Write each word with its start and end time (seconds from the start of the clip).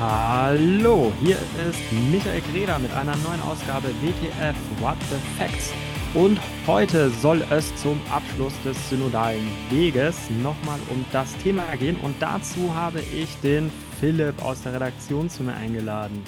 Hallo, 0.00 1.12
hier 1.20 1.36
ist 1.68 1.78
Michael 2.10 2.40
Greder 2.50 2.78
mit 2.78 2.90
einer 2.94 3.14
neuen 3.16 3.42
Ausgabe 3.42 3.88
WTF 4.00 4.56
What 4.80 4.96
the 5.10 5.16
Facts. 5.36 5.74
Und 6.14 6.40
heute 6.66 7.10
soll 7.10 7.44
es 7.50 7.76
zum 7.76 8.00
Abschluss 8.10 8.54
des 8.64 8.88
synodalen 8.88 9.46
Weges 9.68 10.16
nochmal 10.42 10.78
um 10.88 11.04
das 11.12 11.36
Thema 11.36 11.64
gehen. 11.78 11.96
Und 11.96 12.14
dazu 12.18 12.74
habe 12.74 13.00
ich 13.00 13.38
den 13.42 13.70
Philipp 14.00 14.42
aus 14.42 14.62
der 14.62 14.72
Redaktion 14.72 15.28
zu 15.28 15.42
mir 15.42 15.52
eingeladen. 15.52 16.22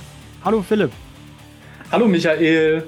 Hallo 0.45 0.61
Philipp. 0.61 0.93
Hallo 1.91 2.07
Michael. 2.07 2.87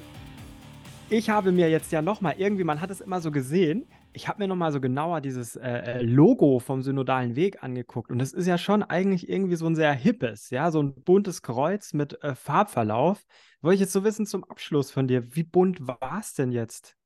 Ich 1.09 1.30
habe 1.30 1.51
mir 1.51 1.71
jetzt 1.71 1.93
ja 1.93 2.03
nochmal 2.03 2.35
irgendwie, 2.37 2.64
man 2.64 2.82
hat 2.82 2.91
es 2.91 3.01
immer 3.01 3.23
so 3.23 3.30
gesehen, 3.30 3.87
ich 4.14 4.28
habe 4.28 4.42
mir 4.42 4.48
nochmal 4.48 4.72
so 4.72 4.80
genauer 4.80 5.20
dieses 5.20 5.56
äh, 5.56 5.68
äh, 5.68 6.02
Logo 6.02 6.60
vom 6.60 6.82
synodalen 6.82 7.36
Weg 7.36 7.62
angeguckt 7.62 8.10
und 8.10 8.22
es 8.22 8.32
ist 8.32 8.46
ja 8.46 8.56
schon 8.56 8.82
eigentlich 8.82 9.28
irgendwie 9.28 9.56
so 9.56 9.66
ein 9.66 9.74
sehr 9.74 9.92
hippes, 9.92 10.50
ja, 10.50 10.70
so 10.70 10.82
ein 10.82 10.94
buntes 10.94 11.42
Kreuz 11.42 11.92
mit 11.92 12.22
äh, 12.22 12.34
Farbverlauf. 12.34 13.24
Wollte 13.60 13.74
ich 13.74 13.80
jetzt 13.80 13.92
so 13.92 14.05
wissen 14.05 14.24
zum 14.24 14.45
Abschluss 14.45 14.91
von 14.91 15.08
dir, 15.08 15.34
wie 15.34 15.42
bunt 15.42 15.86
war 15.86 16.19
es 16.20 16.32
denn 16.34 16.52
jetzt 16.52 16.96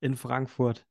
in 0.00 0.16
Frankfurt? 0.16 0.86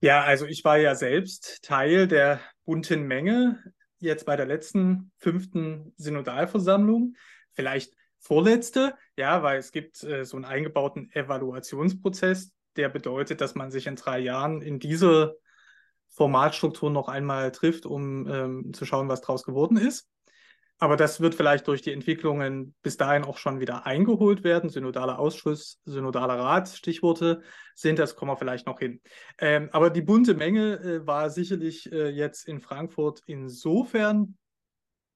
Ja, 0.00 0.22
also 0.22 0.44
ich 0.46 0.64
war 0.64 0.76
ja 0.76 0.94
selbst 0.94 1.62
Teil 1.62 2.08
der 2.08 2.40
bunten 2.64 3.04
Menge 3.04 3.62
jetzt 3.98 4.26
bei 4.26 4.36
der 4.36 4.46
letzten 4.46 5.12
fünften 5.18 5.94
Synodalversammlung. 5.96 7.14
Vielleicht 7.52 7.94
vorletzte, 8.18 8.94
ja, 9.16 9.42
weil 9.42 9.58
es 9.58 9.70
gibt 9.70 10.02
äh, 10.02 10.24
so 10.24 10.36
einen 10.36 10.44
eingebauten 10.44 11.10
Evaluationsprozess, 11.12 12.53
der 12.76 12.88
bedeutet, 12.88 13.40
dass 13.40 13.54
man 13.54 13.70
sich 13.70 13.86
in 13.86 13.96
drei 13.96 14.18
Jahren 14.18 14.62
in 14.62 14.78
diese 14.78 15.36
Formatstruktur 16.10 16.90
noch 16.90 17.08
einmal 17.08 17.50
trifft, 17.52 17.86
um 17.86 18.28
ähm, 18.28 18.72
zu 18.72 18.84
schauen, 18.84 19.08
was 19.08 19.20
daraus 19.20 19.42
geworden 19.44 19.76
ist. 19.76 20.08
Aber 20.78 20.96
das 20.96 21.20
wird 21.20 21.34
vielleicht 21.34 21.68
durch 21.68 21.82
die 21.82 21.92
Entwicklungen 21.92 22.74
bis 22.82 22.96
dahin 22.96 23.24
auch 23.24 23.38
schon 23.38 23.60
wieder 23.60 23.86
eingeholt 23.86 24.42
werden. 24.42 24.70
Synodaler 24.70 25.18
Ausschuss, 25.18 25.80
synodaler 25.84 26.38
Rat, 26.38 26.68
Stichworte 26.68 27.42
sind, 27.74 27.98
das 27.98 28.16
kommen 28.16 28.32
wir 28.32 28.36
vielleicht 28.36 28.66
noch 28.66 28.80
hin. 28.80 29.00
Ähm, 29.38 29.68
aber 29.72 29.90
die 29.90 30.02
bunte 30.02 30.34
Menge 30.34 30.80
äh, 30.80 31.06
war 31.06 31.30
sicherlich 31.30 31.90
äh, 31.92 32.08
jetzt 32.08 32.48
in 32.48 32.60
Frankfurt 32.60 33.22
insofern 33.26 34.36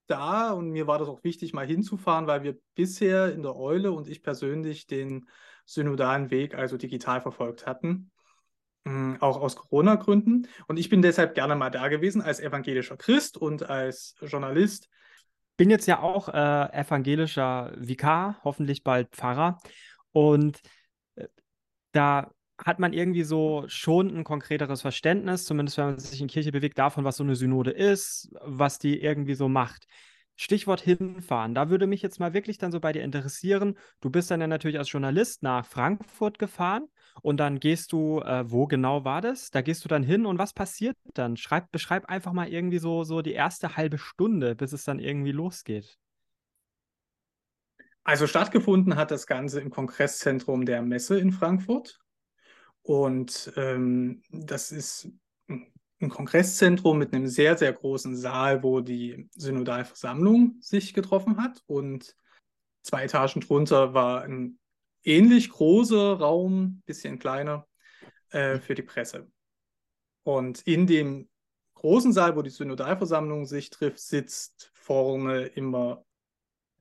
da 0.09 0.51
und 0.53 0.71
mir 0.71 0.87
war 0.87 0.99
das 0.99 1.09
auch 1.09 1.23
wichtig, 1.23 1.53
mal 1.53 1.67
hinzufahren, 1.67 2.27
weil 2.27 2.43
wir 2.43 2.57
bisher 2.75 3.33
in 3.33 3.43
der 3.43 3.57
Eule 3.57 3.93
und 3.93 4.09
ich 4.09 4.23
persönlich 4.23 4.87
den 4.87 5.29
synodalen 5.65 6.31
Weg 6.31 6.55
also 6.55 6.77
digital 6.77 7.21
verfolgt 7.21 7.67
hatten, 7.67 8.11
hm, 8.85 9.19
auch 9.21 9.41
aus 9.41 9.57
Corona-Gründen. 9.57 10.49
Und 10.67 10.79
ich 10.79 10.89
bin 10.89 11.03
deshalb 11.03 11.35
gerne 11.35 11.55
mal 11.55 11.71
da 11.71 11.89
gewesen 11.89 12.23
als 12.23 12.41
evangelischer 12.41 12.97
Christ 12.97 13.37
und 13.37 13.69
als 13.69 14.15
Journalist. 14.23 14.89
Bin 15.57 15.71
jetzt 15.71 15.87
ja 15.87 16.01
auch 16.01 16.29
äh, 16.29 16.73
evangelischer 16.73 17.73
Vikar, 17.77 18.41
hoffentlich 18.45 18.83
bald 18.83 19.11
Pfarrer. 19.11 19.59
Und 20.13 20.61
äh, 21.17 21.29
da 21.93 22.31
hat 22.65 22.79
man 22.79 22.93
irgendwie 22.93 23.23
so 23.23 23.65
schon 23.69 24.15
ein 24.17 24.25
konkreteres 24.25 24.83
Verständnis, 24.83 25.45
zumindest 25.45 25.79
wenn 25.79 25.87
man 25.87 25.99
sich 25.99 26.21
in 26.21 26.29
Kirche 26.29 26.53
bewegt, 26.53 26.79
davon, 26.79 27.05
was 27.05 27.17
so 27.17 27.25
eine 27.25 27.37
Synode 27.37 27.71
ist, 27.71 28.31
was 28.41 28.79
die 28.79 29.01
irgendwie 29.01 29.35
so 29.35 29.49
macht. 29.49 29.87
Stichwort 30.41 30.81
hinfahren. 30.81 31.55
Da 31.55 31.69
würde 31.69 31.89
mich 31.89 32.01
jetzt 32.01 32.21
mal 32.21 32.33
wirklich 32.33 32.59
dann 32.59 32.71
so 32.71 32.79
bei 32.79 32.93
dir 32.93 33.03
interessieren. 33.03 33.77
Du 34.01 34.09
bist 34.09 34.31
dann 34.31 34.41
ja 34.41 34.47
natürlich 34.47 34.79
als 34.79 34.91
Journalist 34.91 35.43
nach 35.43 35.67
Frankfurt 35.67 36.39
gefahren 36.39 36.87
und 37.23 37.39
dann 37.39 37.59
gehst 37.59 37.93
du, 37.93 38.21
äh, 38.21 38.49
wo 38.49 38.67
genau 38.67 39.05
war 39.05 39.21
das? 39.21 39.51
Da 39.51 39.63
gehst 39.63 39.85
du 39.85 39.89
dann 39.89 40.05
hin 40.05 40.27
und 40.27 40.39
was 40.39 40.53
passiert 40.53 40.97
dann? 41.15 41.37
Schreib, 41.37 41.73
beschreib 41.73 42.07
einfach 42.07 42.33
mal 42.33 42.49
irgendwie 42.49 42.79
so, 42.79 43.03
so 43.03 43.21
die 43.21 43.33
erste 43.33 43.77
halbe 43.77 43.99
Stunde, 43.99 44.55
bis 44.55 44.73
es 44.73 44.85
dann 44.85 45.01
irgendwie 45.01 45.33
losgeht. 45.33 45.99
Also 48.05 48.29
stattgefunden 48.29 48.95
hat 48.95 49.11
das 49.11 49.27
Ganze 49.27 49.61
im 49.61 49.71
Kongresszentrum 49.71 50.65
der 50.65 50.83
Messe 50.83 51.19
in 51.19 51.33
Frankfurt. 51.33 52.01
Und 52.89 53.53
ähm, 53.57 54.23
das 54.31 54.73
ist 54.73 55.11
ein 55.47 56.09
Kongresszentrum 56.09 56.97
mit 56.97 57.13
einem 57.13 57.27
sehr, 57.27 57.59
sehr 57.59 57.71
großen 57.75 58.17
Saal, 58.17 58.63
wo 58.63 58.81
die 58.81 59.29
Synodalversammlung 59.35 60.57
sich 60.61 60.95
getroffen 60.95 61.37
hat. 61.37 61.63
Und 61.67 62.17
zwei 62.81 63.05
Etagen 63.05 63.43
drunter 63.43 63.93
war 63.93 64.23
ein 64.23 64.59
ähnlich 65.05 65.51
großer 65.51 66.15
Raum, 66.15 66.83
bisschen 66.87 67.19
kleiner, 67.19 67.67
äh, 68.31 68.59
für 68.59 68.75
die 68.75 68.83
Presse. 68.83 69.31
Und 70.23 70.63
in 70.63 70.87
dem 70.87 71.29
großen 71.75 72.15
Saal, 72.15 72.37
wo 72.37 72.41
die 72.41 72.49
Synodalversammlung 72.49 73.45
sich 73.45 73.69
trifft, 73.69 73.99
sitzt 73.99 74.71
vorne 74.73 75.43
immer 75.43 76.07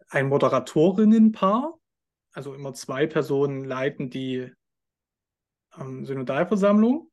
ein 0.08 0.30
Moderatorinnenpaar. 0.30 1.78
Also 2.32 2.54
immer 2.54 2.74
zwei 2.74 3.08
Personen 3.08 3.66
leiten 3.66 4.10
die 4.10 4.54
ähm, 5.80 6.06
Synodalversammlung 6.06 7.12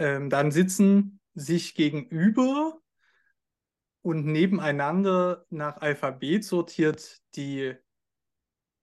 ähm, 0.00 0.30
dann 0.30 0.50
sitzen 0.50 1.20
sich 1.34 1.74
gegenüber 1.74 2.80
und 4.02 4.24
nebeneinander 4.24 5.44
nach 5.50 5.76
Alphabet 5.76 6.42
sortiert 6.42 7.20
die 7.36 7.74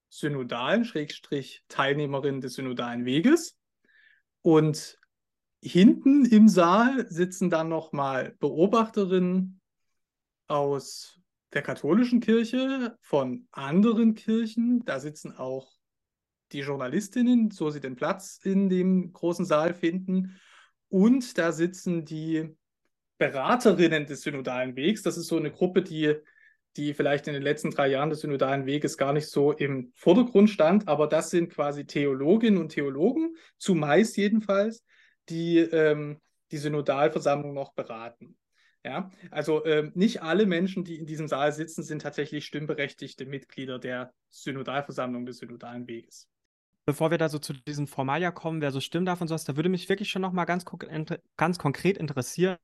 synodalen, 0.08 0.84
Schrägstrich 0.84 1.64
Teilnehmerinnen 1.66 2.40
des 2.40 2.54
synodalen 2.54 3.04
Weges. 3.04 3.58
Und 4.42 4.96
hinten 5.60 6.24
im 6.24 6.48
Saal 6.48 7.10
sitzen 7.10 7.50
dann 7.50 7.68
nochmal 7.68 8.36
Beobachterinnen 8.38 9.60
aus 10.46 11.20
der 11.52 11.62
katholischen 11.62 12.20
Kirche, 12.20 12.96
von 13.00 13.48
anderen 13.50 14.14
Kirchen. 14.14 14.84
Da 14.84 15.00
sitzen 15.00 15.36
auch 15.36 15.77
die 16.52 16.60
Journalistinnen, 16.60 17.50
so 17.50 17.70
sie 17.70 17.80
den 17.80 17.96
Platz 17.96 18.40
in 18.42 18.68
dem 18.68 19.12
großen 19.12 19.44
Saal 19.44 19.74
finden. 19.74 20.38
Und 20.88 21.36
da 21.38 21.52
sitzen 21.52 22.04
die 22.04 22.56
Beraterinnen 23.18 24.06
des 24.06 24.22
synodalen 24.22 24.76
Wegs. 24.76 25.02
Das 25.02 25.16
ist 25.18 25.26
so 25.26 25.36
eine 25.36 25.50
Gruppe, 25.50 25.82
die, 25.82 26.14
die 26.76 26.94
vielleicht 26.94 27.26
in 27.26 27.34
den 27.34 27.42
letzten 27.42 27.70
drei 27.70 27.88
Jahren 27.88 28.10
des 28.10 28.20
synodalen 28.20 28.64
Weges 28.64 28.96
gar 28.96 29.12
nicht 29.12 29.28
so 29.28 29.52
im 29.52 29.92
Vordergrund 29.94 30.50
stand, 30.50 30.88
aber 30.88 31.06
das 31.06 31.30
sind 31.30 31.50
quasi 31.50 31.84
Theologinnen 31.84 32.60
und 32.60 32.70
Theologen, 32.70 33.36
zumeist 33.58 34.16
jedenfalls, 34.16 34.84
die 35.28 35.58
ähm, 35.58 36.20
die 36.50 36.58
Synodalversammlung 36.58 37.52
noch 37.52 37.74
beraten. 37.74 38.36
Ja, 38.84 39.10
also 39.30 39.66
ähm, 39.66 39.90
nicht 39.94 40.22
alle 40.22 40.46
Menschen, 40.46 40.84
die 40.84 40.96
in 40.96 41.04
diesem 41.04 41.26
Saal 41.26 41.52
sitzen, 41.52 41.82
sind 41.82 42.00
tatsächlich 42.02 42.46
stimmberechtigte 42.46 43.26
Mitglieder 43.26 43.78
der 43.78 44.14
Synodalversammlung 44.30 45.26
des 45.26 45.38
Synodalen 45.38 45.88
Weges 45.88 46.28
bevor 46.88 47.10
wir 47.10 47.18
da 47.18 47.28
so 47.28 47.38
zu 47.38 47.52
diesen 47.52 47.86
Formalia 47.86 48.30
kommen, 48.30 48.62
wer 48.62 48.72
so 48.72 48.80
stimmen 48.80 49.04
darf 49.04 49.20
und 49.20 49.28
sowas, 49.28 49.44
da 49.44 49.56
würde 49.56 49.68
mich 49.68 49.90
wirklich 49.90 50.08
schon 50.08 50.22
nochmal 50.22 50.46
ganz, 50.46 50.64
ganz 51.36 51.58
konkret 51.58 51.98
interessieren 51.98 52.56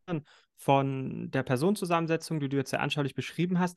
von 0.56 1.30
der 1.30 1.42
Personenzusammensetzung, 1.42 2.40
die 2.40 2.48
du 2.48 2.56
jetzt 2.56 2.70
sehr 2.70 2.80
anschaulich 2.80 3.14
beschrieben 3.14 3.58
hast. 3.58 3.76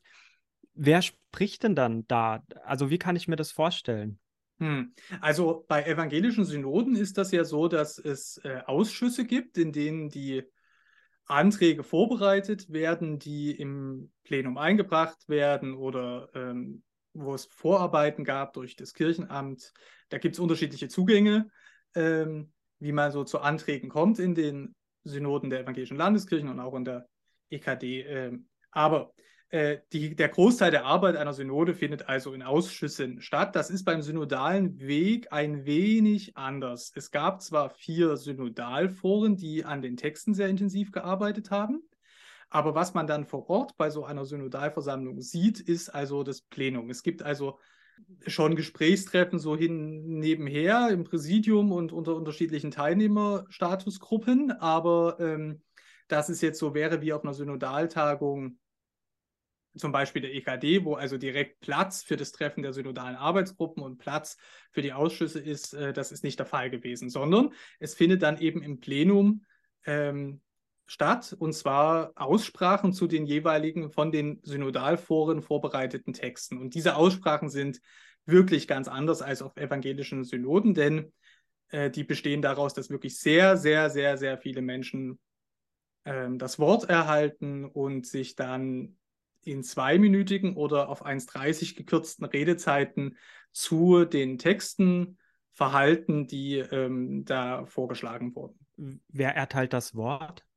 Wer 0.72 1.02
spricht 1.02 1.64
denn 1.64 1.74
dann 1.74 2.06
da? 2.06 2.42
Also 2.64 2.88
wie 2.88 2.96
kann 2.96 3.14
ich 3.14 3.28
mir 3.28 3.36
das 3.36 3.52
vorstellen? 3.52 4.20
Hm. 4.58 4.94
Also 5.20 5.66
bei 5.68 5.84
evangelischen 5.84 6.46
Synoden 6.46 6.96
ist 6.96 7.18
das 7.18 7.30
ja 7.30 7.44
so, 7.44 7.68
dass 7.68 7.98
es 7.98 8.40
äh, 8.42 8.62
Ausschüsse 8.64 9.26
gibt, 9.26 9.58
in 9.58 9.72
denen 9.72 10.08
die 10.08 10.44
Anträge 11.26 11.84
vorbereitet 11.84 12.72
werden, 12.72 13.18
die 13.18 13.50
im 13.50 14.10
Plenum 14.24 14.56
eingebracht 14.56 15.28
werden 15.28 15.74
oder 15.74 16.30
ähm, 16.32 16.84
wo 17.24 17.34
es 17.34 17.46
Vorarbeiten 17.46 18.24
gab 18.24 18.52
durch 18.52 18.76
das 18.76 18.94
Kirchenamt. 18.94 19.72
Da 20.08 20.18
gibt 20.18 20.34
es 20.34 20.40
unterschiedliche 20.40 20.88
Zugänge, 20.88 21.50
ähm, 21.94 22.52
wie 22.78 22.92
man 22.92 23.12
so 23.12 23.24
zu 23.24 23.40
Anträgen 23.40 23.88
kommt 23.88 24.18
in 24.18 24.34
den 24.34 24.74
Synoden 25.04 25.50
der 25.50 25.60
evangelischen 25.60 25.96
Landeskirchen 25.96 26.48
und 26.48 26.60
auch 26.60 26.74
in 26.74 26.84
der 26.84 27.08
EKD. 27.50 28.02
Ähm, 28.02 28.48
aber 28.70 29.12
äh, 29.50 29.78
die, 29.92 30.14
der 30.14 30.28
Großteil 30.28 30.70
der 30.70 30.84
Arbeit 30.84 31.16
einer 31.16 31.32
Synode 31.32 31.74
findet 31.74 32.08
also 32.08 32.34
in 32.34 32.42
Ausschüssen 32.42 33.22
statt. 33.22 33.56
Das 33.56 33.70
ist 33.70 33.84
beim 33.84 34.02
synodalen 34.02 34.78
Weg 34.78 35.32
ein 35.32 35.64
wenig 35.64 36.36
anders. 36.36 36.92
Es 36.94 37.10
gab 37.10 37.40
zwar 37.40 37.70
vier 37.70 38.16
Synodalforen, 38.18 39.36
die 39.36 39.64
an 39.64 39.80
den 39.80 39.96
Texten 39.96 40.34
sehr 40.34 40.48
intensiv 40.48 40.92
gearbeitet 40.92 41.50
haben. 41.50 41.82
Aber 42.50 42.74
was 42.74 42.94
man 42.94 43.06
dann 43.06 43.24
vor 43.24 43.48
Ort 43.50 43.76
bei 43.76 43.90
so 43.90 44.04
einer 44.04 44.24
Synodalversammlung 44.24 45.20
sieht, 45.20 45.60
ist 45.60 45.90
also 45.90 46.22
das 46.22 46.40
Plenum. 46.42 46.90
Es 46.90 47.02
gibt 47.02 47.22
also 47.22 47.58
schon 48.26 48.56
Gesprächstreffen 48.56 49.38
so 49.38 49.56
hin 49.56 50.18
nebenher 50.18 50.88
im 50.90 51.04
Präsidium 51.04 51.72
und 51.72 51.92
unter 51.92 52.14
unterschiedlichen 52.14 52.70
Teilnehmerstatusgruppen, 52.70 54.52
aber 54.52 55.18
ähm, 55.20 55.62
dass 56.06 56.28
es 56.28 56.40
jetzt 56.40 56.58
so 56.58 56.74
wäre 56.74 57.02
wie 57.02 57.12
auf 57.12 57.22
einer 57.22 57.34
Synodaltagung 57.34 58.58
zum 59.76 59.92
Beispiel 59.92 60.22
der 60.22 60.34
EKD, 60.34 60.84
wo 60.84 60.94
also 60.94 61.18
direkt 61.18 61.60
Platz 61.60 62.02
für 62.02 62.16
das 62.16 62.32
Treffen 62.32 62.62
der 62.62 62.72
synodalen 62.72 63.16
Arbeitsgruppen 63.16 63.82
und 63.82 63.98
Platz 63.98 64.36
für 64.72 64.82
die 64.82 64.92
Ausschüsse 64.92 65.40
ist, 65.40 65.74
äh, 65.74 65.92
das 65.92 66.12
ist 66.12 66.24
nicht 66.24 66.38
der 66.38 66.46
Fall 66.46 66.70
gewesen, 66.70 67.10
sondern 67.10 67.52
es 67.78 67.94
findet 67.94 68.22
dann 68.22 68.38
eben 68.38 68.62
im 68.62 68.80
Plenum 68.80 69.44
ähm, 69.84 70.40
statt, 70.88 71.36
und 71.38 71.52
zwar 71.52 72.12
Aussprachen 72.16 72.92
zu 72.92 73.06
den 73.06 73.26
jeweiligen 73.26 73.92
von 73.92 74.10
den 74.10 74.40
Synodalforen 74.42 75.42
vorbereiteten 75.42 76.14
Texten. 76.14 76.58
Und 76.58 76.74
diese 76.74 76.96
Aussprachen 76.96 77.50
sind 77.50 77.80
wirklich 78.24 78.66
ganz 78.66 78.88
anders 78.88 79.22
als 79.22 79.42
auf 79.42 79.56
evangelischen 79.56 80.24
Synoden, 80.24 80.74
denn 80.74 81.12
äh, 81.68 81.90
die 81.90 82.04
bestehen 82.04 82.42
daraus, 82.42 82.72
dass 82.72 82.90
wirklich 82.90 83.18
sehr, 83.18 83.56
sehr, 83.58 83.90
sehr, 83.90 84.16
sehr 84.16 84.38
viele 84.38 84.62
Menschen 84.62 85.18
äh, 86.04 86.28
das 86.32 86.58
Wort 86.58 86.88
erhalten 86.88 87.66
und 87.66 88.06
sich 88.06 88.34
dann 88.34 88.96
in 89.44 89.62
zweiminütigen 89.62 90.56
oder 90.56 90.88
auf 90.88 91.04
1,30 91.04 91.76
gekürzten 91.76 92.24
Redezeiten 92.24 93.18
zu 93.52 94.06
den 94.06 94.38
Texten 94.38 95.18
verhalten, 95.52 96.26
die 96.26 96.58
ähm, 96.58 97.24
da 97.24 97.66
vorgeschlagen 97.66 98.34
wurden. 98.34 98.58
Wer 99.08 99.34
erteilt 99.36 99.72
das 99.72 99.94
Wort? 99.94 100.47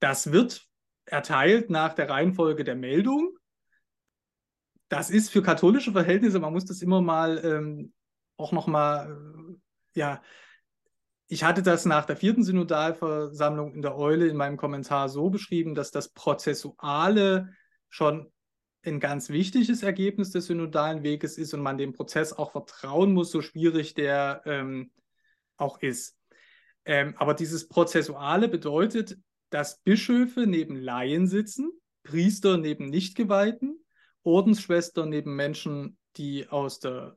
Das 0.00 0.32
wird 0.32 0.66
erteilt 1.04 1.70
nach 1.70 1.94
der 1.94 2.10
Reihenfolge 2.10 2.64
der 2.64 2.76
Meldung. 2.76 3.36
Das 4.88 5.10
ist 5.10 5.30
für 5.30 5.42
katholische 5.42 5.92
Verhältnisse, 5.92 6.40
man 6.40 6.52
muss 6.52 6.64
das 6.64 6.82
immer 6.82 7.00
mal 7.00 7.40
ähm, 7.44 7.92
auch 8.36 8.52
nochmal, 8.52 9.16
äh, 9.94 10.00
ja, 10.00 10.22
ich 11.28 11.44
hatte 11.44 11.62
das 11.62 11.84
nach 11.84 12.06
der 12.06 12.16
vierten 12.16 12.42
Synodalversammlung 12.42 13.72
in 13.72 13.82
der 13.82 13.96
Eule 13.96 14.26
in 14.26 14.36
meinem 14.36 14.56
Kommentar 14.56 15.08
so 15.08 15.30
beschrieben, 15.30 15.76
dass 15.76 15.92
das 15.92 16.08
Prozessuale 16.08 17.54
schon 17.88 18.32
ein 18.82 18.98
ganz 18.98 19.28
wichtiges 19.28 19.82
Ergebnis 19.82 20.30
des 20.30 20.46
synodalen 20.46 21.04
Weges 21.04 21.38
ist 21.38 21.54
und 21.54 21.60
man 21.60 21.78
dem 21.78 21.92
Prozess 21.92 22.32
auch 22.32 22.50
vertrauen 22.50 23.12
muss, 23.12 23.30
so 23.30 23.42
schwierig 23.42 23.94
der 23.94 24.42
ähm, 24.44 24.90
auch 25.56 25.78
ist. 25.80 26.16
Ähm, 26.84 27.14
aber 27.18 27.34
dieses 27.34 27.68
Prozessuale 27.68 28.48
bedeutet, 28.48 29.16
dass 29.50 29.80
Bischöfe 29.80 30.46
neben 30.46 30.76
Laien 30.76 31.26
sitzen, 31.26 31.70
Priester 32.02 32.56
neben 32.56 32.88
Nichtgeweihten, 32.88 33.84
Ordensschwestern 34.22 35.08
neben 35.08 35.36
Menschen, 35.36 35.98
die 36.16 36.48
aus 36.48 36.80
der 36.80 37.16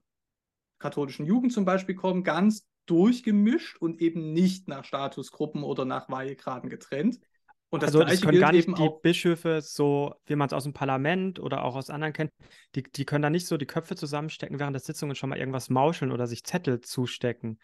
katholischen 0.80 1.26
Jugend 1.26 1.54
zum 1.54 1.66
Beispiel 1.66 1.96
kommen, 1.96 2.24
ganz 2.24 2.68
durchgemischt 2.86 3.78
und 3.78 4.02
eben 4.02 4.34
nicht 4.34 4.68
nach 4.68 4.84
Statusgruppen 4.84 5.64
oder 5.64 5.86
nach 5.86 6.10
Weihegraden 6.10 6.70
getrennt. 6.70 7.20
Und 7.70 7.82
das, 7.82 7.96
also, 7.96 8.04
das 8.04 8.22
können 8.22 8.40
gar 8.40 8.52
nicht 8.52 8.68
die 8.68 8.90
Bischöfe 9.02 9.62
so, 9.62 10.14
wie 10.28 10.36
man 10.36 10.46
es 10.46 10.54
aus 10.54 10.64
dem 10.64 10.74
Parlament 10.74 11.40
oder 11.40 11.64
auch 11.64 11.76
aus 11.76 11.90
anderen 11.90 12.14
kennt, 12.14 12.32
die, 12.76 12.84
die 12.84 13.06
können 13.06 13.24
da 13.24 13.32
nicht 13.32 13.48
so 13.48 13.58
die 13.58 13.66
Köpfe 13.66 13.96
zusammenstecken 13.96 14.60
während 14.60 14.76
der 14.76 14.82
Sitzungen 14.82 15.16
schon 15.16 15.30
mal 15.30 15.40
irgendwas 15.40 15.72
mauscheln 15.72 16.12
oder 16.12 16.28
sich 16.28 16.44
Zettel 16.44 16.82
zustecken. 16.82 17.58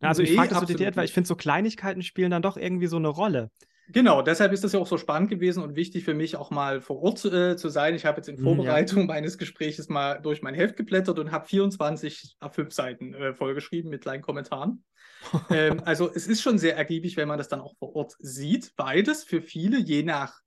Also 0.00 0.22
nee, 0.22 0.28
ich 0.28 0.36
frage 0.36 0.50
das 0.50 0.60
so 0.60 0.66
detailliert, 0.66 0.96
weil 0.96 1.06
ich 1.06 1.12
finde, 1.12 1.26
so 1.26 1.34
Kleinigkeiten 1.34 2.02
spielen 2.02 2.30
dann 2.30 2.42
doch 2.42 2.56
irgendwie 2.56 2.86
so 2.86 2.98
eine 2.98 3.08
Rolle. 3.08 3.50
Genau, 3.90 4.22
deshalb 4.22 4.52
ist 4.52 4.64
das 4.64 4.72
ja 4.72 4.80
auch 4.80 4.86
so 4.86 4.98
spannend 4.98 5.30
gewesen 5.30 5.62
und 5.62 5.74
wichtig 5.74 6.04
für 6.04 6.14
mich 6.14 6.36
auch 6.36 6.50
mal 6.50 6.80
vor 6.80 7.02
Ort 7.02 7.24
äh, 7.24 7.56
zu 7.56 7.68
sein. 7.68 7.94
Ich 7.94 8.04
habe 8.04 8.18
jetzt 8.18 8.28
in 8.28 8.36
mhm, 8.36 8.44
Vorbereitung 8.44 9.00
ja. 9.00 9.06
meines 9.06 9.38
Gesprächs 9.38 9.88
mal 9.88 10.20
durch 10.20 10.42
mein 10.42 10.54
Heft 10.54 10.76
geblättert 10.76 11.18
und 11.18 11.30
habe 11.30 11.46
24 11.46 12.36
A5-Seiten 12.40 13.14
äh, 13.14 13.34
vollgeschrieben 13.34 13.90
mit 13.90 14.02
kleinen 14.02 14.22
Kommentaren. 14.22 14.84
ähm, 15.50 15.80
also 15.84 16.10
es 16.12 16.26
ist 16.26 16.42
schon 16.42 16.58
sehr 16.58 16.76
ergiebig, 16.76 17.16
wenn 17.16 17.28
man 17.28 17.38
das 17.38 17.48
dann 17.48 17.60
auch 17.60 17.74
vor 17.78 17.96
Ort 17.96 18.14
sieht. 18.18 18.76
Beides 18.76 19.24
für 19.24 19.40
viele, 19.40 19.78
je 19.78 20.02
nach 20.02 20.40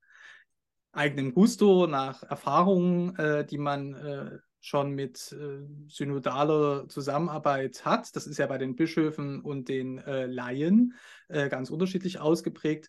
eigenem 0.92 1.34
Gusto, 1.34 1.86
nach 1.86 2.22
Erfahrungen, 2.22 3.16
äh, 3.16 3.44
die 3.44 3.58
man 3.58 3.94
äh, 3.94 4.38
schon 4.62 4.92
mit 4.92 5.32
äh, 5.32 5.66
synodaler 5.88 6.88
Zusammenarbeit 6.88 7.84
hat. 7.84 8.14
Das 8.14 8.28
ist 8.28 8.38
ja 8.38 8.46
bei 8.46 8.58
den 8.58 8.76
Bischöfen 8.76 9.40
und 9.40 9.68
den 9.68 9.98
äh, 9.98 10.26
Laien 10.26 10.94
äh, 11.28 11.48
ganz 11.48 11.68
unterschiedlich 11.68 12.20
ausgeprägt. 12.20 12.88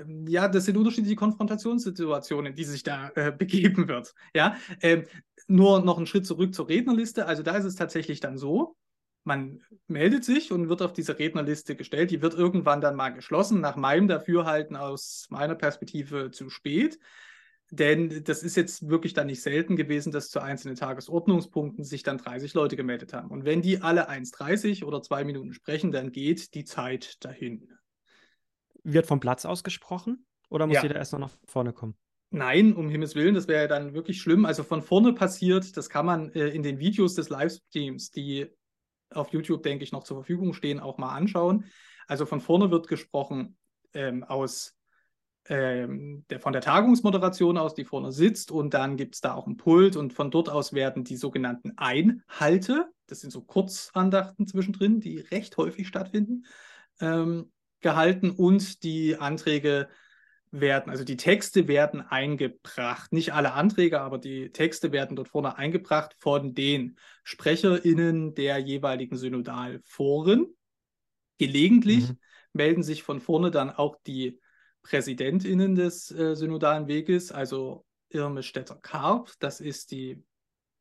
Ähm, 0.00 0.26
ja, 0.26 0.48
das 0.48 0.64
sind 0.64 0.76
unterschiedliche 0.76 1.16
Konfrontationssituationen, 1.16 2.54
die 2.54 2.64
sich 2.64 2.82
da 2.82 3.10
äh, 3.14 3.32
begeben 3.36 3.88
wird. 3.88 4.14
Ja, 4.34 4.56
ähm, 4.80 5.04
nur 5.46 5.82
noch 5.84 5.96
einen 5.96 6.06
Schritt 6.06 6.26
zurück 6.26 6.54
zur 6.54 6.68
Rednerliste. 6.68 7.26
Also 7.26 7.42
da 7.42 7.56
ist 7.56 7.64
es 7.64 7.74
tatsächlich 7.74 8.20
dann 8.20 8.38
so, 8.38 8.76
man 9.24 9.60
meldet 9.86 10.24
sich 10.24 10.52
und 10.52 10.68
wird 10.68 10.82
auf 10.82 10.92
diese 10.92 11.18
Rednerliste 11.18 11.76
gestellt. 11.76 12.10
Die 12.10 12.22
wird 12.22 12.34
irgendwann 12.34 12.80
dann 12.80 12.96
mal 12.96 13.10
geschlossen, 13.10 13.60
nach 13.60 13.76
meinem 13.76 14.08
Dafürhalten 14.08 14.76
aus 14.76 15.26
meiner 15.30 15.54
Perspektive 15.54 16.30
zu 16.30 16.48
spät. 16.50 16.98
Denn 17.72 18.24
das 18.24 18.42
ist 18.42 18.56
jetzt 18.56 18.88
wirklich 18.88 19.12
dann 19.12 19.28
nicht 19.28 19.42
selten 19.42 19.76
gewesen, 19.76 20.10
dass 20.10 20.30
zu 20.30 20.40
einzelnen 20.40 20.74
Tagesordnungspunkten 20.74 21.84
sich 21.84 22.02
dann 22.02 22.18
30 22.18 22.54
Leute 22.54 22.76
gemeldet 22.76 23.12
haben. 23.12 23.30
Und 23.30 23.44
wenn 23.44 23.62
die 23.62 23.80
alle 23.80 24.10
1,30 24.10 24.84
oder 24.84 25.02
zwei 25.02 25.22
Minuten 25.24 25.52
sprechen, 25.52 25.92
dann 25.92 26.10
geht 26.10 26.54
die 26.54 26.64
Zeit 26.64 27.24
dahin. 27.24 27.68
Wird 28.82 29.06
vom 29.06 29.20
Platz 29.20 29.44
ausgesprochen 29.44 30.26
oder 30.48 30.66
muss 30.66 30.76
ja. 30.76 30.82
jeder 30.82 30.96
erst 30.96 31.12
noch 31.12 31.20
nach 31.20 31.36
vorne 31.44 31.72
kommen? 31.72 31.94
Nein, 32.30 32.74
um 32.74 32.88
Himmels 32.88 33.16
Willen, 33.16 33.34
das 33.34 33.48
wäre 33.48 33.62
ja 33.62 33.68
dann 33.68 33.92
wirklich 33.92 34.20
schlimm. 34.20 34.44
Also 34.44 34.62
von 34.62 34.82
vorne 34.82 35.12
passiert, 35.12 35.76
das 35.76 35.90
kann 35.90 36.06
man 36.06 36.30
äh, 36.32 36.48
in 36.48 36.62
den 36.62 36.78
Videos 36.78 37.14
des 37.14 37.28
Livestreams, 37.28 38.10
die 38.12 38.46
auf 39.12 39.32
YouTube, 39.32 39.64
denke 39.64 39.82
ich, 39.82 39.90
noch 39.90 40.04
zur 40.04 40.18
Verfügung 40.18 40.54
stehen, 40.54 40.78
auch 40.78 40.96
mal 40.96 41.14
anschauen. 41.14 41.64
Also 42.06 42.26
von 42.26 42.40
vorne 42.40 42.70
wird 42.70 42.86
gesprochen 42.86 43.56
ähm, 43.94 44.22
aus 44.22 44.76
ähm, 45.46 46.24
der, 46.30 46.38
von 46.38 46.52
der 46.52 46.62
Tagungsmoderation 46.62 47.58
aus, 47.58 47.74
die 47.74 47.84
vorne 47.84 48.12
sitzt, 48.12 48.52
und 48.52 48.74
dann 48.74 48.96
gibt 48.96 49.16
es 49.16 49.20
da 49.20 49.34
auch 49.34 49.46
ein 49.46 49.56
Pult 49.56 49.96
und 49.96 50.12
von 50.12 50.30
dort 50.30 50.48
aus 50.48 50.72
werden 50.72 51.02
die 51.02 51.16
sogenannten 51.16 51.72
Einhalte, 51.76 52.86
das 53.06 53.20
sind 53.20 53.30
so 53.30 53.42
Kurzandachten 53.42 54.46
zwischendrin, 54.46 55.00
die 55.00 55.18
recht 55.18 55.56
häufig 55.56 55.88
stattfinden, 55.88 56.44
ähm, 57.00 57.50
gehalten 57.80 58.30
und 58.30 58.82
die 58.82 59.16
Anträge 59.16 59.88
werden, 60.50 60.90
also 60.90 61.04
die 61.04 61.16
Texte 61.16 61.68
werden 61.68 62.00
eingebracht. 62.00 63.12
Nicht 63.12 63.32
alle 63.32 63.52
Anträge, 63.52 64.00
aber 64.00 64.18
die 64.18 64.50
Texte 64.50 64.92
werden 64.92 65.16
dort 65.16 65.28
vorne 65.28 65.56
eingebracht 65.56 66.14
von 66.18 66.54
den 66.54 66.98
SprecherInnen 67.22 68.34
der 68.34 68.58
jeweiligen 68.58 69.16
Synodalforen. 69.16 70.46
Gelegentlich 71.38 72.08
mhm. 72.08 72.18
melden 72.52 72.82
sich 72.82 73.02
von 73.02 73.20
vorne 73.20 73.50
dann 73.50 73.70
auch 73.70 73.96
die 74.06 74.40
PräsidentInnen 74.82 75.74
des 75.74 76.10
äh, 76.10 76.34
Synodalen 76.34 76.88
Weges, 76.88 77.32
also 77.32 77.84
Irme 78.08 78.42
Stetter-Karp, 78.42 79.32
das 79.38 79.60
ist 79.60 79.92
die 79.92 80.22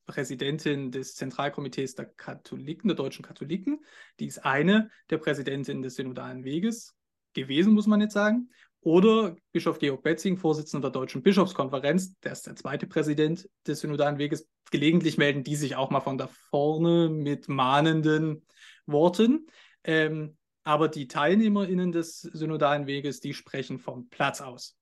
Präsidentin 0.10 0.92
des 0.92 1.14
Zentralkomitees 1.14 1.94
der 1.94 2.06
Katholiken, 2.06 2.88
der 2.88 2.98
deutschen 2.98 3.24
Katholiken. 3.24 3.86
Die 4.20 4.26
ist 4.26 4.44
eine 4.44 4.90
der 5.12 5.20
Präsidentinnen 5.20 5.84
des 5.84 5.96
Synodalen 5.96 6.44
Weges 6.44 6.96
gewesen, 7.34 7.74
muss 7.74 7.86
man 7.86 8.02
jetzt 8.02 8.14
sagen. 8.14 8.50
Oder 8.82 9.36
Bischof 9.52 9.78
Georg 9.78 10.02
Betzing, 10.02 10.38
Vorsitzender 10.38 10.90
der 10.90 11.00
Deutschen 11.00 11.22
Bischofskonferenz, 11.22 12.18
der 12.22 12.32
ist 12.32 12.48
der 12.48 12.56
zweite 12.56 12.88
Präsident 12.88 13.48
des 13.68 13.82
Synodalen 13.82 14.18
Weges. 14.18 14.50
Gelegentlich 14.72 15.20
melden 15.20 15.44
die 15.44 15.56
sich 15.56 15.76
auch 15.76 15.92
mal 15.92 16.00
von 16.00 16.18
da 16.18 16.28
vorne 16.50 17.10
mit 17.10 17.48
mahnenden 17.48 18.48
Worten. 18.88 19.46
Ähm, 19.84 20.38
aber 20.64 20.88
die 20.88 21.08
TeilnehmerInnen 21.08 21.92
des 21.92 22.22
Synodalen 22.22 22.88
Weges, 22.88 23.20
die 23.20 23.36
sprechen 23.36 23.78
vom 23.78 24.10
Platz 24.10 24.42
aus. 24.42 24.79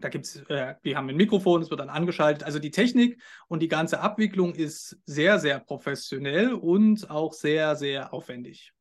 Da 0.00 0.08
gibt 0.08 0.26
es, 0.26 0.36
äh, 0.48 0.74
wir 0.82 0.96
haben 0.96 1.08
ein 1.08 1.16
Mikrofon, 1.16 1.62
es 1.62 1.70
wird 1.70 1.80
dann 1.80 1.88
angeschaltet. 1.88 2.44
Also 2.44 2.58
die 2.58 2.70
Technik 2.70 3.20
und 3.48 3.60
die 3.60 3.68
ganze 3.68 4.00
Abwicklung 4.00 4.54
ist 4.54 4.98
sehr, 5.04 5.38
sehr 5.38 5.60
professionell 5.60 6.52
und 6.52 7.10
auch 7.10 7.32
sehr, 7.32 7.76
sehr 7.76 8.12
aufwendig. 8.12 8.72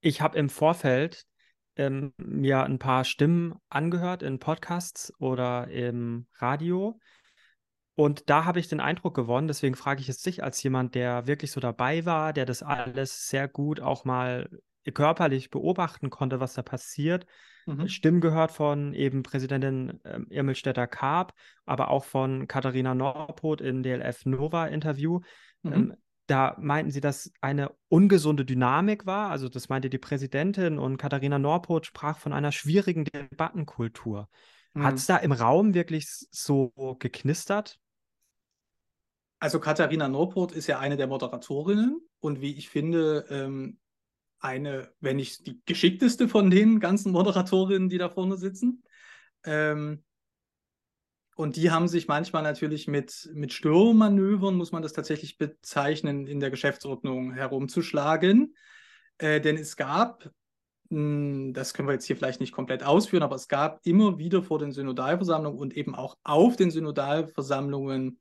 Ich 0.00 0.20
habe 0.20 0.38
im 0.38 0.48
Vorfeld 0.48 1.26
ähm, 1.76 2.12
mir 2.16 2.62
ein 2.64 2.78
paar 2.78 3.04
Stimmen 3.04 3.54
angehört 3.68 4.22
in 4.22 4.38
Podcasts 4.38 5.12
oder 5.18 5.68
im 5.68 6.26
Radio. 6.38 6.98
Und 7.94 8.30
da 8.30 8.46
habe 8.46 8.60
ich 8.60 8.68
den 8.68 8.80
Eindruck 8.80 9.14
gewonnen, 9.14 9.46
deswegen 9.46 9.74
frage 9.74 10.00
ich 10.00 10.08
es 10.08 10.22
dich 10.22 10.42
als 10.42 10.62
jemand, 10.62 10.94
der 10.94 11.26
wirklich 11.26 11.52
so 11.52 11.60
dabei 11.60 12.06
war, 12.06 12.32
der 12.32 12.46
das 12.46 12.62
alles 12.62 13.28
sehr 13.28 13.46
gut 13.46 13.80
auch 13.80 14.04
mal 14.06 14.48
körperlich 14.84 15.50
beobachten 15.50 16.10
konnte, 16.10 16.40
was 16.40 16.54
da 16.54 16.62
passiert. 16.62 17.26
Mhm. 17.66 17.88
Stimmen 17.88 18.20
gehört 18.20 18.52
von 18.52 18.94
eben 18.94 19.22
Präsidentin 19.22 20.00
ähm, 20.04 20.26
Irmelstädter 20.30 20.86
Karp, 20.86 21.34
aber 21.66 21.90
auch 21.90 22.04
von 22.04 22.48
Katharina 22.48 22.94
Norpoth 22.94 23.60
in 23.60 23.82
DLF 23.82 24.24
Nova 24.26 24.66
Interview. 24.66 25.20
Mhm. 25.62 25.72
Ähm, 25.72 25.94
da 26.26 26.56
meinten 26.60 26.92
sie, 26.92 27.00
dass 27.00 27.32
eine 27.40 27.72
ungesunde 27.88 28.44
Dynamik 28.44 29.04
war. 29.04 29.30
Also 29.30 29.48
das 29.48 29.68
meinte 29.68 29.90
die 29.90 29.98
Präsidentin 29.98 30.78
und 30.78 30.96
Katharina 30.96 31.38
Norpoth 31.38 31.86
sprach 31.86 32.18
von 32.18 32.32
einer 32.32 32.52
schwierigen 32.52 33.04
Debattenkultur. 33.04 34.28
Mhm. 34.74 34.84
Hat 34.84 34.94
es 34.94 35.06
da 35.06 35.16
im 35.16 35.32
Raum 35.32 35.74
wirklich 35.74 36.08
so 36.30 36.72
geknistert? 36.98 37.80
Also 39.40 39.58
Katharina 39.58 40.06
Norpoth 40.06 40.52
ist 40.52 40.66
ja 40.66 40.78
eine 40.78 40.96
der 40.96 41.06
Moderatorinnen 41.06 42.00
und 42.20 42.40
wie 42.40 42.56
ich 42.56 42.68
finde, 42.68 43.24
ähm, 43.30 43.78
eine, 44.40 44.92
wenn 45.00 45.16
nicht 45.16 45.46
die 45.46 45.60
geschickteste 45.66 46.28
von 46.28 46.50
den 46.50 46.80
ganzen 46.80 47.12
Moderatorinnen, 47.12 47.88
die 47.88 47.98
da 47.98 48.08
vorne 48.08 48.36
sitzen. 48.36 48.82
Ähm, 49.44 50.02
und 51.36 51.56
die 51.56 51.70
haben 51.70 51.88
sich 51.88 52.08
manchmal 52.08 52.42
natürlich 52.42 52.86
mit, 52.86 53.30
mit 53.32 53.52
Störmanövern, 53.52 54.54
muss 54.54 54.72
man 54.72 54.82
das 54.82 54.92
tatsächlich 54.92 55.38
bezeichnen, 55.38 56.26
in 56.26 56.40
der 56.40 56.50
Geschäftsordnung 56.50 57.32
herumzuschlagen. 57.32 58.54
Äh, 59.18 59.40
denn 59.40 59.56
es 59.56 59.76
gab 59.76 60.30
hm, 60.90 61.52
das 61.54 61.72
können 61.72 61.88
wir 61.88 61.92
jetzt 61.92 62.06
hier 62.06 62.16
vielleicht 62.16 62.40
nicht 62.40 62.52
komplett 62.52 62.82
ausführen, 62.82 63.22
aber 63.22 63.36
es 63.36 63.48
gab 63.48 63.80
immer 63.84 64.18
wieder 64.18 64.42
vor 64.42 64.58
den 64.58 64.72
Synodalversammlungen 64.72 65.58
und 65.58 65.76
eben 65.76 65.94
auch 65.94 66.16
auf 66.24 66.56
den 66.56 66.70
Synodalversammlungen 66.70 68.18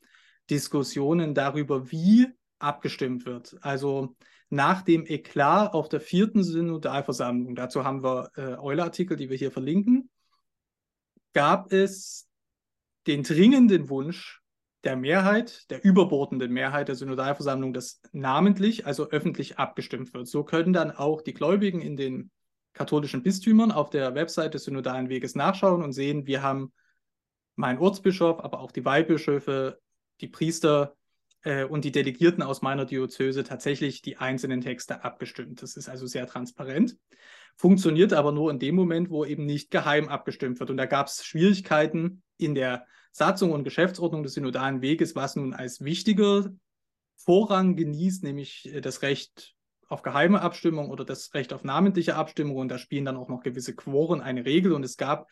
Diskussionen 0.50 1.34
darüber, 1.34 1.92
wie 1.92 2.28
abgestimmt 2.60 3.26
wird. 3.26 3.58
Also 3.62 4.16
nach 4.50 4.82
dem 4.82 5.06
Eklat 5.06 5.74
auf 5.74 5.90
der 5.90 6.02
vierten 6.02 6.44
Synodalversammlung, 6.44 7.56
dazu 7.56 7.84
haben 7.84 8.04
wir 8.04 8.32
äh, 8.36 8.58
Euler-Artikel, 8.58 9.16
die 9.16 9.30
wir 9.30 9.38
hier 9.38 9.52
verlinken, 9.52 10.10
gab 11.34 11.72
es 11.72 12.28
den 13.06 13.24
dringenden 13.24 13.90
Wunsch 13.90 14.42
der 14.84 14.96
Mehrheit, 14.96 15.70
der 15.70 15.84
überbordenden 15.84 16.52
Mehrheit 16.52 16.88
der 16.88 16.96
Synodalversammlung, 16.96 17.74
dass 17.74 18.02
namentlich, 18.12 18.86
also 18.86 19.10
öffentlich 19.10 19.60
abgestimmt 19.60 20.14
wird. 20.14 20.28
So 20.28 20.44
können 20.44 20.74
dann 20.74 20.92
auch 20.92 21.22
die 21.22 21.34
Gläubigen 21.34 21.82
in 21.82 21.98
den 21.98 22.32
katholischen 22.74 23.24
Bistümern 23.24 23.72
auf 23.72 23.90
der 23.90 24.16
Website 24.16 24.54
des 24.54 24.64
Synodalen 24.64 25.10
Weges 25.10 25.36
nachschauen 25.36 25.84
und 25.84 25.92
sehen, 25.92 26.26
wir 26.28 26.42
haben 26.42 26.72
meinen 27.56 27.80
Ortsbischof, 27.80 28.40
aber 28.40 28.62
auch 28.62 28.72
die 28.72 28.86
Weihbischöfe, 28.86 29.80
die 30.22 30.30
Priester 30.30 30.96
äh, 31.44 31.64
und 31.64 31.86
die 31.86 31.92
Delegierten 31.92 32.44
aus 32.44 32.62
meiner 32.62 32.86
Diözese 32.86 33.44
tatsächlich 33.44 34.02
die 34.02 34.18
einzelnen 34.18 34.62
Texte 34.62 35.04
abgestimmt. 35.04 35.62
Das 35.62 35.76
ist 35.76 35.90
also 35.90 36.06
sehr 36.06 36.28
transparent, 36.28 36.98
funktioniert 37.56 38.14
aber 38.14 38.32
nur 38.32 38.52
in 38.52 38.60
dem 38.60 38.76
Moment, 38.76 39.10
wo 39.10 39.26
eben 39.26 39.46
nicht 39.46 39.72
geheim 39.72 40.08
abgestimmt 40.08 40.60
wird. 40.60 40.70
Und 40.70 40.78
da 40.78 40.86
gab 40.86 41.08
es 41.08 41.26
Schwierigkeiten 41.26 42.24
in 42.38 42.56
der 42.56 42.86
Satzung 43.12 43.52
und 43.52 43.64
Geschäftsordnung 43.64 44.24
des 44.24 44.34
Synodalen 44.34 44.82
Weges, 44.82 45.16
was 45.16 45.36
nun 45.36 45.54
als 45.54 45.84
wichtiger 45.84 46.52
Vorrang 47.16 47.76
genießt, 47.76 48.24
nämlich 48.24 48.74
äh, 48.74 48.82
das 48.82 49.02
Recht 49.02 49.56
auf 49.88 50.04
geheime 50.04 50.42
Abstimmung 50.42 50.90
oder 50.90 51.04
das 51.04 51.34
Recht 51.34 51.52
auf 51.52 51.64
namentliche 51.64 52.16
Abstimmung. 52.16 52.58
Und 52.58 52.70
da 52.70 52.78
spielen 52.78 53.06
dann 53.06 53.18
auch 53.18 53.28
noch 53.28 53.42
gewisse 53.42 53.76
Quoren 53.76 54.22
eine 54.22 54.46
Regel. 54.46 54.72
Und 54.72 54.84
es 54.84 54.98
gab 54.98 55.28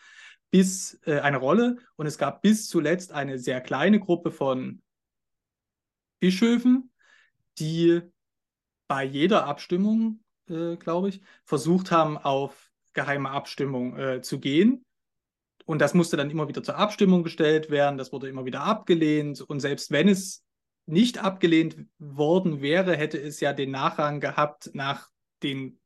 bis 0.50 1.00
äh, 1.06 1.20
eine 1.20 1.38
Rolle 1.38 1.78
und 1.96 2.08
es 2.08 2.18
gab 2.18 2.42
bis 2.42 2.68
zuletzt 2.68 3.12
eine 3.12 3.38
sehr 3.38 3.62
kleine 3.62 4.00
Gruppe 4.00 4.32
von 4.32 4.82
Bischöfen, 6.20 6.92
die 7.60 8.02
bei 8.88 9.04
jeder 9.04 9.46
Abstimmung, 9.46 10.24
äh, 10.50 10.76
glaube 10.78 11.10
ich, 11.10 11.22
versucht 11.46 11.92
haben, 11.92 12.18
auf 12.18 12.72
geheime 12.94 13.30
Abstimmung 13.30 13.98
äh, 13.98 14.22
zu 14.22 14.40
gehen. 14.40 14.86
Und 15.66 15.80
das 15.80 15.94
musste 15.94 16.18
dann 16.18 16.30
immer 16.30 16.48
wieder 16.48 16.64
zur 16.64 16.78
Abstimmung 16.78 17.24
gestellt 17.24 17.70
werden, 17.70 17.98
das 17.98 18.12
wurde 18.12 18.30
immer 18.30 18.46
wieder 18.46 18.62
abgelehnt. 18.62 19.42
Und 19.42 19.60
selbst 19.60 19.92
wenn 19.92 20.08
es 20.08 20.46
nicht 20.86 21.18
abgelehnt 21.18 21.86
worden 22.00 22.62
wäre, 22.62 22.96
hätte 22.96 23.20
es 23.20 23.40
ja 23.42 23.54
den 23.54 23.72
Nachrang 23.72 24.22
gehabt 24.22 24.72
nach, 24.74 25.10
den, 25.44 25.80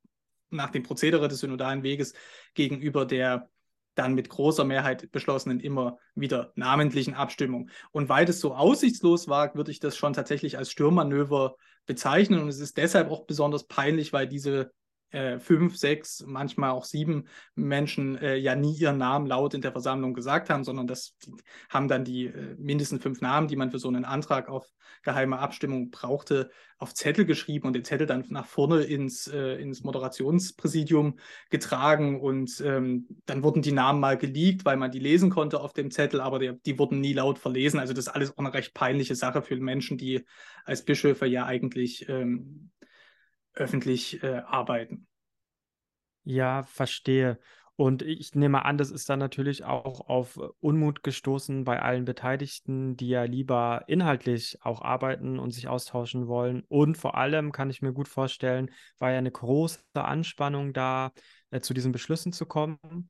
nach 0.51 0.69
dem 0.69 0.83
Prozedere 0.83 1.27
des 1.27 1.39
synodalen 1.39 1.83
Weges 1.83 2.13
gegenüber 2.53 3.05
der 3.05 3.49
dann 3.95 4.13
mit 4.13 4.29
großer 4.29 4.63
Mehrheit 4.63 5.11
beschlossenen 5.11 5.59
immer 5.59 5.97
wieder 6.15 6.51
namentlichen 6.55 7.13
Abstimmung. 7.13 7.69
Und 7.91 8.09
weil 8.09 8.25
das 8.25 8.39
so 8.39 8.53
aussichtslos 8.53 9.27
war, 9.27 9.53
würde 9.55 9.71
ich 9.71 9.79
das 9.79 9.97
schon 9.97 10.13
tatsächlich 10.13 10.57
als 10.57 10.71
Stürmmanöver 10.71 11.55
bezeichnen. 11.85 12.41
Und 12.41 12.49
es 12.49 12.59
ist 12.59 12.77
deshalb 12.77 13.09
auch 13.09 13.25
besonders 13.25 13.67
peinlich, 13.67 14.13
weil 14.13 14.27
diese 14.27 14.71
äh, 15.11 15.39
fünf, 15.39 15.77
sechs, 15.77 16.23
manchmal 16.25 16.71
auch 16.71 16.85
sieben 16.85 17.27
Menschen 17.55 18.17
äh, 18.17 18.35
ja 18.35 18.55
nie 18.55 18.75
ihren 18.75 18.97
Namen 18.97 19.27
laut 19.27 19.53
in 19.53 19.61
der 19.61 19.71
Versammlung 19.71 20.13
gesagt 20.13 20.49
haben, 20.49 20.63
sondern 20.63 20.87
das 20.87 21.17
haben 21.69 21.87
dann 21.87 22.03
die 22.03 22.27
äh, 22.27 22.55
mindestens 22.57 23.01
fünf 23.01 23.21
Namen, 23.21 23.47
die 23.47 23.55
man 23.55 23.71
für 23.71 23.79
so 23.79 23.87
einen 23.87 24.05
Antrag 24.05 24.49
auf 24.49 24.67
geheime 25.03 25.39
Abstimmung 25.39 25.89
brauchte, 25.89 26.51
auf 26.77 26.93
Zettel 26.93 27.25
geschrieben 27.25 27.67
und 27.67 27.73
den 27.73 27.83
Zettel 27.83 28.07
dann 28.07 28.25
nach 28.29 28.45
vorne 28.45 28.83
ins, 28.83 29.27
äh, 29.27 29.55
ins 29.55 29.83
Moderationspräsidium 29.83 31.17
getragen 31.49 32.19
und 32.19 32.61
ähm, 32.65 33.07
dann 33.25 33.43
wurden 33.43 33.61
die 33.61 33.71
Namen 33.71 33.99
mal 33.99 34.17
geleakt, 34.17 34.65
weil 34.65 34.77
man 34.77 34.91
die 34.91 34.99
lesen 34.99 35.29
konnte 35.29 35.59
auf 35.59 35.73
dem 35.73 35.91
Zettel, 35.91 36.21
aber 36.21 36.39
die, 36.39 36.53
die 36.65 36.77
wurden 36.77 36.99
nie 36.99 37.13
laut 37.13 37.39
verlesen. 37.39 37.79
Also 37.79 37.93
das 37.93 38.07
ist 38.07 38.13
alles 38.13 38.31
auch 38.31 38.37
eine 38.37 38.53
recht 38.53 38.73
peinliche 38.73 39.15
Sache 39.15 39.41
für 39.41 39.55
Menschen, 39.57 39.97
die 39.97 40.25
als 40.65 40.83
Bischöfe 40.83 41.25
ja 41.25 41.45
eigentlich 41.45 42.07
ähm, 42.09 42.71
öffentlich 43.53 44.21
äh, 44.23 44.41
arbeiten. 44.45 45.07
Ja, 46.23 46.63
verstehe. 46.63 47.39
Und 47.75 48.03
ich 48.03 48.35
nehme 48.35 48.63
an, 48.63 48.77
das 48.77 48.91
ist 48.91 49.09
dann 49.09 49.17
natürlich 49.17 49.63
auch 49.63 50.07
auf 50.07 50.37
Unmut 50.59 51.01
gestoßen 51.01 51.63
bei 51.63 51.81
allen 51.81 52.05
Beteiligten, 52.05 52.95
die 52.95 53.09
ja 53.09 53.23
lieber 53.23 53.85
inhaltlich 53.87 54.59
auch 54.61 54.81
arbeiten 54.81 55.39
und 55.39 55.49
sich 55.49 55.67
austauschen 55.67 56.27
wollen. 56.27 56.63
Und 56.67 56.95
vor 56.95 57.15
allem 57.15 57.51
kann 57.51 57.71
ich 57.71 57.81
mir 57.81 57.91
gut 57.91 58.07
vorstellen, 58.07 58.69
war 58.99 59.11
ja 59.11 59.17
eine 59.17 59.31
große 59.31 59.79
Anspannung 59.95 60.73
da, 60.73 61.11
äh, 61.49 61.59
zu 61.61 61.73
diesen 61.73 61.91
Beschlüssen 61.91 62.33
zu 62.33 62.45
kommen, 62.45 63.09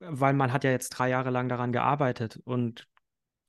weil 0.00 0.32
man 0.32 0.52
hat 0.52 0.64
ja 0.64 0.70
jetzt 0.70 0.88
drei 0.90 1.08
Jahre 1.10 1.30
lang 1.30 1.48
daran 1.48 1.70
gearbeitet 1.70 2.40
und 2.44 2.88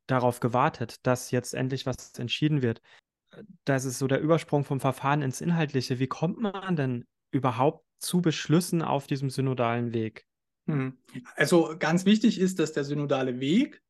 darauf 0.05 0.39
gewartet, 0.39 1.05
dass 1.07 1.31
jetzt 1.31 1.55
endlich 1.55 1.88
was 1.88 2.13
entschieden 2.19 2.62
wird 2.62 2.81
das 3.65 3.86
ist 3.86 4.00
so 4.00 4.08
der 4.08 4.22
Übersprung 4.22 4.63
vom 4.63 4.79
Verfahren 4.79 5.22
ins 5.22 5.41
Inhaltliche. 5.41 6.00
Wie 6.00 6.08
kommt 6.08 6.39
man 6.39 6.75
denn 6.75 7.06
überhaupt 7.32 7.86
zu 8.00 8.22
Beschlüssen 8.22 8.82
auf 8.82 9.08
diesem 9.08 9.29
synodalen 9.29 9.94
Weg? 9.94 10.25
Hm. 10.67 10.98
Also 11.36 11.75
ganz 11.79 12.06
wichtig 12.06 12.39
ist, 12.39 12.60
dass 12.60 12.74
der 12.74 12.84
synodale 12.84 13.39
Weg, 13.39 13.82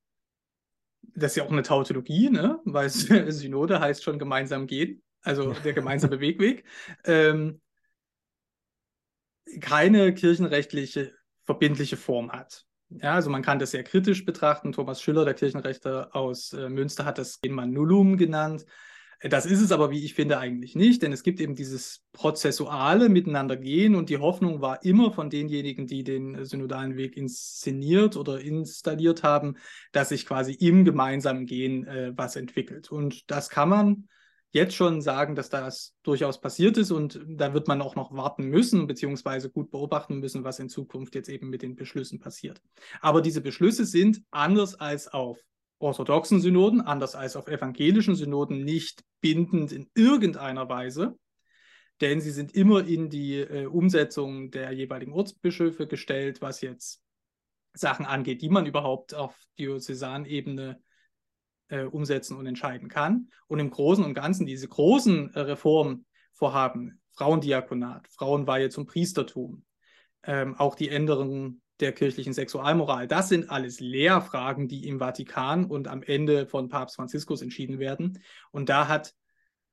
das 1.02 1.32
ist 1.32 1.36
ja 1.38 1.44
auch 1.44 1.52
eine 1.52 1.64
Tautologie, 1.64 2.30
ne? 2.30 2.60
weil 2.66 2.90
Synode 2.90 3.80
heißt 3.80 4.04
schon 4.04 4.20
gemeinsam 4.20 4.68
gehen, 4.68 5.04
also 5.22 5.54
der 5.54 5.74
gemeinsame 5.74 6.20
Wegweg, 6.20 6.64
ähm, 7.04 7.62
keine 9.62 10.14
kirchenrechtliche 10.14 11.14
verbindliche 11.44 11.98
Form 11.98 12.32
hat. 12.32 12.66
Ja, 12.90 13.16
also 13.16 13.30
man 13.30 13.42
kann 13.42 13.60
das 13.60 13.72
sehr 13.72 13.84
kritisch 13.84 14.26
betrachten. 14.26 14.72
Thomas 14.72 15.02
Schiller, 15.02 15.26
der 15.26 15.34
Kirchenrechter 15.34 16.16
aus 16.16 16.54
äh, 16.54 16.70
Münster, 16.70 17.06
hat 17.06 17.18
das 17.18 17.42
Genma 17.42 17.66
Nullum 17.66 18.18
genannt. 18.18 18.66
Das 19.22 19.48
ist 19.48 19.62
es 19.62 19.72
aber, 19.72 19.90
wie 19.90 20.06
ich 20.06 20.14
finde, 20.14 20.38
eigentlich 20.38 20.76
nicht, 20.76 21.02
denn 21.02 21.12
es 21.12 21.24
gibt 21.24 21.40
eben 21.40 21.56
dieses 21.56 22.04
prozessuale 22.14 23.10
Miteinandergehen 23.10 23.96
und 23.96 24.10
die 24.10 24.20
Hoffnung 24.20 24.62
war 24.62 24.84
immer 24.84 25.12
von 25.12 25.32
denjenigen, 25.32 25.88
die 25.88 26.04
den 26.04 26.46
synodalen 26.46 26.98
Weg 26.98 27.18
inszeniert 27.18 28.16
oder 28.16 28.40
installiert 28.40 29.24
haben, 29.24 29.56
dass 29.92 30.10
sich 30.10 30.26
quasi 30.26 30.54
im 30.54 30.86
gemeinsamen 30.86 31.48
Gehen 31.48 31.88
äh, 31.88 32.14
was 32.16 32.36
entwickelt. 32.36 32.92
Und 32.92 33.32
das 33.32 33.50
kann 33.50 33.70
man 33.70 34.08
jetzt 34.52 34.76
schon 34.76 35.02
sagen, 35.02 35.36
dass 35.36 35.50
das 35.50 35.96
durchaus 36.04 36.40
passiert 36.40 36.78
ist 36.78 36.92
und 36.92 37.20
da 37.28 37.54
wird 37.54 37.68
man 37.68 37.82
auch 37.82 37.96
noch 37.96 38.16
warten 38.16 38.46
müssen, 38.46 38.88
beziehungsweise 38.88 39.50
gut 39.50 39.72
beobachten 39.72 40.20
müssen, 40.20 40.44
was 40.44 40.60
in 40.60 40.70
Zukunft 40.70 41.16
jetzt 41.16 41.30
eben 41.30 41.50
mit 41.50 41.64
den 41.64 41.76
Beschlüssen 41.76 42.20
passiert. 42.20 42.62
Aber 43.02 43.22
diese 43.22 43.42
Beschlüsse 43.42 43.86
sind 43.86 44.22
anders 44.32 44.76
als 44.76 45.08
auf 45.08 45.40
orthodoxen 45.80 46.40
Synoden, 46.42 46.82
anders 46.82 47.16
als 47.16 47.36
auf 47.36 47.48
evangelischen 47.48 48.16
Synoden, 48.16 48.64
nicht 48.64 49.04
bindend 49.22 49.72
in 49.72 49.90
irgendeiner 49.96 50.70
Weise, 50.70 51.18
denn 52.02 52.22
sie 52.22 52.32
sind 52.32 52.54
immer 52.54 52.86
in 52.86 53.10
die 53.10 53.40
äh, 53.40 53.66
Umsetzung 53.66 54.52
der 54.52 54.72
jeweiligen 54.72 55.14
Ortsbischöfe 55.14 55.88
gestellt, 55.88 56.42
was 56.42 56.62
jetzt 56.62 57.02
Sachen 57.74 58.06
angeht, 58.06 58.42
die 58.42 58.50
man 58.50 58.66
überhaupt 58.66 59.14
auf 59.14 59.36
Diözesanebene 59.60 60.82
äh, 61.70 61.84
umsetzen 61.84 62.38
und 62.38 62.46
entscheiden 62.46 62.90
kann. 62.90 63.30
Und 63.48 63.60
im 63.60 63.70
Großen 63.70 64.04
und 64.04 64.14
Ganzen 64.14 64.46
diese 64.46 64.68
großen 64.68 65.34
äh, 65.34 65.40
Reformvorhaben, 65.40 67.02
Frauendiakonat, 67.12 68.08
Frauenweihe 68.10 68.70
zum 68.70 68.86
Priestertum, 68.86 69.66
ähm, 70.24 70.56
auch 70.56 70.76
die 70.76 70.90
Änderungen 70.90 71.62
der 71.80 71.92
kirchlichen 71.92 72.34
Sexualmoral. 72.34 73.08
Das 73.08 73.30
sind 73.30 73.50
alles 73.50 73.80
Lehrfragen, 73.80 74.68
die 74.68 74.88
im 74.88 75.00
Vatikan 75.00 75.66
und 75.66 75.88
am 75.88 76.04
Ende 76.04 76.48
von 76.48 76.70
Papst 76.70 76.96
Franziskus 76.96 77.42
entschieden 77.42 77.80
werden. 77.80 78.20
Und 78.52 78.70
da 78.70 78.88
hat 78.88 79.14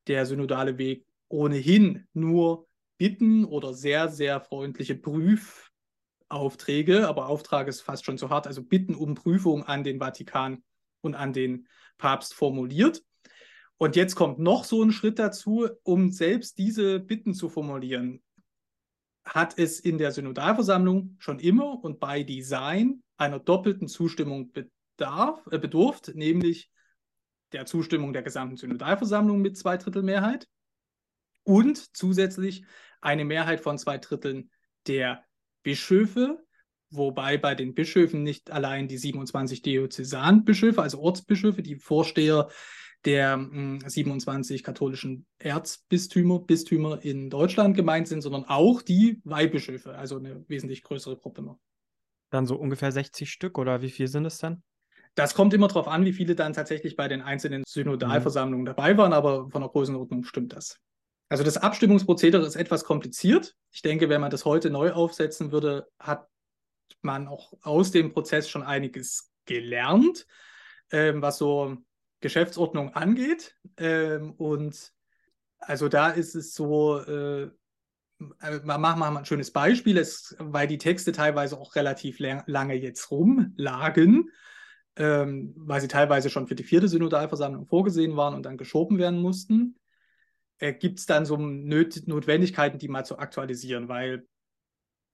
der 0.06 0.26
synodale 0.26 0.78
Weg 0.78 1.06
ohnehin 1.28 2.06
nur 2.12 2.66
Bitten 2.99 3.44
oder 3.44 3.75
sehr, 3.75 4.08
sehr 4.08 4.40
freundliche 4.40 4.94
Prüfaufträge, 4.94 7.08
aber 7.08 7.28
Auftrag 7.28 7.68
ist 7.68 7.80
fast 7.80 8.04
schon 8.04 8.18
zu 8.18 8.30
hart, 8.30 8.46
also 8.46 8.62
Bitten 8.62 8.94
um 8.94 9.14
Prüfung 9.14 9.64
an 9.64 9.82
den 9.82 9.99
Vatikan 9.99 10.62
und 11.00 11.14
an 11.14 11.32
den 11.32 11.66
Papst 11.99 12.34
formuliert. 12.34 13.02
Und 13.76 13.96
jetzt 13.96 14.14
kommt 14.14 14.38
noch 14.38 14.64
so 14.64 14.82
ein 14.82 14.92
Schritt 14.92 15.18
dazu, 15.18 15.68
um 15.82 16.11
selbst 16.11 16.58
diese 16.58 17.00
Bitten 17.00 17.34
zu 17.34 17.49
formulieren 17.49 18.23
hat 19.25 19.59
es 19.59 19.81
in 19.81 19.99
der 19.99 20.12
Synodalversammlung 20.12 21.16
schon 21.19 21.38
immer 21.38 21.83
und 21.83 21.99
bei 22.00 22.23
Design 22.23 23.02
einer 23.16 23.38
doppelten 23.38 23.88
Zustimmung 23.88 24.52
bedarf, 24.52 25.47
äh, 25.50 25.59
bedurft, 25.59 26.14
nämlich 26.14 26.71
der 27.52 27.66
Zustimmung 27.66 28.12
der 28.12 28.23
gesamten 28.23 28.57
Synodalversammlung 28.57 29.40
mit 29.40 29.57
zwei 29.57 29.76
Drittel 29.76 30.02
Mehrheit 30.02 30.47
und 31.45 31.97
zusätzlich 31.97 32.64
eine 33.00 33.25
Mehrheit 33.25 33.61
von 33.61 33.78
zwei 33.78 33.99
Dritteln 33.99 34.50
der 34.87 35.25
Bischöfe, 35.62 36.45
wobei 36.90 37.38
bei 37.38 37.54
den 37.54 37.75
Bischöfen 37.75 38.23
nicht 38.23 38.50
allein 38.50 38.88
die 38.88 38.99
27 38.99 39.62
Diözesanbischöfe, 39.62 40.83
also 40.83 41.00
Ortsbischöfe, 41.00 41.62
die 41.62 41.76
Vorsteher 41.76 42.49
der 43.04 43.37
mh, 43.37 43.88
27 43.88 44.62
katholischen 44.62 45.26
Erzbistümer 45.38 46.40
Bistümer 46.40 47.04
in 47.04 47.30
Deutschland 47.30 47.76
gemeint 47.76 48.08
sind, 48.08 48.23
sondern 48.23 48.44
auch 48.44 48.82
die 48.82 49.20
Weihbischöfe, 49.25 49.94
also 49.94 50.16
eine 50.16 50.44
wesentlich 50.49 50.82
größere 50.82 51.16
Gruppe 51.16 51.42
noch. 51.42 51.58
Dann 52.30 52.46
so 52.46 52.56
ungefähr 52.56 52.92
60 52.92 53.30
Stück 53.30 53.58
oder 53.58 53.82
wie 53.82 53.90
viel 53.90 54.08
sind 54.08 54.25
es 54.25 54.38
dann? 54.38 54.62
Das 55.14 55.34
kommt 55.34 55.54
immer 55.54 55.68
darauf 55.68 55.87
an, 55.87 56.04
wie 56.04 56.12
viele 56.12 56.34
dann 56.34 56.52
tatsächlich 56.52 56.96
bei 56.96 57.06
den 57.06 57.23
einzelnen 57.23 57.62
Synodalversammlungen 57.66 58.62
mhm. 58.62 58.66
dabei 58.66 58.96
waren, 58.96 59.12
aber 59.12 59.49
von 59.50 59.62
der 59.62 59.70
Größenordnung 59.70 60.25
stimmt 60.25 60.52
das. 60.54 60.80
Also 61.28 61.44
das 61.44 61.56
Abstimmungsprozedere 61.56 62.44
ist 62.44 62.56
etwas 62.56 62.84
kompliziert. 62.84 63.54
Ich 63.73 63.82
denke, 63.82 64.08
wenn 64.08 64.20
man 64.20 64.30
das 64.30 64.44
heute 64.44 64.70
neu 64.70 64.92
aufsetzen 64.92 65.52
würde, 65.52 65.88
hat 65.99 66.28
man 67.02 67.28
auch 67.28 67.52
aus 67.62 67.90
dem 67.90 68.12
Prozess 68.12 68.49
schon 68.49 68.62
einiges 68.62 69.32
gelernt, 69.46 70.26
ähm, 70.90 71.23
was 71.23 71.38
so 71.38 71.76
Geschäftsordnung 72.25 72.95
angeht. 72.95 73.54
Ähm, 73.76 74.33
und 74.33 74.93
also 75.59 75.88
da 75.88 76.09
ist 76.11 76.35
es 76.35 76.54
so, 76.54 76.99
äh, 76.99 77.50
wir 78.19 78.78
machen 78.78 78.99
mal 78.99 79.16
ein 79.16 79.25
schönes 79.26 79.52
Beispiel, 79.52 79.99
es, 79.99 80.35
weil 80.38 80.66
die 80.66 80.78
Texte 80.78 81.12
teilweise 81.12 81.59
auch 81.59 81.76
relativ 81.76 82.19
lange 82.19 82.75
jetzt 82.75 83.11
rumlagen, 83.11 84.31
ähm, 84.97 85.52
weil 85.57 85.83
sie 85.83 85.88
teilweise 85.88 86.31
schon 86.31 86.47
für 86.47 86.54
die 86.54 86.64
vierte 86.64 86.88
Synodalversammlung 86.88 87.66
vorgesehen 87.66 88.16
waren 88.16 88.35
und 88.35 88.47
dann 88.47 88.57
geschoben 88.57 88.99
werden 88.99 89.21
mussten, 89.21 89.78
äh, 90.59 90.73
gibt 90.73 91.00
es 91.00 91.07
dann 91.07 91.26
so 91.26 91.37
Nöt 91.37 92.09
Notwendigkeiten, 92.09 92.78
die 92.78 92.88
mal 92.88 93.04
zu 93.04 93.19
aktualisieren, 93.19 93.88
weil 93.88 94.26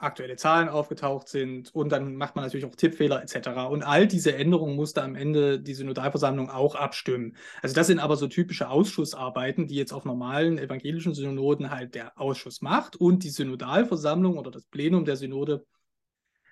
aktuelle 0.01 0.37
Zahlen 0.37 0.69
aufgetaucht 0.69 1.29
sind 1.29 1.75
und 1.75 1.93
dann 1.93 2.17
macht 2.17 2.35
man 2.35 2.45
natürlich 2.45 2.65
auch 2.65 2.75
Tippfehler 2.75 3.23
etc. 3.23 3.49
Und 3.71 3.83
all 3.83 4.07
diese 4.07 4.35
Änderungen 4.35 4.75
musste 4.75 5.03
am 5.03 5.15
Ende 5.15 5.61
die 5.61 5.75
Synodalversammlung 5.75 6.51
auch 6.51 6.75
abstimmen. 6.75 7.37
Also 7.63 7.75
das 7.75 7.87
sind 7.87 7.99
aber 7.99 8.17
so 8.17 8.27
typische 8.27 8.71
Ausschussarbeiten, 8.71 9.67
die 9.67 9.77
jetzt 9.77 9.93
auf 9.93 10.05
normalen 10.05 10.59
evangelischen 10.59 11.15
Synoden 11.15 11.71
halt 11.71 11.95
der 11.95 12.19
Ausschuss 12.19 12.63
macht 12.63 12.97
und 12.97 13.25
die 13.25 13.31
Synodalversammlung 13.31 14.39
oder 14.39 14.51
das 14.51 14.65
Plenum 14.67 15.05
der 15.05 15.17
Synode 15.17 15.67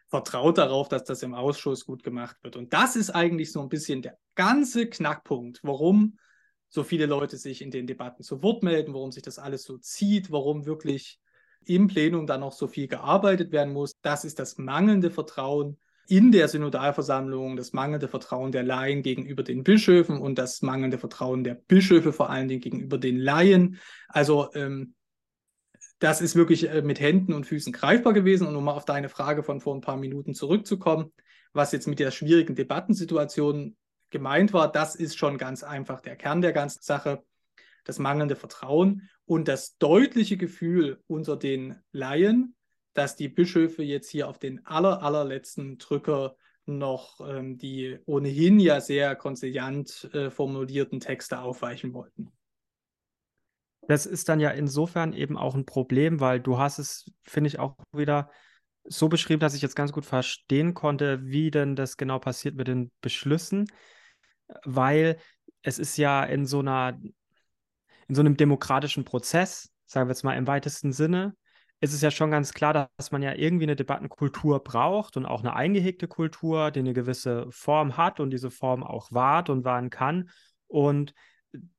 vertraut 0.08 0.58
darauf, 0.58 0.88
dass 0.88 1.04
das 1.04 1.22
im 1.22 1.34
Ausschuss 1.34 1.86
gut 1.86 2.02
gemacht 2.02 2.36
wird. 2.42 2.56
Und 2.56 2.72
das 2.72 2.96
ist 2.96 3.10
eigentlich 3.10 3.52
so 3.52 3.60
ein 3.60 3.68
bisschen 3.68 4.02
der 4.02 4.18
ganze 4.34 4.88
Knackpunkt, 4.88 5.60
warum 5.62 6.18
so 6.68 6.84
viele 6.84 7.06
Leute 7.06 7.38
sich 7.38 7.62
in 7.62 7.70
den 7.70 7.86
Debatten 7.86 8.22
zu 8.22 8.42
Wort 8.42 8.62
melden, 8.62 8.92
warum 8.92 9.10
sich 9.10 9.22
das 9.22 9.38
alles 9.38 9.64
so 9.64 9.78
zieht, 9.78 10.30
warum 10.30 10.66
wirklich 10.66 11.18
im 11.64 11.86
Plenum 11.86 12.26
dann 12.26 12.40
noch 12.40 12.52
so 12.52 12.66
viel 12.66 12.88
gearbeitet 12.88 13.52
werden 13.52 13.72
muss. 13.72 13.92
Das 14.02 14.24
ist 14.24 14.38
das 14.38 14.58
mangelnde 14.58 15.10
Vertrauen 15.10 15.78
in 16.08 16.32
der 16.32 16.48
Synodalversammlung, 16.48 17.56
das 17.56 17.74
mangelnde 17.74 18.08
Vertrauen 18.08 18.50
der 18.50 18.62
Laien 18.62 19.02
gegenüber 19.02 19.42
den 19.42 19.62
Bischöfen 19.62 20.18
und 20.18 20.38
das 20.38 20.62
mangelnde 20.62 20.98
Vertrauen 20.98 21.44
der 21.44 21.54
Bischöfe 21.54 22.14
vor 22.14 22.30
allen 22.30 22.48
Dingen 22.48 22.62
gegenüber 22.62 22.96
den 22.96 23.18
Laien. 23.18 23.78
Also 24.08 24.48
ähm, 24.54 24.94
das 25.98 26.20
ist 26.20 26.34
wirklich 26.34 26.70
äh, 26.70 26.80
mit 26.80 26.98
Händen 27.00 27.34
und 27.34 27.44
Füßen 27.44 27.72
greifbar 27.72 28.14
gewesen. 28.14 28.46
Und 28.46 28.56
um 28.56 28.64
mal 28.64 28.72
auf 28.72 28.86
deine 28.86 29.10
Frage 29.10 29.42
von 29.42 29.60
vor 29.60 29.74
ein 29.74 29.82
paar 29.82 29.98
Minuten 29.98 30.34
zurückzukommen, 30.34 31.12
was 31.52 31.72
jetzt 31.72 31.88
mit 31.88 31.98
der 31.98 32.10
schwierigen 32.10 32.54
Debattensituation 32.54 33.76
gemeint 34.10 34.54
war, 34.54 34.72
das 34.72 34.94
ist 34.94 35.18
schon 35.18 35.36
ganz 35.36 35.62
einfach 35.62 36.00
der 36.00 36.16
Kern 36.16 36.40
der 36.40 36.52
ganzen 36.52 36.82
Sache 36.82 37.22
das 37.84 37.98
mangelnde 37.98 38.36
Vertrauen 38.36 39.08
und 39.28 39.46
das 39.46 39.76
deutliche 39.76 40.38
Gefühl 40.38 41.02
unter 41.06 41.36
den 41.36 41.76
Laien, 41.92 42.56
dass 42.94 43.14
die 43.14 43.28
Bischöfe 43.28 43.82
jetzt 43.82 44.08
hier 44.08 44.26
auf 44.26 44.38
den 44.38 44.64
aller, 44.64 45.02
allerletzten 45.02 45.76
Drücker 45.76 46.34
noch 46.64 47.20
ähm, 47.20 47.58
die 47.58 47.98
ohnehin 48.06 48.58
ja 48.58 48.80
sehr 48.80 49.14
konziliant 49.16 50.08
äh, 50.14 50.30
formulierten 50.30 51.00
Texte 51.00 51.40
aufweichen 51.40 51.92
wollten. 51.92 52.32
Das 53.82 54.06
ist 54.06 54.30
dann 54.30 54.40
ja 54.40 54.50
insofern 54.50 55.12
eben 55.12 55.36
auch 55.36 55.54
ein 55.54 55.66
Problem, 55.66 56.20
weil 56.20 56.40
du 56.40 56.58
hast 56.58 56.78
es, 56.78 57.10
finde 57.22 57.48
ich, 57.48 57.58
auch 57.58 57.76
wieder 57.92 58.30
so 58.84 59.08
beschrieben, 59.08 59.40
dass 59.40 59.54
ich 59.54 59.62
jetzt 59.62 59.76
ganz 59.76 59.92
gut 59.92 60.06
verstehen 60.06 60.72
konnte, 60.72 61.22
wie 61.22 61.50
denn 61.50 61.76
das 61.76 61.98
genau 61.98 62.18
passiert 62.18 62.54
mit 62.54 62.68
den 62.68 62.90
Beschlüssen, 63.02 63.70
weil 64.64 65.18
es 65.62 65.78
ist 65.78 65.98
ja 65.98 66.24
in 66.24 66.46
so 66.46 66.60
einer 66.60 66.98
in 68.08 68.14
so 68.14 68.20
einem 68.20 68.36
demokratischen 68.36 69.04
Prozess, 69.04 69.70
sagen 69.86 70.08
wir 70.08 70.12
jetzt 70.12 70.24
mal 70.24 70.36
im 70.36 70.46
weitesten 70.46 70.92
Sinne, 70.92 71.34
ist 71.80 71.92
es 71.92 72.00
ja 72.00 72.10
schon 72.10 72.30
ganz 72.30 72.52
klar, 72.52 72.90
dass 72.96 73.12
man 73.12 73.22
ja 73.22 73.34
irgendwie 73.34 73.64
eine 73.64 73.76
Debattenkultur 73.76 74.62
braucht 74.64 75.16
und 75.16 75.26
auch 75.26 75.40
eine 75.40 75.54
eingehegte 75.54 76.08
Kultur, 76.08 76.70
die 76.70 76.80
eine 76.80 76.92
gewisse 76.92 77.46
Form 77.50 77.96
hat 77.96 78.18
und 78.18 78.30
diese 78.30 78.50
Form 78.50 78.82
auch 78.82 79.12
wahrt 79.12 79.48
und 79.48 79.64
wahren 79.64 79.90
kann. 79.90 80.30
Und 80.66 81.14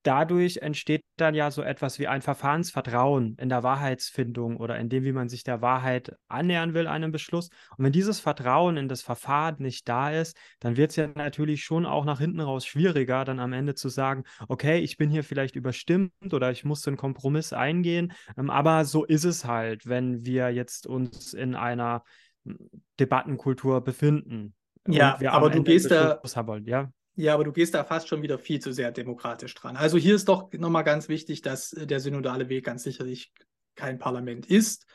dadurch 0.03 0.57
entsteht 0.57 1.03
dann 1.17 1.35
ja 1.35 1.51
so 1.51 1.61
etwas 1.61 1.99
wie 1.99 2.07
ein 2.07 2.21
Verfahrensvertrauen 2.21 3.35
in 3.37 3.49
der 3.49 3.63
Wahrheitsfindung 3.63 4.57
oder 4.57 4.77
in 4.79 4.89
dem, 4.89 5.03
wie 5.03 5.11
man 5.11 5.29
sich 5.29 5.43
der 5.43 5.61
Wahrheit 5.61 6.15
annähern 6.27 6.73
will, 6.73 6.87
einem 6.87 7.11
Beschluss. 7.11 7.49
Und 7.77 7.85
wenn 7.85 7.91
dieses 7.91 8.19
Vertrauen 8.19 8.77
in 8.77 8.87
das 8.87 9.01
Verfahren 9.01 9.57
nicht 9.59 9.87
da 9.87 10.11
ist, 10.11 10.37
dann 10.59 10.77
wird 10.77 10.91
es 10.91 10.95
ja 10.95 11.07
natürlich 11.07 11.63
schon 11.63 11.85
auch 11.85 12.05
nach 12.05 12.19
hinten 12.19 12.39
raus 12.39 12.65
schwieriger, 12.65 13.25
dann 13.25 13.39
am 13.39 13.53
Ende 13.53 13.75
zu 13.75 13.89
sagen, 13.89 14.23
okay, 14.47 14.79
ich 14.79 14.97
bin 14.97 15.09
hier 15.09 15.23
vielleicht 15.23 15.55
überstimmt 15.55 16.33
oder 16.33 16.51
ich 16.51 16.65
muss 16.65 16.87
einen 16.87 16.97
Kompromiss 16.97 17.53
eingehen. 17.53 18.13
Ähm, 18.37 18.49
aber 18.49 18.85
so 18.85 19.05
ist 19.05 19.25
es 19.25 19.45
halt, 19.45 19.87
wenn 19.87 20.25
wir 20.25 20.49
jetzt 20.49 20.87
uns 20.87 21.33
in 21.33 21.55
einer 21.55 22.03
hm, 22.45 22.57
Debattenkultur 22.99 23.83
befinden. 23.83 24.55
Ja, 24.87 25.19
aber 25.29 25.49
du 25.51 25.61
gehst 25.61 25.91
da, 25.91 26.19
wollen, 26.47 26.65
ja? 26.65 26.91
Ja, 27.19 27.33
aber 27.33 27.43
du 27.43 27.51
gehst 27.51 27.73
da 27.73 27.83
fast 27.83 28.07
schon 28.07 28.21
wieder 28.21 28.39
viel 28.39 28.61
zu 28.61 28.71
sehr 28.71 28.93
demokratisch 28.93 29.53
dran. 29.53 29.75
Also 29.75 29.97
hier 29.97 30.15
ist 30.15 30.29
doch 30.29 30.53
nochmal 30.53 30.85
ganz 30.85 31.09
wichtig, 31.09 31.41
dass 31.41 31.73
äh, 31.73 31.85
der 31.85 31.99
synodale 31.99 32.47
Weg 32.47 32.63
ganz 32.63 32.83
sicherlich 32.83 33.33
kein 33.75 33.99
Parlament 33.99 34.45
ist 34.45 34.85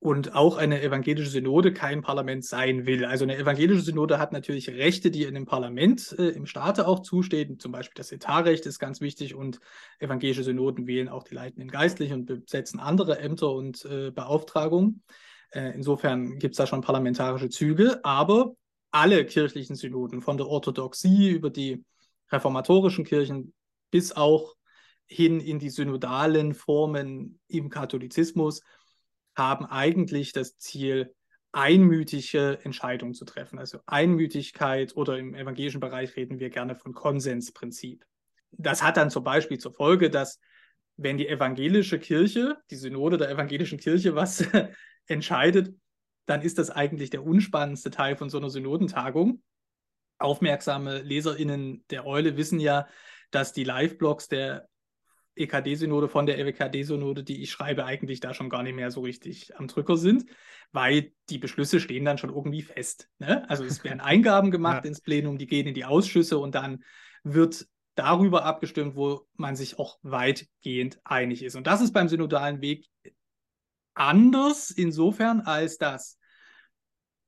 und 0.00 0.34
auch 0.34 0.56
eine 0.56 0.82
evangelische 0.82 1.30
Synode 1.30 1.72
kein 1.72 2.02
Parlament 2.02 2.44
sein 2.44 2.86
will. 2.86 3.04
Also 3.04 3.22
eine 3.22 3.36
evangelische 3.36 3.82
Synode 3.82 4.18
hat 4.18 4.32
natürlich 4.32 4.68
Rechte, 4.68 5.12
die 5.12 5.22
in 5.22 5.34
dem 5.34 5.46
Parlament, 5.46 6.12
äh, 6.18 6.30
im 6.30 6.44
Staate 6.44 6.88
auch 6.88 6.98
zustehen. 6.98 7.60
Zum 7.60 7.70
Beispiel 7.70 7.94
das 7.94 8.10
Etatrecht 8.10 8.66
ist 8.66 8.80
ganz 8.80 9.00
wichtig 9.00 9.36
und 9.36 9.60
evangelische 10.00 10.42
Synoden 10.42 10.88
wählen 10.88 11.08
auch 11.08 11.22
die 11.22 11.36
leitenden 11.36 11.70
Geistlichen 11.70 12.14
und 12.14 12.26
besetzen 12.26 12.80
andere 12.80 13.20
Ämter 13.20 13.52
und 13.52 13.84
äh, 13.84 14.10
Beauftragungen. 14.10 15.04
Äh, 15.52 15.70
insofern 15.72 16.40
gibt 16.40 16.54
es 16.54 16.58
da 16.58 16.66
schon 16.66 16.80
parlamentarische 16.80 17.48
Züge, 17.48 18.00
aber 18.02 18.56
alle 18.92 19.24
kirchlichen 19.24 19.74
Synoden, 19.74 20.20
von 20.20 20.36
der 20.36 20.46
Orthodoxie 20.46 21.30
über 21.30 21.50
die 21.50 21.84
reformatorischen 22.30 23.04
Kirchen 23.04 23.52
bis 23.90 24.12
auch 24.12 24.54
hin 25.06 25.40
in 25.40 25.58
die 25.58 25.70
synodalen 25.70 26.54
Formen 26.54 27.40
im 27.48 27.68
Katholizismus, 27.68 28.62
haben 29.34 29.66
eigentlich 29.66 30.32
das 30.32 30.56
Ziel, 30.58 31.14
einmütige 31.52 32.58
Entscheidungen 32.62 33.14
zu 33.14 33.26
treffen. 33.26 33.58
Also 33.58 33.78
Einmütigkeit 33.86 34.96
oder 34.96 35.18
im 35.18 35.34
evangelischen 35.34 35.80
Bereich 35.80 36.16
reden 36.16 36.38
wir 36.38 36.48
gerne 36.48 36.76
von 36.76 36.94
Konsensprinzip. 36.94 38.06
Das 38.52 38.82
hat 38.82 38.96
dann 38.96 39.10
zum 39.10 39.22
Beispiel 39.22 39.58
zur 39.58 39.72
Folge, 39.72 40.08
dass 40.08 40.40
wenn 40.96 41.18
die 41.18 41.28
evangelische 41.28 41.98
Kirche, 41.98 42.56
die 42.70 42.76
Synode 42.76 43.18
der 43.18 43.30
evangelischen 43.30 43.78
Kirche 43.78 44.14
was 44.14 44.44
entscheidet, 45.06 45.74
dann 46.32 46.40
ist 46.40 46.56
das 46.56 46.70
eigentlich 46.70 47.10
der 47.10 47.24
unspannendste 47.24 47.90
Teil 47.90 48.16
von 48.16 48.30
so 48.30 48.38
einer 48.38 48.48
Synodentagung. 48.48 49.42
Aufmerksame 50.18 51.02
LeserInnen 51.02 51.84
der 51.90 52.06
Eule 52.06 52.38
wissen 52.38 52.58
ja, 52.58 52.86
dass 53.30 53.52
die 53.52 53.64
Live-Blogs 53.64 54.28
der 54.28 54.66
EKD-Synode 55.34 56.08
von 56.08 56.24
der 56.24 56.38
EWKD-Synode, 56.38 57.22
die 57.22 57.42
ich 57.42 57.50
schreibe, 57.50 57.84
eigentlich 57.84 58.20
da 58.20 58.32
schon 58.32 58.48
gar 58.48 58.62
nicht 58.62 58.74
mehr 58.74 58.90
so 58.90 59.02
richtig 59.02 59.54
am 59.58 59.68
Drücker 59.68 59.98
sind, 59.98 60.24
weil 60.72 61.12
die 61.28 61.36
Beschlüsse 61.36 61.80
stehen 61.80 62.06
dann 62.06 62.16
schon 62.16 62.30
irgendwie 62.30 62.62
fest. 62.62 63.10
Ne? 63.18 63.48
Also 63.50 63.64
es 63.64 63.84
werden 63.84 64.00
Eingaben 64.00 64.50
gemacht 64.50 64.84
ja. 64.84 64.88
ins 64.88 65.02
Plenum, 65.02 65.36
die 65.36 65.46
gehen 65.46 65.66
in 65.66 65.74
die 65.74 65.84
Ausschüsse 65.84 66.38
und 66.38 66.54
dann 66.54 66.82
wird 67.24 67.66
darüber 67.94 68.46
abgestimmt, 68.46 68.96
wo 68.96 69.28
man 69.34 69.54
sich 69.54 69.78
auch 69.78 69.98
weitgehend 70.02 70.98
einig 71.04 71.42
ist. 71.42 71.56
Und 71.56 71.66
das 71.66 71.82
ist 71.82 71.92
beim 71.92 72.08
synodalen 72.08 72.62
Weg 72.62 72.88
anders 73.92 74.70
insofern, 74.70 75.42
als 75.42 75.76
dass 75.76 76.18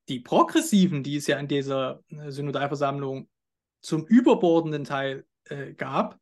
die 0.09 0.19
Progressiven, 0.19 1.03
die 1.03 1.15
es 1.17 1.27
ja 1.27 1.37
in 1.39 1.47
dieser 1.47 2.03
äh, 2.09 2.31
Synodalversammlung 2.31 3.27
zum 3.81 4.05
überbordenden 4.05 4.83
Teil 4.83 5.25
äh, 5.45 5.73
gab, 5.73 6.19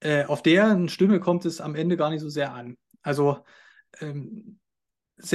äh, 0.00 0.24
auf 0.24 0.42
deren 0.42 0.88
Stimme 0.88 1.20
kommt 1.20 1.44
es 1.44 1.60
am 1.60 1.74
Ende 1.74 1.96
gar 1.96 2.10
nicht 2.10 2.20
so 2.20 2.28
sehr 2.28 2.52
an. 2.52 2.76
Also 3.02 3.38
ähm, 4.00 4.58
es 5.16 5.32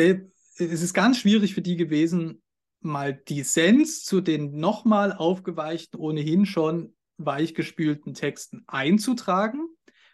ist 0.57 0.93
ganz 0.93 1.17
schwierig 1.17 1.53
für 1.53 1.61
die 1.61 1.75
gewesen, 1.75 2.41
mal 2.79 3.13
Dissens 3.13 4.03
zu 4.03 4.21
den 4.21 4.57
nochmal 4.57 5.13
aufgeweichten, 5.13 5.99
ohnehin 5.99 6.45
schon 6.45 6.95
weichgespülten 7.17 8.13
Texten 8.13 8.63
einzutragen 8.67 9.67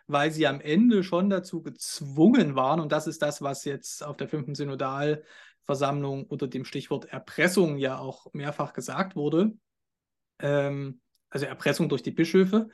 weil 0.10 0.32
sie 0.32 0.48
am 0.48 0.60
Ende 0.60 1.04
schon 1.04 1.30
dazu 1.30 1.62
gezwungen 1.62 2.56
waren, 2.56 2.80
und 2.80 2.91
das 2.91 3.08
ist 3.08 3.22
das, 3.22 3.41
was 3.41 3.63
jetzt 3.63 4.04
auf 4.04 4.17
der 4.17 4.28
fünften 4.28 4.56
Synodalversammlung 4.56 6.26
unter 6.26 6.48
dem 6.48 6.65
Stichwort 6.65 7.06
Erpressung 7.06 7.78
ja 7.78 8.00
auch 8.00 8.34
mehrfach 8.34 8.74
gesagt 8.74 9.15
wurde, 9.15 9.54
ähm, 10.39 11.00
also 11.30 11.45
Erpressung 11.45 11.89
durch 11.89 12.02
die 12.02 12.12
Bischöfe, 12.12 12.69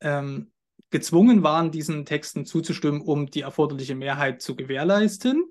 ähm, 0.00 0.50
gezwungen 0.90 1.42
waren, 1.42 1.70
diesen 1.70 2.04
Texten 2.04 2.44
zuzustimmen, 2.44 3.02
um 3.02 3.26
die 3.26 3.42
erforderliche 3.42 3.94
Mehrheit 3.94 4.42
zu 4.42 4.56
gewährleisten, 4.56 5.44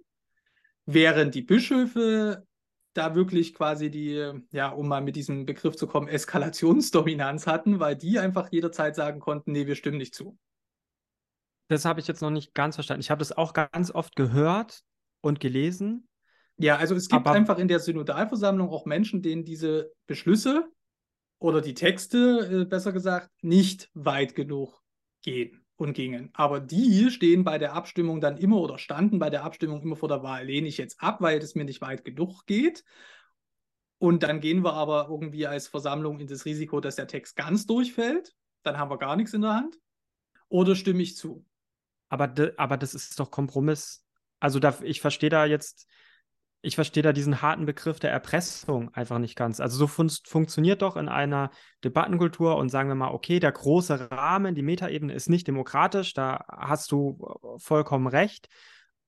während 0.86 1.36
die 1.36 1.44
Bischöfe 1.44 2.46
da 2.94 3.16
wirklich 3.16 3.54
quasi 3.54 3.90
die, 3.90 4.30
ja, 4.52 4.70
um 4.70 4.90
mal 4.90 5.02
mit 5.02 5.16
diesem 5.16 5.46
Begriff 5.46 5.78
zu 5.78 5.88
kommen, 5.88 6.10
Eskalationsdominanz 6.10 7.48
hatten, 7.48 7.80
weil 7.80 7.96
die 7.96 8.20
einfach 8.20 8.52
jederzeit 8.52 8.96
sagen 8.96 9.20
konnten, 9.22 9.54
nee, 9.54 9.68
wir 9.68 9.76
stimmen 9.76 10.00
nicht 10.00 10.16
zu. 10.16 10.38
Das 11.70 11.86
habe 11.86 12.00
ich 12.00 12.08
jetzt 12.08 12.22
noch 12.22 12.32
nicht 12.32 12.54
ganz 12.54 12.76
verstanden. 12.76 13.02
Ich 13.02 13.12
habe 13.12 13.20
das 13.20 13.32
auch 13.32 13.54
ganz 13.54 13.92
oft 13.92 14.16
gehört 14.16 14.82
und 15.22 15.40
gelesen. 15.40 16.08
Ja, 16.58 16.76
also 16.76 16.96
es 16.96 17.08
gibt 17.08 17.28
einfach 17.28 17.58
in 17.58 17.68
der 17.68 17.80
Synodalversammlung 17.80 18.70
auch 18.70 18.86
Menschen, 18.86 19.22
denen 19.22 19.46
diese 19.46 19.94
Beschlüsse 20.08 20.68
oder 21.38 21.62
die 21.62 21.76
Texte, 21.76 22.64
äh, 22.64 22.66
besser 22.66 22.92
gesagt, 22.92 23.30
nicht 23.42 23.90
weit 23.94 24.36
genug 24.36 24.82
gehen 25.22 25.64
und 25.78 25.94
gingen. 25.94 26.32
Aber 26.34 26.60
die 26.60 27.12
stehen 27.12 27.44
bei 27.44 27.58
der 27.60 27.74
Abstimmung 27.74 28.20
dann 28.20 28.38
immer 28.38 28.58
oder 28.58 28.78
standen 28.78 29.20
bei 29.20 29.30
der 29.30 29.44
Abstimmung 29.44 29.82
immer 29.82 29.96
vor 29.96 30.10
der 30.10 30.24
Wahl, 30.24 30.46
lehne 30.46 30.68
ich 30.68 30.78
jetzt 30.78 31.02
ab, 31.02 31.22
weil 31.22 31.38
es 31.38 31.56
mir 31.56 31.66
nicht 31.66 31.82
weit 31.82 32.04
genug 32.04 32.46
geht. 32.46 32.84
Und 34.00 34.24
dann 34.24 34.40
gehen 34.40 34.64
wir 34.64 34.74
aber 34.74 35.08
irgendwie 35.10 35.46
als 35.46 35.68
Versammlung 35.68 36.20
in 36.20 36.28
das 36.28 36.46
Risiko, 36.46 36.82
dass 36.82 36.96
der 36.96 37.08
Text 37.08 37.36
ganz 37.36 37.66
durchfällt. 37.68 38.34
Dann 38.64 38.78
haben 38.78 38.90
wir 38.90 38.98
gar 38.98 39.16
nichts 39.16 39.34
in 39.34 39.42
der 39.42 39.54
Hand. 39.54 39.78
Oder 40.50 40.76
stimme 40.76 41.04
ich 41.04 41.16
zu? 41.16 41.46
Aber, 42.10 42.28
de, 42.28 42.54
aber 42.58 42.78
das 42.78 42.94
ist 42.94 43.20
doch 43.20 43.32
Kompromiss. 43.32 44.04
Also 44.40 44.60
da, 44.60 44.76
ich 44.82 45.02
verstehe 45.02 45.30
da 45.30 45.46
jetzt 45.46 45.88
ich 46.62 46.76
verstehe 46.76 47.04
da 47.04 47.14
diesen 47.14 47.42
harten 47.42 47.66
Begriff 47.66 48.00
der 48.00 48.12
Erpressung 48.12 48.94
einfach 48.94 49.18
nicht 49.18 49.36
ganz. 49.36 49.60
Also 49.60 49.78
so 49.78 49.88
fun 49.88 50.10
funktioniert 50.26 50.82
doch 50.82 50.98
in 50.98 51.08
einer 51.08 51.52
Debattenkultur 51.84 52.58
und 52.58 52.70
sagen 52.70 52.90
wir 52.90 52.96
mal, 52.96 53.12
okay, 53.12 53.40
der 53.40 53.52
große 53.52 54.12
Rahmen, 54.12 54.56
die 54.56 54.62
Metaebene 54.62 55.14
ist 55.14 55.30
nicht 55.30 55.48
demokratisch, 55.48 56.14
da 56.14 56.44
hast 56.50 56.92
du 56.92 57.18
äh, 57.22 57.60
vollkommen 57.60 58.08
recht. 58.08 58.50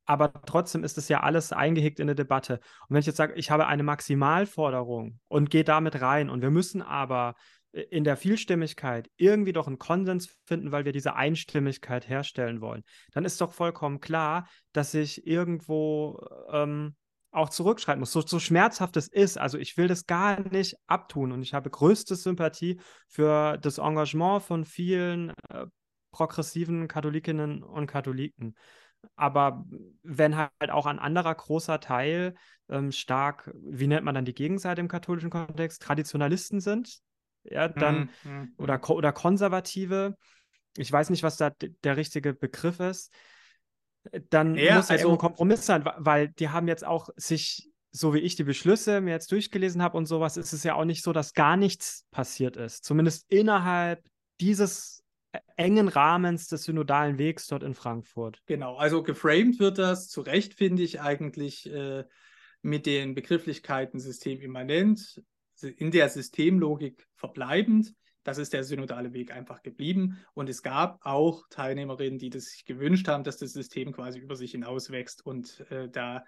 Aber 0.05 0.31
trotzdem 0.45 0.83
ist 0.83 0.97
es 0.97 1.09
ja 1.09 1.21
alles 1.21 1.51
eingehegt 1.53 1.99
in 1.99 2.05
eine 2.05 2.15
Debatte. 2.15 2.55
Und 2.87 2.95
wenn 2.95 2.99
ich 2.99 3.05
jetzt 3.05 3.17
sage, 3.17 3.33
ich 3.35 3.51
habe 3.51 3.67
eine 3.67 3.83
Maximalforderung 3.83 5.19
und 5.27 5.49
gehe 5.49 5.63
damit 5.63 6.01
rein 6.01 6.29
und 6.29 6.41
wir 6.41 6.51
müssen 6.51 6.81
aber 6.81 7.35
in 7.71 8.03
der 8.03 8.17
Vielstimmigkeit 8.17 9.09
irgendwie 9.15 9.53
doch 9.53 9.67
einen 9.67 9.79
Konsens 9.79 10.37
finden, 10.45 10.71
weil 10.71 10.85
wir 10.85 10.91
diese 10.91 11.15
Einstimmigkeit 11.15 12.07
herstellen 12.07 12.61
wollen, 12.61 12.83
dann 13.13 13.25
ist 13.25 13.39
doch 13.39 13.53
vollkommen 13.53 14.01
klar, 14.01 14.47
dass 14.73 14.93
ich 14.93 15.25
irgendwo 15.25 16.19
ähm, 16.51 16.95
auch 17.31 17.49
zurückschreiben 17.49 18.01
muss, 18.01 18.11
so, 18.11 18.21
so 18.21 18.39
schmerzhaft 18.39 18.97
es 18.97 19.07
ist. 19.07 19.37
Also 19.37 19.57
ich 19.57 19.77
will 19.77 19.87
das 19.87 20.05
gar 20.05 20.41
nicht 20.49 20.75
abtun 20.87 21.31
und 21.31 21.41
ich 21.41 21.53
habe 21.53 21.69
größte 21.69 22.15
Sympathie 22.15 22.79
für 23.07 23.57
das 23.57 23.77
Engagement 23.77 24.43
von 24.43 24.65
vielen 24.65 25.29
äh, 25.49 25.65
progressiven 26.11 26.89
Katholikinnen 26.89 27.63
und 27.63 27.87
Katholiken. 27.87 28.55
Aber 29.15 29.65
wenn 30.03 30.35
halt 30.35 30.69
auch 30.69 30.85
ein 30.85 30.99
anderer 30.99 31.33
großer 31.33 31.79
Teil 31.79 32.35
ähm, 32.69 32.91
stark, 32.91 33.49
wie 33.55 33.87
nennt 33.87 34.03
man 34.03 34.13
dann 34.13 34.25
die 34.25 34.33
Gegenseite 34.33 34.81
im 34.81 34.89
katholischen 34.89 35.29
Kontext, 35.29 35.81
Traditionalisten 35.81 36.59
sind, 36.59 37.01
ja, 37.43 37.67
dann 37.67 38.09
mm, 38.23 38.29
mm, 38.29 38.53
oder, 38.57 38.77
mhm. 38.77 38.83
oder 38.95 39.11
Konservative, 39.11 40.15
ich 40.77 40.91
weiß 40.91 41.09
nicht, 41.09 41.23
was 41.23 41.37
da 41.37 41.51
der 41.83 41.97
richtige 41.97 42.33
Begriff 42.33 42.79
ist, 42.79 43.13
dann 44.29 44.55
ja, 44.55 44.77
muss 44.77 44.89
also, 44.89 45.11
ein 45.11 45.17
Kompromiss 45.17 45.65
sein, 45.65 45.83
weil 45.97 46.29
die 46.29 46.49
haben 46.49 46.67
jetzt 46.67 46.85
auch 46.85 47.09
sich, 47.15 47.69
so 47.91 48.13
wie 48.13 48.19
ich 48.19 48.35
die 48.35 48.43
Beschlüsse 48.43 49.01
mir 49.01 49.11
jetzt 49.11 49.31
durchgelesen 49.31 49.81
habe 49.81 49.97
und 49.97 50.05
sowas, 50.05 50.37
ist 50.37 50.53
es 50.53 50.63
ja 50.63 50.75
auch 50.75 50.85
nicht 50.85 51.03
so, 51.03 51.13
dass 51.13 51.33
gar 51.33 51.57
nichts 51.57 52.05
passiert 52.11 52.57
ist. 52.57 52.83
Zumindest 52.83 53.31
innerhalb 53.31 54.03
dieses 54.39 55.03
äh, 55.33 55.39
engen 55.55 55.87
Rahmens 55.87 56.47
des 56.47 56.63
synodalen 56.63 57.19
Wegs 57.19 57.47
dort 57.47 57.63
in 57.63 57.75
Frankfurt. 57.75 58.41
Genau, 58.47 58.75
also 58.77 59.03
geframed 59.03 59.59
wird 59.59 59.77
das 59.77 60.07
zu 60.07 60.21
Recht, 60.21 60.55
finde 60.55 60.83
ich, 60.83 61.01
eigentlich 61.01 61.71
äh, 61.71 62.05
mit 62.61 62.85
den 62.85 63.13
Begrifflichkeiten 63.13 63.99
systemimmanent, 63.99 65.21
in 65.63 65.91
der 65.91 66.09
Systemlogik 66.09 67.07
verbleibend. 67.15 67.93
Das 68.23 68.37
ist 68.37 68.53
der 68.53 68.63
synodale 68.63 69.13
Weg 69.13 69.31
einfach 69.31 69.63
geblieben. 69.63 70.19
Und 70.33 70.47
es 70.47 70.61
gab 70.61 70.99
auch 71.05 71.47
Teilnehmerinnen, 71.49 72.19
die 72.19 72.29
das 72.29 72.45
sich 72.45 72.65
gewünscht 72.65 73.07
haben, 73.07 73.23
dass 73.23 73.37
das 73.37 73.53
System 73.53 73.91
quasi 73.91 74.19
über 74.19 74.35
sich 74.35 74.51
hinaus 74.51 74.91
wächst 74.91 75.25
und 75.25 75.59
äh, 75.71 75.89
da 75.89 76.23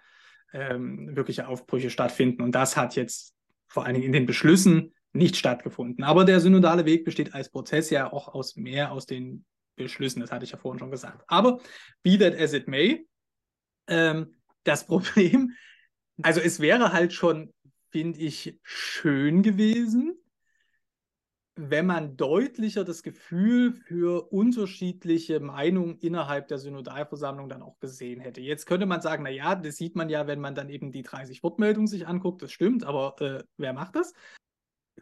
ähm, 0.52 1.14
wirkliche 1.14 1.46
Aufbrüche 1.46 1.90
stattfinden. 1.90 2.42
Und 2.42 2.52
das 2.52 2.76
hat 2.76 2.96
jetzt 2.96 3.34
vor 3.68 3.84
allen 3.84 3.94
Dingen 3.94 4.06
in 4.06 4.12
den 4.12 4.26
Beschlüssen 4.26 4.94
nicht 5.12 5.36
stattgefunden. 5.36 6.04
Aber 6.04 6.24
der 6.24 6.40
synodale 6.40 6.84
Weg 6.84 7.04
besteht 7.04 7.34
als 7.34 7.50
Prozess 7.50 7.90
ja 7.90 8.12
auch 8.12 8.28
aus 8.28 8.56
mehr 8.56 8.92
aus 8.92 9.06
den 9.06 9.44
Beschlüssen. 9.76 10.20
Das 10.20 10.32
hatte 10.32 10.44
ich 10.44 10.52
ja 10.52 10.58
vorhin 10.58 10.78
schon 10.78 10.90
gesagt. 10.90 11.24
Aber 11.28 11.60
be 12.02 12.18
that 12.18 12.38
as 12.38 12.52
it 12.52 12.68
may, 12.68 13.06
ähm, 13.86 14.34
das 14.64 14.86
Problem, 14.86 15.52
also 16.22 16.40
es 16.40 16.60
wäre 16.60 16.92
halt 16.92 17.12
schon, 17.12 17.52
finde 17.94 18.18
ich, 18.18 18.58
schön 18.64 19.44
gewesen, 19.44 20.18
wenn 21.54 21.86
man 21.86 22.16
deutlicher 22.16 22.82
das 22.82 23.04
Gefühl 23.04 23.72
für 23.72 24.32
unterschiedliche 24.32 25.38
Meinungen 25.38 25.98
innerhalb 25.98 26.48
der 26.48 26.58
Synodalversammlung 26.58 27.48
dann 27.48 27.62
auch 27.62 27.78
gesehen 27.78 28.20
hätte. 28.20 28.40
Jetzt 28.40 28.66
könnte 28.66 28.86
man 28.86 29.00
sagen, 29.00 29.22
naja, 29.22 29.54
das 29.54 29.76
sieht 29.76 29.94
man 29.94 30.08
ja, 30.08 30.26
wenn 30.26 30.40
man 30.40 30.56
dann 30.56 30.70
eben 30.70 30.90
die 30.90 31.04
30 31.04 31.44
Wortmeldungen 31.44 31.86
sich 31.86 32.08
anguckt, 32.08 32.42
das 32.42 32.50
stimmt, 32.50 32.82
aber 32.82 33.14
äh, 33.20 33.44
wer 33.58 33.72
macht 33.72 33.94
das? 33.94 34.12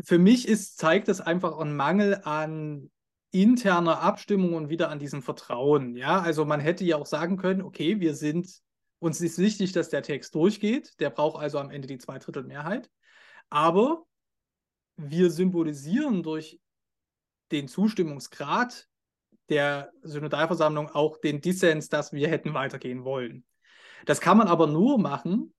Für 0.05 0.19
mich 0.19 0.47
ist, 0.47 0.77
zeigt 0.77 1.09
das 1.09 1.23
einfach 1.23 1.59
einen 1.59 1.75
Mangel 1.75 2.21
an 2.25 2.91
interner 3.31 4.01
Abstimmung 4.03 4.53
und 4.53 4.69
wieder 4.69 4.91
an 4.91 4.99
diesem 4.99 5.23
Vertrauen. 5.23 5.97
Ja, 5.97 6.21
also 6.21 6.45
man 6.45 6.61
hätte 6.61 6.85
ja 6.85 6.97
auch 6.97 7.07
sagen 7.07 7.39
können, 7.39 7.63
okay, 7.63 8.01
wir 8.01 8.15
sind, 8.15 8.61
uns 9.03 9.21
ist 9.21 9.39
wichtig, 9.39 9.73
dass 9.73 9.89
der 9.89 10.05
Text 10.05 10.33
durchgeht, 10.37 11.01
der 11.01 11.11
braucht 11.11 11.43
also 11.43 11.59
am 11.59 11.71
Ende 11.71 11.89
die 11.89 11.99
Zweidrittelmehrheit. 11.99 12.89
Aber 13.51 14.05
wir 14.97 15.33
symbolisieren 15.33 16.23
durch 16.23 16.61
den 17.51 17.67
Zustimmungsgrad 17.67 18.89
der 19.49 19.91
Synodalversammlung 20.03 20.89
auch 20.89 21.19
den 21.19 21.41
Dissens, 21.41 21.89
dass 21.89 22.13
wir 22.13 22.29
hätten 22.29 22.55
weitergehen 22.55 23.05
wollen. 23.05 23.45
Das 24.07 24.21
kann 24.21 24.39
man 24.39 24.47
aber 24.47 24.69
nur 24.69 25.01
machen, 25.01 25.53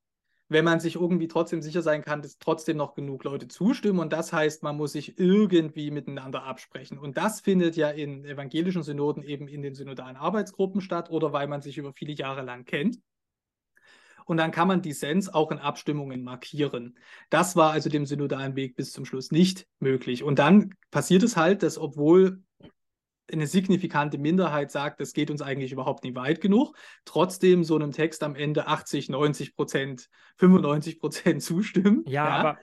wenn 0.48 0.64
man 0.64 0.80
sich 0.80 0.96
irgendwie 0.96 1.28
trotzdem 1.28 1.62
sicher 1.62 1.82
sein 1.82 2.02
kann, 2.02 2.22
dass 2.22 2.38
trotzdem 2.38 2.78
noch 2.78 2.94
genug 2.94 3.26
Leute 3.26 3.50
zustimmen. 3.50 4.00
Und 4.00 4.14
das 4.14 4.32
heißt, 4.32 4.64
man 4.64 4.78
muss 4.78 4.94
sich 4.94 5.20
irgendwie 5.20 5.92
miteinander 5.92 6.44
absprechen. 6.44 6.98
Und 6.98 7.18
das 7.18 7.42
findet 7.42 7.76
ja 7.76 7.90
in 7.90 8.24
evangelischen 8.24 8.84
Synoden 8.84 9.22
eben 9.22 9.50
in 9.50 9.62
den 9.62 9.76
synodalen 9.76 10.16
Arbeitsgruppen 10.16 10.80
statt 10.80 11.10
oder 11.10 11.34
weil 11.34 11.50
man 11.50 11.62
sich 11.62 11.78
über 11.78 11.92
viele 11.92 12.14
Jahre 12.14 12.42
lang 12.42 12.64
kennt. 12.64 13.00
Und 14.26 14.38
dann 14.38 14.52
kann 14.52 14.68
man 14.68 14.82
Dissens 14.82 15.34
auch 15.34 15.52
in 15.52 15.60
Abstimmungen 15.60 16.24
markieren. 16.24 16.98
Das 17.30 17.56
war 17.56 17.72
also 17.72 17.90
dem 17.90 18.06
synodalen 18.06 18.56
Weg 18.56 18.76
bis 18.76 18.92
zum 18.92 19.06
Schluss 19.06 19.32
nicht 19.32 19.68
möglich. 19.80 20.24
Und 20.24 20.40
dann 20.40 20.76
passiert 20.92 21.24
es 21.24 21.38
halt, 21.38 21.64
dass 21.64 21.78
obwohl 21.78 22.42
eine 23.32 23.48
signifikante 23.48 24.18
Minderheit 24.18 24.72
sagt, 24.72 25.00
das 25.00 25.14
geht 25.14 25.32
uns 25.32 25.42
eigentlich 25.42 25.72
überhaupt 25.72 26.04
nicht 26.04 26.16
weit 26.16 26.42
genug, 26.42 26.76
trotzdem 27.06 27.64
so 27.64 27.76
einem 27.76 27.92
Text 27.92 28.22
am 28.24 28.36
Ende 28.36 28.68
80, 28.68 29.10
90 29.10 29.56
Prozent, 29.56 30.10
95 30.38 31.00
Prozent 31.00 31.42
zustimmen. 31.44 32.04
Ja, 32.06 32.26
ja. 32.26 32.30
aber 32.30 32.58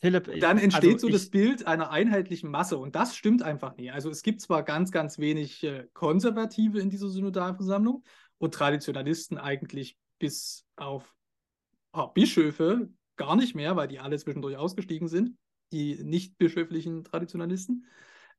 Philipp, 0.00 0.40
dann 0.40 0.58
entsteht 0.58 0.94
also 0.94 1.06
so 1.06 1.12
das 1.12 1.30
Bild 1.30 1.66
einer 1.66 1.90
einheitlichen 1.90 2.50
Masse 2.50 2.76
und 2.76 2.94
das 2.94 3.16
stimmt 3.16 3.42
einfach 3.42 3.76
nie. 3.76 3.90
Also 3.90 4.10
es 4.10 4.22
gibt 4.22 4.40
zwar 4.40 4.62
ganz, 4.62 4.90
ganz 4.90 5.18
wenig 5.18 5.64
äh, 5.64 5.86
Konservative 5.94 6.80
in 6.80 6.90
dieser 6.90 7.08
Synodalversammlung 7.08 8.04
und 8.38 8.52
Traditionalisten 8.52 9.38
eigentlich 9.38 9.96
bis 10.18 10.66
auf 10.76 11.14
ein 11.72 11.92
paar 11.92 12.14
Bischöfe 12.14 12.90
gar 13.16 13.36
nicht 13.36 13.54
mehr, 13.54 13.76
weil 13.76 13.88
die 13.88 13.98
alle 13.98 14.18
zwischendurch 14.18 14.56
ausgestiegen 14.56 15.08
sind, 15.08 15.36
die 15.72 16.02
nicht 16.02 16.38
bischöflichen 16.38 17.04
Traditionalisten. 17.04 17.86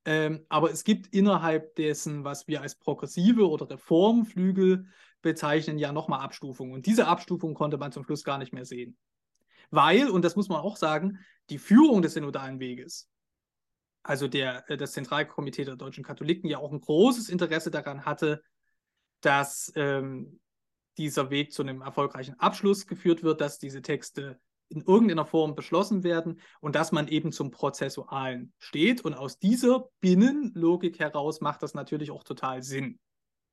Ähm, 0.05 0.45
aber 0.49 0.71
es 0.71 0.83
gibt 0.83 1.07
innerhalb 1.07 1.75
dessen, 1.75 2.23
was 2.23 2.47
wir 2.47 2.61
als 2.61 2.75
progressive 2.75 3.49
oder 3.49 3.69
Reformflügel 3.69 4.87
bezeichnen, 5.21 5.79
ja 5.79 5.91
nochmal 5.91 6.21
Abstufungen. 6.21 6.73
Und 6.73 6.85
diese 6.85 7.07
Abstufung 7.07 7.53
konnte 7.53 7.77
man 7.77 7.91
zum 7.91 8.03
Schluss 8.03 8.23
gar 8.23 8.37
nicht 8.37 8.53
mehr 8.53 8.65
sehen. 8.65 8.97
Weil, 9.69 10.09
und 10.09 10.23
das 10.23 10.35
muss 10.35 10.47
man 10.47 10.61
auch 10.61 10.77
sagen, 10.77 11.19
die 11.49 11.57
Führung 11.57 12.01
des 12.01 12.13
synodalen 12.13 12.59
Weges, 12.59 13.09
also 14.03 14.27
der, 14.29 14.69
äh, 14.69 14.77
das 14.77 14.93
Zentralkomitee 14.93 15.65
der 15.65 15.75
deutschen 15.75 16.03
Katholiken, 16.03 16.49
ja 16.49 16.59
auch 16.59 16.71
ein 16.71 16.79
großes 16.79 17.27
Interesse 17.27 17.71
daran 17.71 18.05
hatte, 18.05 18.41
dass 19.19 19.71
ähm, 19.75 20.39
dieser 20.97 21.29
Weg 21.29 21.53
zu 21.53 21.61
einem 21.61 21.81
erfolgreichen 21.81 22.39
Abschluss 22.39 22.87
geführt 22.87 23.23
wird, 23.23 23.41
dass 23.41 23.59
diese 23.59 23.81
Texte 23.81 24.39
in 24.69 24.81
irgendeiner 24.81 25.25
Form 25.25 25.55
beschlossen 25.55 26.03
werden 26.03 26.41
und 26.59 26.75
dass 26.75 26.91
man 26.91 27.07
eben 27.07 27.31
zum 27.31 27.51
Prozessualen 27.51 28.53
steht. 28.59 29.01
Und 29.01 29.13
aus 29.13 29.39
dieser 29.39 29.89
Binnenlogik 30.01 30.99
heraus 30.99 31.41
macht 31.41 31.63
das 31.63 31.73
natürlich 31.73 32.11
auch 32.11 32.23
total 32.23 32.63
Sinn. 32.63 32.99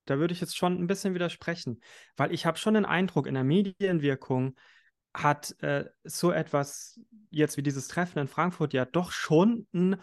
Da 0.06 0.18
würde 0.18 0.34
ich 0.34 0.40
jetzt 0.40 0.56
schon 0.56 0.78
ein 0.78 0.86
bisschen 0.86 1.14
widersprechen, 1.14 1.80
weil 2.16 2.32
ich 2.32 2.46
habe 2.46 2.58
schon 2.58 2.74
den 2.74 2.84
Eindruck, 2.84 3.26
in 3.26 3.34
der 3.34 3.44
Medienwirkung 3.44 4.56
hat 5.14 5.54
äh, 5.62 5.84
so 6.02 6.32
etwas 6.32 7.00
jetzt 7.30 7.56
wie 7.56 7.62
dieses 7.62 7.88
Treffen 7.88 8.18
in 8.18 8.28
Frankfurt 8.28 8.74
ja 8.74 8.84
doch 8.84 9.12
schon 9.12 9.66
ein 9.72 10.02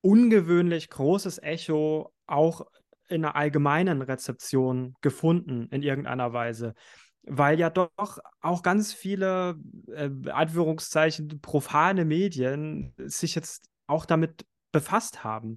ungewöhnlich 0.00 0.90
großes 0.90 1.38
Echo 1.42 2.12
auch 2.26 2.66
in 3.08 3.24
einer 3.24 3.36
allgemeinen 3.36 4.02
Rezeption 4.02 4.94
gefunden 5.00 5.68
in 5.70 5.82
irgendeiner 5.82 6.32
Weise. 6.32 6.74
Weil 7.22 7.58
ja 7.58 7.70
doch 7.70 8.18
auch 8.40 8.62
ganz 8.62 8.92
viele, 8.92 9.56
äh, 9.88 10.10
Anführungszeichen, 10.30 11.40
profane 11.40 12.04
Medien 12.04 12.94
sich 12.96 13.34
jetzt 13.34 13.68
auch 13.86 14.06
damit 14.06 14.46
befasst 14.72 15.24
haben 15.24 15.56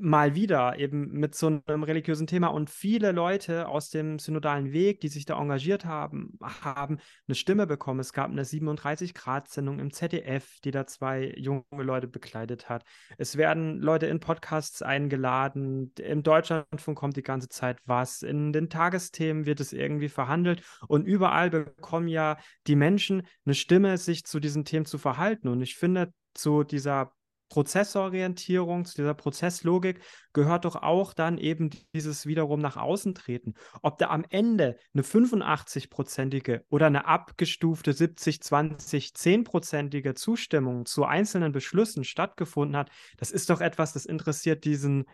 mal 0.00 0.34
wieder 0.34 0.78
eben 0.78 1.12
mit 1.12 1.34
so 1.34 1.46
einem 1.46 1.82
religiösen 1.82 2.26
Thema 2.26 2.48
und 2.48 2.70
viele 2.70 3.12
Leute 3.12 3.68
aus 3.68 3.88
dem 3.90 4.18
synodalen 4.18 4.72
Weg, 4.72 5.00
die 5.00 5.08
sich 5.08 5.24
da 5.24 5.40
engagiert 5.40 5.84
haben, 5.84 6.38
haben 6.40 6.98
eine 7.26 7.34
Stimme 7.34 7.66
bekommen. 7.66 8.00
Es 8.00 8.12
gab 8.12 8.30
eine 8.30 8.44
37-Grad-Sendung 8.44 9.78
im 9.78 9.92
ZDF, 9.92 10.60
die 10.64 10.70
da 10.70 10.86
zwei 10.86 11.32
junge 11.36 11.64
Leute 11.70 12.08
begleitet 12.08 12.68
hat. 12.68 12.84
Es 13.16 13.36
werden 13.36 13.80
Leute 13.80 14.06
in 14.06 14.20
Podcasts 14.20 14.82
eingeladen. 14.82 15.92
Im 15.98 16.22
Deutschlandfunk 16.22 16.98
kommt 16.98 17.16
die 17.16 17.22
ganze 17.22 17.48
Zeit 17.48 17.78
was. 17.84 18.22
In 18.22 18.52
den 18.52 18.68
Tagesthemen 18.68 19.46
wird 19.46 19.60
es 19.60 19.72
irgendwie 19.72 20.08
verhandelt 20.08 20.62
und 20.88 21.06
überall 21.06 21.50
bekommen 21.50 22.08
ja 22.08 22.36
die 22.66 22.76
Menschen 22.76 23.26
eine 23.44 23.54
Stimme, 23.54 23.98
sich 23.98 24.24
zu 24.24 24.40
diesen 24.40 24.64
Themen 24.64 24.86
zu 24.86 24.98
verhalten. 24.98 25.48
Und 25.48 25.62
ich 25.62 25.76
finde, 25.76 26.12
zu 26.34 26.64
dieser 26.64 27.12
Prozessorientierung, 27.48 28.84
zu 28.84 28.96
dieser 28.96 29.14
Prozesslogik 29.14 30.00
gehört 30.32 30.64
doch 30.64 30.76
auch 30.76 31.12
dann 31.14 31.38
eben 31.38 31.70
dieses 31.94 32.26
wiederum 32.26 32.60
nach 32.60 32.76
außen 32.76 33.14
treten. 33.14 33.54
Ob 33.82 33.98
da 33.98 34.08
am 34.08 34.24
Ende 34.28 34.76
eine 34.94 35.02
85-prozentige 35.02 36.62
oder 36.68 36.86
eine 36.86 37.06
abgestufte 37.06 37.92
70, 37.92 38.42
20, 38.42 39.08
10-prozentige 39.10 40.14
Zustimmung 40.14 40.86
zu 40.86 41.04
einzelnen 41.04 41.52
Beschlüssen 41.52 42.04
stattgefunden 42.04 42.76
hat, 42.76 42.90
das 43.16 43.30
ist 43.30 43.50
doch 43.50 43.60
etwas, 43.60 43.92
das 43.92 44.06
interessiert 44.06 44.64
diesen 44.64 45.04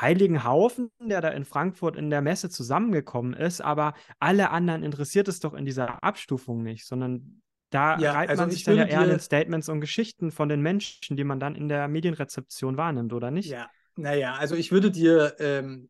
heiligen 0.00 0.44
Haufen, 0.44 0.90
der 1.00 1.20
da 1.20 1.28
in 1.28 1.44
Frankfurt 1.44 1.96
in 1.96 2.10
der 2.10 2.22
Messe 2.22 2.48
zusammengekommen 2.48 3.34
ist, 3.34 3.60
aber 3.60 3.94
alle 4.18 4.50
anderen 4.50 4.82
interessiert 4.82 5.28
es 5.28 5.40
doch 5.40 5.54
in 5.54 5.64
dieser 5.64 6.02
Abstufung 6.02 6.62
nicht, 6.62 6.86
sondern 6.86 7.42
da 7.70 7.98
ja, 7.98 8.12
reibt 8.12 8.30
also 8.30 8.42
man 8.42 8.50
sich 8.50 8.64
dann 8.64 8.76
ja 8.76 8.84
eher 8.84 9.00
an 9.00 9.08
den 9.08 9.20
Statements 9.20 9.68
und 9.68 9.80
Geschichten 9.80 10.30
von 10.32 10.48
den 10.48 10.60
Menschen, 10.60 11.16
die 11.16 11.24
man 11.24 11.40
dann 11.40 11.54
in 11.54 11.68
der 11.68 11.88
Medienrezeption 11.88 12.76
wahrnimmt, 12.76 13.12
oder 13.12 13.30
nicht? 13.30 13.48
Ja, 13.48 13.70
naja, 13.96 14.34
also 14.34 14.56
ich 14.56 14.72
würde 14.72 14.90
dir, 14.90 15.36
ähm, 15.38 15.88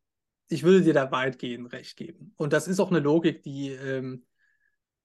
ich 0.48 0.62
würde 0.62 0.82
dir 0.82 0.94
da 0.94 1.10
weitgehend 1.10 1.72
recht 1.72 1.96
geben. 1.96 2.34
Und 2.36 2.52
das 2.52 2.68
ist 2.68 2.80
auch 2.80 2.90
eine 2.90 3.00
Logik, 3.00 3.42
die 3.42 3.70
ähm, 3.70 4.26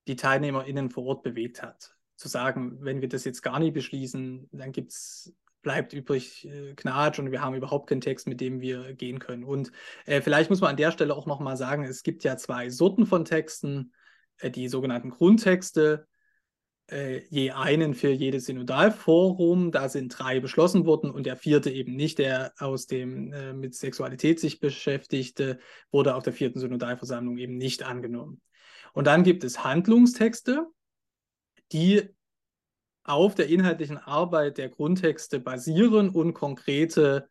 die 0.07 0.15
TeilnehmerInnen 0.15 0.89
vor 0.89 1.05
Ort 1.05 1.23
bewegt 1.23 1.63
hat. 1.63 1.95
Zu 2.15 2.27
sagen, 2.27 2.77
wenn 2.81 3.01
wir 3.01 3.09
das 3.09 3.25
jetzt 3.25 3.41
gar 3.41 3.59
nicht 3.59 3.73
beschließen, 3.73 4.49
dann 4.51 4.71
gibt's, 4.71 5.33
bleibt 5.61 5.93
übrig 5.93 6.47
äh, 6.47 6.73
Knatsch 6.75 7.19
und 7.19 7.31
wir 7.31 7.41
haben 7.41 7.55
überhaupt 7.55 7.89
keinen 7.89 8.01
Text, 8.01 8.27
mit 8.27 8.39
dem 8.39 8.61
wir 8.61 8.93
gehen 8.93 9.19
können. 9.19 9.43
Und 9.43 9.71
äh, 10.05 10.21
vielleicht 10.21 10.49
muss 10.49 10.61
man 10.61 10.71
an 10.71 10.77
der 10.77 10.91
Stelle 10.91 11.15
auch 11.15 11.25
nochmal 11.25 11.57
sagen, 11.57 11.83
es 11.83 12.03
gibt 12.03 12.23
ja 12.23 12.37
zwei 12.37 12.69
Sorten 12.69 13.05
von 13.05 13.25
Texten, 13.25 13.93
äh, 14.37 14.51
die 14.51 14.67
sogenannten 14.67 15.09
Grundtexte 15.09 16.07
äh, 16.91 17.21
je 17.29 17.51
einen 17.51 17.93
für 17.93 18.09
jedes 18.11 18.45
Synodalforum. 18.45 19.71
Da 19.71 19.89
sind 19.89 20.09
drei 20.17 20.39
beschlossen 20.39 20.85
worden 20.85 21.11
und 21.11 21.25
der 21.25 21.35
vierte 21.35 21.69
eben 21.69 21.95
nicht, 21.95 22.19
der 22.19 22.53
aus 22.59 22.87
dem 22.87 23.31
äh, 23.33 23.53
mit 23.53 23.75
Sexualität 23.75 24.39
sich 24.39 24.59
beschäftigte, 24.59 25.59
wurde 25.91 26.15
auf 26.15 26.23
der 26.23 26.33
vierten 26.33 26.59
Synodalversammlung 26.59 27.37
eben 27.37 27.57
nicht 27.57 27.83
angenommen. 27.83 28.41
Und 28.93 29.07
dann 29.07 29.23
gibt 29.23 29.43
es 29.43 29.63
Handlungstexte, 29.63 30.67
die 31.71 32.09
auf 33.03 33.35
der 33.35 33.47
inhaltlichen 33.47 33.97
Arbeit 33.97 34.57
der 34.57 34.69
Grundtexte 34.69 35.39
basieren 35.39 36.09
und 36.09 36.33
konkrete 36.33 37.29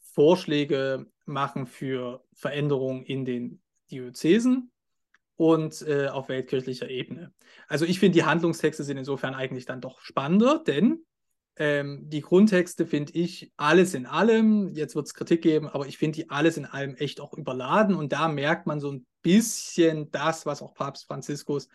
Vorschläge 0.00 1.06
machen 1.26 1.66
für 1.66 2.24
Veränderungen 2.34 3.04
in 3.04 3.24
den 3.24 3.62
Diözesen 3.90 4.71
und 5.42 5.82
äh, 5.88 6.06
auf 6.06 6.28
weltkirchlicher 6.28 6.88
Ebene. 6.88 7.32
Also 7.66 7.84
ich 7.84 7.98
finde, 7.98 8.14
die 8.14 8.24
Handlungstexte 8.24 8.84
sind 8.84 8.96
insofern 8.96 9.34
eigentlich 9.34 9.66
dann 9.66 9.80
doch 9.80 10.00
spannender, 10.00 10.62
denn 10.64 11.04
ähm, 11.56 12.08
die 12.08 12.20
Grundtexte 12.20 12.86
finde 12.86 13.14
ich 13.14 13.50
alles 13.56 13.94
in 13.94 14.06
allem, 14.06 14.72
jetzt 14.72 14.94
wird 14.94 15.06
es 15.06 15.14
Kritik 15.14 15.42
geben, 15.42 15.68
aber 15.68 15.88
ich 15.88 15.98
finde 15.98 16.20
die 16.20 16.30
alles 16.30 16.58
in 16.58 16.64
allem 16.64 16.94
echt 16.94 17.20
auch 17.20 17.34
überladen 17.34 17.96
und 17.96 18.12
da 18.12 18.28
merkt 18.28 18.68
man 18.68 18.78
so 18.78 18.92
ein 18.92 19.04
bisschen 19.22 20.12
das, 20.12 20.46
was 20.46 20.62
auch 20.62 20.74
Papst 20.74 21.06
Franziskus 21.08 21.66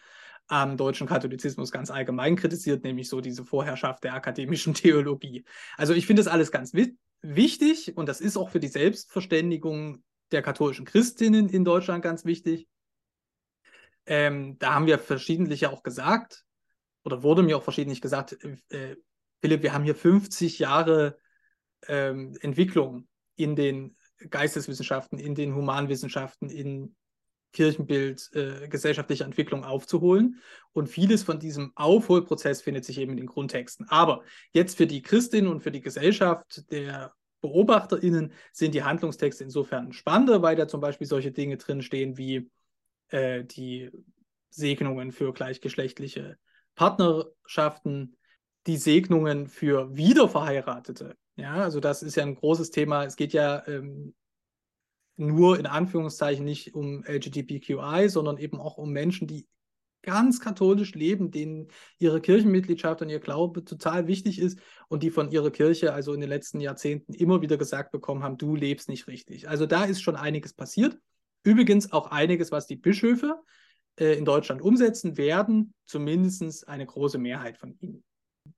am 0.47 0.77
deutschen 0.77 1.05
Katholizismus 1.05 1.69
ganz 1.69 1.91
allgemein 1.91 2.37
kritisiert, 2.37 2.85
nämlich 2.85 3.09
so 3.09 3.19
diese 3.19 3.43
Vorherrschaft 3.43 4.01
der 4.05 4.13
akademischen 4.13 4.73
Theologie. 4.75 5.43
Also 5.75 5.93
ich 5.93 6.07
finde 6.07 6.21
das 6.21 6.31
alles 6.31 6.53
ganz 6.53 6.71
wichtig 7.21 7.97
und 7.97 8.07
das 8.07 8.21
ist 8.21 8.37
auch 8.37 8.49
für 8.49 8.61
die 8.61 8.69
Selbstverständigung 8.69 10.05
der 10.31 10.41
katholischen 10.41 10.85
Christinnen 10.85 11.49
in 11.49 11.65
Deutschland 11.65 12.01
ganz 12.01 12.23
wichtig. 12.23 12.65
Ähm, 14.07 14.57
da 14.57 14.73
haben 14.73 14.87
wir 14.87 14.99
verschiedentlich 14.99 15.67
auch 15.67 15.83
gesagt, 15.83 16.43
oder 17.03 17.23
wurde 17.23 17.43
mir 17.43 17.57
auch 17.57 17.63
verschiedentlich 17.63 18.01
gesagt, 18.01 18.37
äh, 18.69 18.95
Philipp, 19.41 19.63
wir 19.63 19.73
haben 19.73 19.83
hier 19.83 19.95
50 19.95 20.59
Jahre 20.59 21.19
ähm, 21.87 22.35
Entwicklung 22.41 23.07
in 23.35 23.55
den 23.55 23.95
Geisteswissenschaften, 24.29 25.19
in 25.19 25.35
den 25.35 25.53
Humanwissenschaften, 25.53 26.49
in 26.49 26.95
Kirchenbild, 27.53 28.29
äh, 28.33 28.67
gesellschaftliche 28.67 29.23
Entwicklung 29.23 29.63
aufzuholen. 29.63 30.41
Und 30.73 30.87
vieles 30.87 31.23
von 31.23 31.39
diesem 31.39 31.71
Aufholprozess 31.75 32.61
findet 32.61 32.85
sich 32.85 32.97
eben 32.97 33.11
in 33.11 33.17
den 33.17 33.27
Grundtexten. 33.27 33.87
Aber 33.89 34.23
jetzt 34.51 34.77
für 34.77 34.87
die 34.87 35.01
Christinnen 35.01 35.51
und 35.51 35.61
für 35.61 35.71
die 35.71 35.81
Gesellschaft 35.81 36.71
der 36.71 37.13
BeobachterInnen 37.41 38.33
sind 38.51 38.73
die 38.73 38.83
Handlungstexte 38.83 39.43
insofern 39.43 39.93
spannender, 39.93 40.41
weil 40.41 40.55
da 40.55 40.67
zum 40.67 40.81
Beispiel 40.81 41.07
solche 41.07 41.31
Dinge 41.31 41.57
drinstehen 41.57 42.17
wie 42.17 42.49
äh, 43.09 43.43
die 43.43 43.91
Segnungen 44.49 45.11
für 45.11 45.33
gleichgeschlechtliche 45.33 46.37
Partnerschaften, 46.75 48.17
die 48.65 48.77
Segnungen 48.77 49.47
für 49.47 49.95
Wiederverheiratete. 49.95 51.15
Ja, 51.35 51.55
also 51.55 51.79
das 51.79 52.03
ist 52.03 52.15
ja 52.15 52.23
ein 52.23 52.35
großes 52.35 52.71
Thema. 52.71 53.05
Es 53.05 53.15
geht 53.15 53.33
ja 53.33 53.65
ähm, 53.67 54.15
nur 55.15 55.59
in 55.59 55.65
Anführungszeichen 55.65 56.45
nicht 56.45 56.73
um 56.73 57.03
LGBTQI, 57.05 58.09
sondern 58.09 58.37
eben 58.37 58.59
auch 58.59 58.77
um 58.77 58.91
Menschen, 58.91 59.27
die 59.27 59.47
ganz 60.03 60.39
katholisch 60.39 60.93
leben, 60.95 61.31
denen 61.31 61.67
ihre 61.99 62.21
Kirchenmitgliedschaft 62.21 63.01
und 63.01 63.09
ihr 63.09 63.19
Glaube 63.19 63.65
total 63.65 64.07
wichtig 64.07 64.39
ist 64.39 64.59
und 64.87 65.03
die 65.03 65.09
von 65.09 65.29
ihrer 65.31 65.51
Kirche 65.51 65.93
also 65.93 66.13
in 66.13 66.21
den 66.21 66.29
letzten 66.29 66.61
Jahrzehnten 66.61 67.13
immer 67.13 67.41
wieder 67.41 67.57
gesagt 67.57 67.91
bekommen 67.91 68.23
haben, 68.23 68.37
du 68.37 68.55
lebst 68.55 68.89
nicht 68.89 69.07
richtig. 69.07 69.49
Also 69.49 69.65
da 69.65 69.83
ist 69.83 70.01
schon 70.01 70.15
einiges 70.15 70.53
passiert. 70.53 70.97
Übrigens 71.43 71.91
auch 71.91 72.11
einiges, 72.11 72.51
was 72.51 72.67
die 72.67 72.75
Bischöfe 72.75 73.41
äh, 73.99 74.17
in 74.17 74.25
Deutschland 74.25 74.61
umsetzen 74.61 75.17
werden, 75.17 75.73
zumindest 75.85 76.67
eine 76.67 76.85
große 76.85 77.17
Mehrheit 77.17 77.57
von 77.57 77.77
ihnen. 77.79 78.03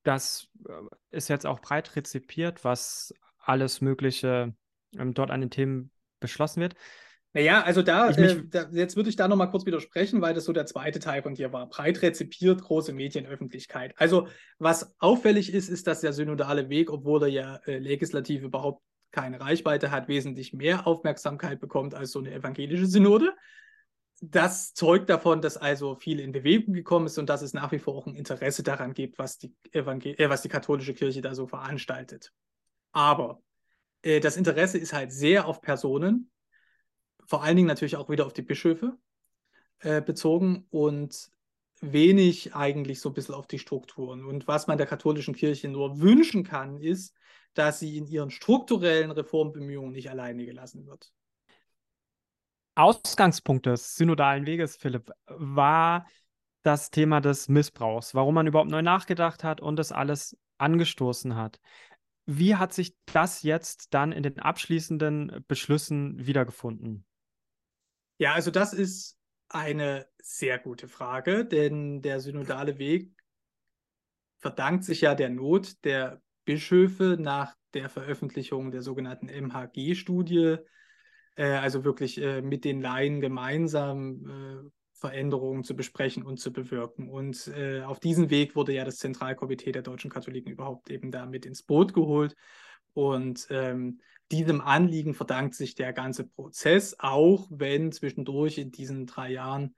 Das 0.04 0.48
äh, 0.68 0.72
ist 1.12 1.28
jetzt 1.28 1.46
auch 1.46 1.60
breit 1.60 1.96
rezipiert, 1.96 2.64
was 2.64 3.14
alles 3.40 3.82
Mögliche 3.82 4.54
ähm, 4.98 5.14
dort 5.14 5.32
an 5.32 5.42
den 5.42 5.50
Themen 5.50 5.92
beschlossen 6.20 6.62
wird. 6.62 6.76
Naja, 7.34 7.62
also 7.62 7.84
da, 7.84 8.10
äh, 8.10 8.44
da, 8.50 8.70
jetzt 8.72 8.96
würde 8.96 9.10
ich 9.10 9.16
da 9.16 9.28
nochmal 9.28 9.52
kurz 9.52 9.66
widersprechen, 9.66 10.20
weil 10.20 10.34
das 10.34 10.46
so 10.46 10.54
der 10.54 10.66
zweite 10.66 11.00
Teil 11.00 11.22
von 11.22 11.36
dir 11.36 11.54
war. 11.54 11.70
Breit 11.70 12.02
rezipiert, 12.02 12.64
große 12.64 12.92
Medienöffentlichkeit. 12.92 13.94
Also 13.98 14.28
was 14.58 14.96
auffällig 15.00 15.54
ist, 15.54 15.70
ist, 15.70 15.86
dass 15.86 16.02
der 16.02 16.14
synodale 16.14 16.70
Weg, 16.70 16.92
obwohl 16.92 17.24
er 17.24 17.30
ja 17.30 17.56
äh, 17.68 17.78
legislativ 17.78 18.42
überhaupt 18.42 18.82
keine 19.12 19.42
Reichweite 19.42 19.92
hat, 19.92 20.08
wesentlich 20.08 20.54
mehr 20.54 20.88
Aufmerksamkeit 20.88 21.60
bekommt 21.60 21.96
als 21.96 22.12
so 22.12 22.20
eine 22.20 22.32
evangelische 22.32 22.86
Synode. 22.86 23.34
Das 24.22 24.74
zeugt 24.74 25.10
davon, 25.10 25.42
dass 25.42 25.56
also 25.56 25.96
viel 25.96 26.20
in 26.20 26.32
Bewegung 26.32 26.74
gekommen 26.74 27.06
ist 27.06 27.18
und 27.18 27.30
dass 27.30 27.42
es 27.42 27.54
nach 27.54 27.72
wie 27.72 27.80
vor 27.80 27.96
auch 27.96 28.06
ein 28.06 28.16
Interesse 28.16 28.64
daran 28.64 28.94
gibt, 28.94 29.18
was 29.18 29.38
die, 29.38 29.56
Evangel 29.72 30.16
äh, 30.20 30.30
was 30.30 30.42
die 30.42 30.50
katholische 30.50 30.94
Kirche 30.94 31.22
da 31.22 31.34
so 31.34 31.48
veranstaltet. 31.48 32.34
Aber 32.92 33.42
äh, 34.02 34.20
das 34.20 34.36
Interesse 34.36 34.78
ist 34.78 34.94
halt 34.94 35.12
sehr 35.14 35.48
auf 35.48 35.62
Personen, 35.62 36.32
vor 37.26 37.44
allen 37.44 37.56
Dingen 37.56 37.68
natürlich 37.68 37.96
auch 37.96 38.10
wieder 38.10 38.26
auf 38.26 38.34
die 38.34 38.42
Bischöfe 38.42 38.98
äh, 39.80 40.02
bezogen 40.02 40.66
und 40.70 41.30
wenig 41.80 42.56
eigentlich 42.56 43.00
so 43.00 43.10
ein 43.10 43.14
bisschen 43.14 43.36
auf 43.36 43.48
die 43.48 43.60
Strukturen. 43.60 44.26
Und 44.26 44.48
was 44.48 44.68
man 44.68 44.78
der 44.78 44.88
katholischen 44.88 45.36
Kirche 45.36 45.70
nur 45.70 46.02
wünschen 46.02 46.44
kann, 46.44 46.78
ist, 46.78 47.16
dass 47.54 47.80
sie 47.80 47.98
in 47.98 48.06
ihren 48.08 48.32
strukturellen 48.32 49.12
Reformbemühungen 49.12 49.92
nicht 49.92 50.10
alleine 50.10 50.46
gelassen 50.46 50.86
wird. 50.86 51.12
Ausgangspunkt 52.76 53.66
des 53.66 53.96
synodalen 53.96 54.46
Weges, 54.46 54.78
Philipp, 54.78 55.12
war 55.28 56.08
das 56.64 56.92
Thema 56.92 57.20
des 57.20 57.50
Missbrauchs, 57.50 58.16
warum 58.16 58.36
man 58.36 58.48
überhaupt 58.48 58.70
neu 58.70 58.82
nachgedacht 58.82 59.44
hat 59.44 59.62
und 59.62 59.76
das 59.76 59.92
alles 59.92 60.38
angestoßen 60.58 61.36
hat. 61.36 61.60
Wie 62.26 62.56
hat 62.56 62.74
sich 62.74 62.96
das 63.06 63.44
jetzt 63.44 63.94
dann 63.94 64.12
in 64.12 64.24
den 64.24 64.40
abschließenden 64.40 65.44
Beschlüssen 65.48 66.26
wiedergefunden? 66.26 67.06
Ja, 68.18 68.34
also 68.34 68.52
das 68.52 68.74
ist 68.74 69.18
eine 69.48 70.08
sehr 70.22 70.60
gute 70.60 70.88
Frage, 70.88 71.46
denn 71.46 72.02
der 72.02 72.20
synodale 72.20 72.78
Weg 72.78 73.12
verdankt 74.38 74.84
sich 74.84 75.02
ja 75.02 75.16
der 75.16 75.30
Not 75.30 75.84
der 75.84 76.22
Bischöfe 76.50 77.16
nach 77.20 77.56
der 77.76 77.90
Veröffentlichung 77.90 78.72
der 78.72 78.82
sogenannten 78.82 79.30
MHG-Studie, 79.30 80.58
äh, 81.36 81.44
also 81.44 81.84
wirklich 81.84 82.20
äh, 82.20 82.42
mit 82.42 82.66
den 82.66 82.82
Laien 82.82 83.22
gemeinsam 83.22 84.26
äh, 84.26 84.70
Veränderungen 84.94 85.64
zu 85.64 85.76
besprechen 85.76 86.24
und 86.24 86.40
zu 86.40 86.52
bewirken. 86.52 87.08
Und 87.08 87.50
äh, 87.56 87.84
auf 87.84 88.00
diesen 88.00 88.32
Weg 88.32 88.56
wurde 88.56 88.74
ja 88.74 88.84
das 88.84 88.98
Zentralkomitee 88.98 89.72
der 89.72 89.84
deutschen 89.84 90.10
Katholiken 90.10 90.52
überhaupt 90.52 90.90
eben 90.90 91.12
da 91.12 91.28
mit 91.28 91.46
ins 91.46 91.62
Boot 91.62 91.94
geholt. 91.94 92.36
Und 92.94 93.46
ähm, 93.52 94.00
diesem 94.32 94.60
Anliegen 94.60 95.14
verdankt 95.14 95.54
sich 95.54 95.76
der 95.76 95.94
ganze 95.94 96.26
Prozess, 96.26 96.96
auch 96.98 97.46
wenn 97.52 97.92
zwischendurch 97.92 98.58
in 98.58 98.72
diesen 98.72 99.06
drei 99.06 99.34
Jahren 99.34 99.76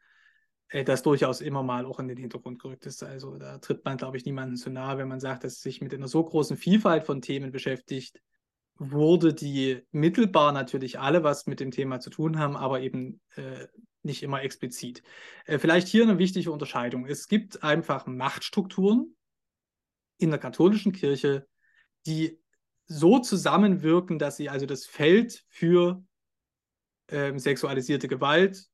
das 0.72 1.04
durchaus 1.04 1.42
immer 1.42 1.64
mal 1.64 1.86
auch 1.86 2.00
in 2.00 2.08
den 2.08 2.18
Hintergrund 2.18 2.62
gerückt 2.62 2.86
ist. 2.86 3.04
Also 3.04 3.38
da 3.38 3.58
tritt 3.58 3.84
man, 3.84 3.98
glaube 3.98 4.18
ich, 4.18 4.26
niemandem 4.26 4.56
zu 4.56 4.70
nahe, 4.70 4.98
wenn 4.98 5.10
man 5.10 5.20
sagt, 5.20 5.44
dass 5.44 5.62
sich 5.62 5.82
mit 5.82 5.94
einer 5.94 6.08
so 6.08 6.24
großen 6.24 6.56
Vielfalt 6.56 7.04
von 7.04 7.22
Themen 7.22 7.52
beschäftigt, 7.52 8.22
wurde 8.78 9.34
die 9.34 9.86
mittelbar 9.92 10.54
natürlich 10.54 11.00
alle 11.00 11.24
was 11.24 11.46
mit 11.46 11.60
dem 11.60 11.72
Thema 11.72 12.00
zu 12.00 12.10
tun 12.10 12.40
haben, 12.40 12.56
aber 12.56 12.82
eben 12.82 13.20
äh, 13.36 13.68
nicht 14.02 14.24
immer 14.24 14.42
explizit. 14.42 15.04
Äh, 15.46 15.60
vielleicht 15.60 15.88
hier 15.88 16.04
eine 16.04 16.18
wichtige 16.18 16.52
Unterscheidung. 16.52 17.06
Es 17.06 17.28
gibt 17.28 17.64
einfach 17.64 18.08
Machtstrukturen 18.08 19.16
in 20.18 20.30
der 20.30 20.40
katholischen 20.40 20.94
Kirche, 20.94 21.48
die 22.06 22.40
so 22.86 23.20
zusammenwirken, 23.20 24.20
dass 24.20 24.38
sie 24.38 24.50
also 24.50 24.66
das 24.66 24.86
Feld 24.86 25.44
für 25.50 26.04
ähm, 27.10 27.40
sexualisierte 27.40 28.08
Gewalt 28.08 28.71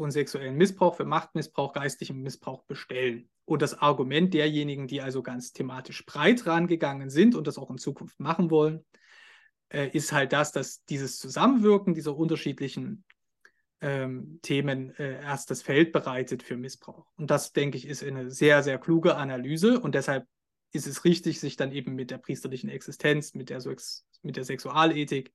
und 0.00 0.10
sexuellen 0.10 0.56
Missbrauch, 0.56 0.96
für 0.96 1.04
Machtmissbrauch, 1.04 1.72
geistlichen 1.72 2.22
Missbrauch 2.22 2.64
bestellen. 2.64 3.28
Und 3.44 3.62
das 3.62 3.74
Argument 3.74 4.32
derjenigen, 4.32 4.86
die 4.86 5.02
also 5.02 5.22
ganz 5.22 5.52
thematisch 5.52 6.06
breit 6.06 6.46
rangegangen 6.46 7.10
sind 7.10 7.34
und 7.34 7.46
das 7.46 7.58
auch 7.58 7.70
in 7.70 7.78
Zukunft 7.78 8.18
machen 8.18 8.50
wollen, 8.50 8.84
äh, 9.68 9.88
ist 9.88 10.12
halt 10.12 10.32
das, 10.32 10.52
dass 10.52 10.84
dieses 10.84 11.18
Zusammenwirken 11.18 11.94
dieser 11.94 12.16
unterschiedlichen 12.16 13.04
ähm, 13.80 14.38
Themen 14.42 14.94
äh, 14.96 15.22
erst 15.22 15.50
das 15.50 15.62
Feld 15.62 15.92
bereitet 15.92 16.42
für 16.42 16.56
Missbrauch. 16.56 17.06
Und 17.16 17.30
das, 17.30 17.52
denke 17.52 17.76
ich, 17.76 17.86
ist 17.86 18.02
eine 18.02 18.30
sehr, 18.30 18.62
sehr 18.62 18.78
kluge 18.78 19.16
Analyse 19.16 19.80
und 19.80 19.94
deshalb 19.94 20.26
ist 20.72 20.86
es 20.86 21.04
richtig, 21.04 21.40
sich 21.40 21.56
dann 21.56 21.72
eben 21.72 21.94
mit 21.94 22.10
der 22.10 22.18
priesterlichen 22.18 22.70
Existenz, 22.70 23.34
mit 23.34 23.50
der, 23.50 23.62
mit 24.22 24.36
der 24.36 24.44
Sexualethik 24.44 25.32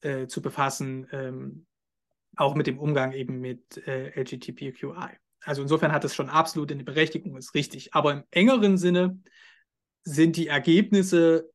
äh, 0.00 0.26
zu 0.26 0.40
befassen, 0.40 1.06
ähm, 1.12 1.66
auch 2.36 2.54
mit 2.54 2.66
dem 2.66 2.78
Umgang 2.78 3.12
eben 3.12 3.40
mit 3.40 3.86
äh, 3.86 4.20
LGBTQI. 4.20 5.18
Also 5.42 5.62
insofern 5.62 5.92
hat 5.92 6.04
es 6.04 6.14
schon 6.14 6.30
absolut 6.30 6.72
eine 6.72 6.84
Berechtigung, 6.84 7.36
ist 7.36 7.54
richtig. 7.54 7.94
Aber 7.94 8.12
im 8.12 8.24
engeren 8.30 8.78
Sinne 8.78 9.18
sind 10.02 10.36
die 10.36 10.48
Ergebnisse, 10.48 11.50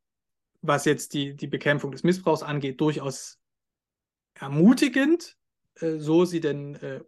was 0.62 0.86
jetzt 0.86 1.14
die, 1.14 1.36
die 1.36 1.48
Bekämpfung 1.48 1.92
des 1.92 2.04
Missbrauchs 2.04 2.44
angeht, 2.44 2.82
durchaus 2.82 3.40
ermutigend, 4.36 5.38
äh, 5.76 5.98
so 5.98 6.26
sie 6.26 6.40
denn 6.40 6.76
äh, 6.76 7.02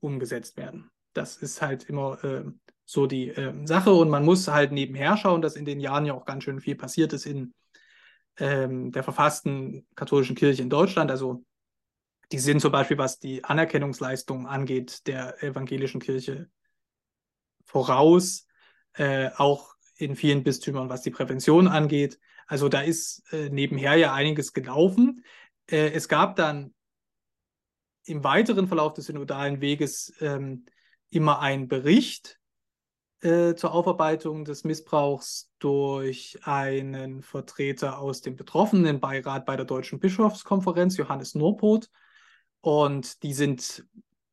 umgesetzt 0.00 0.56
werden. 0.56 0.90
Das 1.12 1.36
ist 1.36 1.62
halt 1.62 1.84
immer 1.84 2.22
äh, 2.24 2.44
so 2.84 3.06
die 3.06 3.28
ähm, 3.28 3.66
Sache 3.66 3.92
und 3.92 4.08
man 4.08 4.24
muss 4.24 4.48
halt 4.48 4.72
nebenher 4.72 5.16
schauen, 5.16 5.42
dass 5.42 5.56
in 5.56 5.64
den 5.64 5.80
Jahren 5.80 6.06
ja 6.06 6.14
auch 6.14 6.24
ganz 6.24 6.44
schön 6.44 6.60
viel 6.60 6.76
passiert 6.76 7.12
ist 7.12 7.26
in 7.26 7.52
ähm, 8.38 8.92
der 8.92 9.02
verfassten 9.02 9.86
katholischen 9.94 10.36
Kirche 10.36 10.62
in 10.62 10.70
Deutschland. 10.70 11.10
Also 11.10 11.44
die 12.32 12.38
sind 12.38 12.60
zum 12.60 12.72
Beispiel, 12.72 12.98
was 12.98 13.18
die 13.18 13.44
Anerkennungsleistung 13.44 14.46
angeht, 14.46 15.06
der 15.06 15.42
evangelischen 15.42 16.00
Kirche 16.00 16.50
voraus, 17.64 18.46
äh, 18.94 19.30
auch 19.36 19.74
in 19.96 20.14
vielen 20.14 20.42
Bistümern, 20.42 20.88
was 20.88 21.02
die 21.02 21.10
Prävention 21.10 21.68
angeht. 21.68 22.18
Also 22.46 22.68
da 22.68 22.80
ist 22.80 23.22
äh, 23.32 23.48
nebenher 23.50 23.96
ja 23.96 24.14
einiges 24.14 24.52
gelaufen. 24.52 25.24
Äh, 25.66 25.90
es 25.92 26.08
gab 26.08 26.36
dann 26.36 26.74
im 28.04 28.24
weiteren 28.24 28.68
Verlauf 28.68 28.94
des 28.94 29.06
synodalen 29.06 29.60
Weges 29.60 30.14
ähm, 30.20 30.64
immer 31.10 31.40
einen 31.40 31.68
Bericht 31.68 32.38
äh, 33.20 33.54
zur 33.54 33.72
Aufarbeitung 33.72 34.44
des 34.44 34.64
Missbrauchs 34.64 35.50
durch 35.58 36.38
einen 36.42 37.22
Vertreter 37.22 37.98
aus 37.98 38.20
dem 38.20 38.36
betroffenen 38.36 39.00
Beirat 39.00 39.44
bei 39.44 39.56
der 39.56 39.66
Deutschen 39.66 39.98
Bischofskonferenz, 39.98 40.96
Johannes 40.96 41.34
Norpoth. 41.34 41.90
Und 42.60 43.22
die 43.22 43.32
sind 43.32 43.84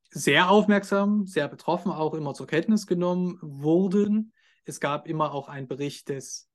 sehr 0.09 0.49
aufmerksam, 0.49 1.27
sehr 1.27 1.47
betroffen, 1.47 1.91
auch 1.91 2.13
immer 2.13 2.33
zur 2.33 2.47
Kenntnis 2.47 2.87
genommen 2.87 3.37
wurden. 3.41 4.33
Es 4.63 4.79
gab 4.79 5.07
immer 5.07 5.33
auch 5.33 5.49
einen 5.49 5.67
Bericht 5.67 6.09
des 6.09 6.49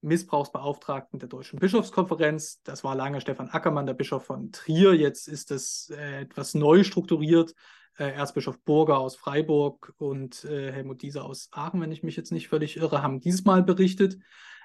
Missbrauchsbeauftragten 0.00 1.18
der 1.18 1.28
Deutschen 1.28 1.58
Bischofskonferenz. 1.58 2.62
Das 2.62 2.84
war 2.84 2.94
lange 2.94 3.20
Stefan 3.20 3.48
Ackermann, 3.48 3.86
der 3.86 3.94
Bischof 3.94 4.24
von 4.24 4.52
Trier. 4.52 4.94
Jetzt 4.94 5.28
ist 5.28 5.50
es 5.50 5.90
äh, 5.90 6.22
etwas 6.22 6.54
neu 6.54 6.84
strukturiert. 6.84 7.54
Äh, 7.96 8.12
Erzbischof 8.12 8.60
Burger 8.64 8.98
aus 8.98 9.16
Freiburg 9.16 9.92
und 9.98 10.44
äh, 10.44 10.72
Helmut 10.72 11.02
Dieser 11.02 11.24
aus 11.24 11.48
Aachen, 11.50 11.80
wenn 11.80 11.90
ich 11.90 12.04
mich 12.04 12.16
jetzt 12.16 12.30
nicht 12.30 12.48
völlig 12.48 12.76
irre, 12.76 13.02
haben 13.02 13.20
diesmal 13.20 13.64
berichtet. 13.64 14.18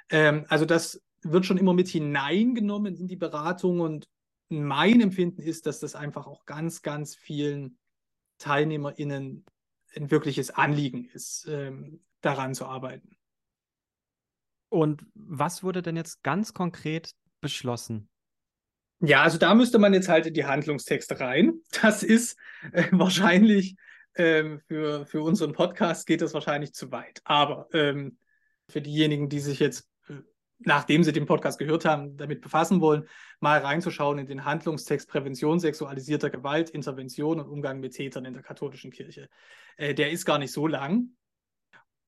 Ähm, 0.09 0.45
also 0.49 0.65
das 0.65 1.01
wird 1.23 1.45
schon 1.45 1.57
immer 1.57 1.73
mit 1.73 1.87
hineingenommen 1.87 2.95
in 2.95 3.07
die 3.07 3.15
Beratung 3.15 3.79
und 3.79 4.07
mein 4.61 5.01
Empfinden 5.01 5.41
ist, 5.41 5.65
dass 5.65 5.79
das 5.79 5.95
einfach 5.95 6.27
auch 6.27 6.45
ganz, 6.45 6.81
ganz 6.81 7.15
vielen 7.15 7.77
TeilnehmerInnen 8.37 9.45
ein 9.95 10.11
wirkliches 10.11 10.49
Anliegen 10.51 11.05
ist, 11.05 11.47
ähm, 11.47 12.03
daran 12.21 12.53
zu 12.53 12.65
arbeiten. 12.65 13.17
Und 14.69 15.05
was 15.13 15.63
wurde 15.63 15.81
denn 15.81 15.95
jetzt 15.95 16.23
ganz 16.23 16.53
konkret 16.53 17.13
beschlossen? 17.41 18.09
Ja, 18.99 19.21
also 19.21 19.37
da 19.37 19.53
müsste 19.53 19.79
man 19.79 19.93
jetzt 19.93 20.09
halt 20.09 20.25
in 20.25 20.33
die 20.33 20.45
Handlungstexte 20.45 21.19
rein. 21.19 21.59
Das 21.81 22.03
ist 22.03 22.37
äh, 22.71 22.85
wahrscheinlich 22.91 23.75
ähm, 24.15 24.61
für, 24.67 25.05
für 25.05 25.21
unseren 25.21 25.53
Podcast 25.53 26.07
geht 26.07 26.21
das 26.21 26.33
wahrscheinlich 26.33 26.73
zu 26.73 26.91
weit. 26.91 27.21
Aber 27.23 27.67
ähm, 27.73 28.17
für 28.69 28.81
diejenigen, 28.81 29.29
die 29.29 29.39
sich 29.39 29.59
jetzt, 29.59 29.89
nachdem 30.59 31.03
sie 31.03 31.11
den 31.11 31.25
Podcast 31.25 31.59
gehört 31.59 31.85
haben, 31.85 32.17
damit 32.17 32.41
befassen 32.41 32.81
wollen, 32.81 33.07
mal 33.39 33.59
reinzuschauen 33.59 34.19
in 34.19 34.25
den 34.25 34.45
Handlungstext 34.45 35.09
Prävention 35.09 35.59
sexualisierter 35.59 36.29
Gewalt, 36.29 36.69
Intervention 36.69 37.39
und 37.39 37.49
Umgang 37.49 37.79
mit 37.79 37.93
Tätern 37.93 38.25
in 38.25 38.33
der 38.33 38.43
katholischen 38.43 38.91
Kirche. 38.91 39.29
Äh, 39.77 39.93
der 39.93 40.11
ist 40.11 40.25
gar 40.25 40.37
nicht 40.37 40.51
so 40.51 40.67
lang. 40.67 41.09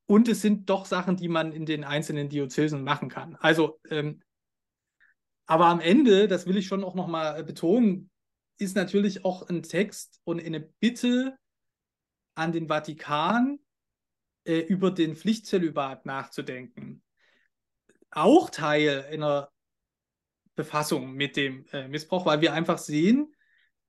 Und 0.07 0.27
es 0.27 0.41
sind 0.41 0.69
doch 0.69 0.85
Sachen, 0.85 1.17
die 1.17 1.27
man 1.27 1.51
in 1.51 1.65
den 1.65 1.83
einzelnen 1.83 2.29
Diözesen 2.29 2.83
machen 2.83 3.09
kann. 3.09 3.35
Also, 3.39 3.79
ähm, 3.89 4.21
aber 5.47 5.65
am 5.65 5.79
Ende, 5.79 6.27
das 6.27 6.45
will 6.45 6.57
ich 6.57 6.67
schon 6.67 6.83
auch 6.83 6.95
nochmal 6.95 7.43
betonen, 7.43 8.09
ist 8.57 8.75
natürlich 8.75 9.25
auch 9.25 9.47
ein 9.49 9.63
Text 9.63 10.21
und 10.23 10.43
eine 10.43 10.61
Bitte 10.61 11.37
an 12.35 12.51
den 12.51 12.67
Vatikan, 12.67 13.59
äh, 14.45 14.59
über 14.59 14.91
den 14.91 15.15
Pflichtzölibat 15.15 16.05
nachzudenken. 16.05 17.01
Auch 18.15 18.49
Teil 18.49 19.05
einer 19.11 19.51
Befassung 20.55 21.13
mit 21.13 21.35
dem 21.35 21.65
äh, 21.73 21.87
Missbrauch, 21.87 22.25
weil 22.25 22.41
wir 22.41 22.53
einfach 22.53 22.77
sehen, 22.77 23.35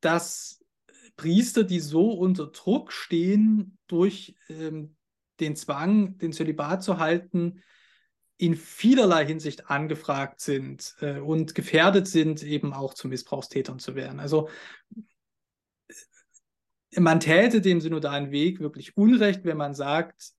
dass 0.00 0.64
Priester, 1.16 1.64
die 1.64 1.80
so 1.80 2.10
unter 2.10 2.48
Druck 2.48 2.92
stehen 2.92 3.78
durch 3.86 4.36
ähm, 4.48 4.96
den 5.40 5.56
Zwang, 5.56 6.18
den 6.18 6.32
Zölibat 6.32 6.82
zu 6.82 6.98
halten, 6.98 7.62
in 8.36 8.54
vielerlei 8.54 9.24
Hinsicht 9.24 9.70
angefragt 9.70 10.40
sind 10.40 10.96
äh, 11.00 11.20
und 11.20 11.54
gefährdet 11.54 12.06
sind, 12.06 12.42
eben 12.42 12.74
auch 12.74 12.94
zu 12.94 13.08
Missbrauchstätern 13.08 13.78
zu 13.78 13.94
werden. 13.94 14.20
Also 14.20 14.48
man 16.98 17.20
täte 17.20 17.60
dem 17.60 17.80
synodalen 17.80 18.30
Weg 18.30 18.60
wirklich 18.60 18.96
Unrecht, 18.96 19.44
wenn 19.44 19.56
man 19.56 19.74
sagt, 19.74 20.32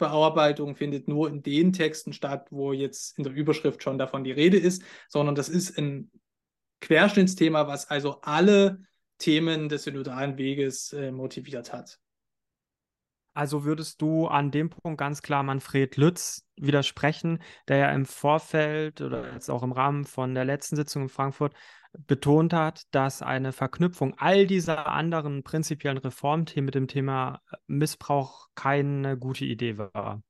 Missbrauchsbearbeitung 0.00 0.76
findet 0.76 1.08
nur 1.08 1.28
in 1.28 1.42
den 1.42 1.72
Texten 1.72 2.12
statt, 2.12 2.48
wo 2.50 2.72
jetzt 2.72 3.18
in 3.18 3.24
der 3.24 3.32
Überschrift 3.32 3.82
schon 3.82 3.98
davon 3.98 4.24
die 4.24 4.32
Rede 4.32 4.58
ist, 4.58 4.82
sondern 5.08 5.34
das 5.34 5.48
ist 5.48 5.78
ein 5.78 6.10
Querschnittsthema, 6.80 7.66
was 7.66 7.88
also 7.90 8.20
alle 8.22 8.82
Themen 9.18 9.68
des 9.68 9.84
synodalen 9.84 10.38
Weges 10.38 10.92
äh, 10.92 11.12
motiviert 11.12 11.72
hat. 11.72 11.98
Also 13.34 13.64
würdest 13.64 14.02
du 14.02 14.26
an 14.26 14.50
dem 14.50 14.70
Punkt 14.70 14.98
ganz 14.98 15.22
klar 15.22 15.42
Manfred 15.42 15.96
Lütz 15.96 16.46
widersprechen, 16.56 17.40
der 17.68 17.76
ja 17.76 17.92
im 17.92 18.04
Vorfeld 18.04 19.00
oder 19.02 19.32
jetzt 19.32 19.50
auch 19.50 19.62
im 19.62 19.72
Rahmen 19.72 20.04
von 20.04 20.34
der 20.34 20.44
letzten 20.44 20.76
Sitzung 20.76 21.02
in 21.02 21.08
Frankfurt 21.08 21.54
betont 22.06 22.52
hat, 22.52 22.82
dass 22.92 23.22
eine 23.22 23.52
Verknüpfung 23.52 24.14
all 24.18 24.46
dieser 24.46 24.86
anderen 24.86 25.42
prinzipiellen 25.42 25.98
Reformthemen 25.98 26.66
mit 26.66 26.74
dem 26.74 26.88
Thema 26.88 27.40
Missbrauch 27.66 28.48
keine 28.54 29.16
gute 29.16 29.44
Idee 29.44 29.78
war. 29.78 30.22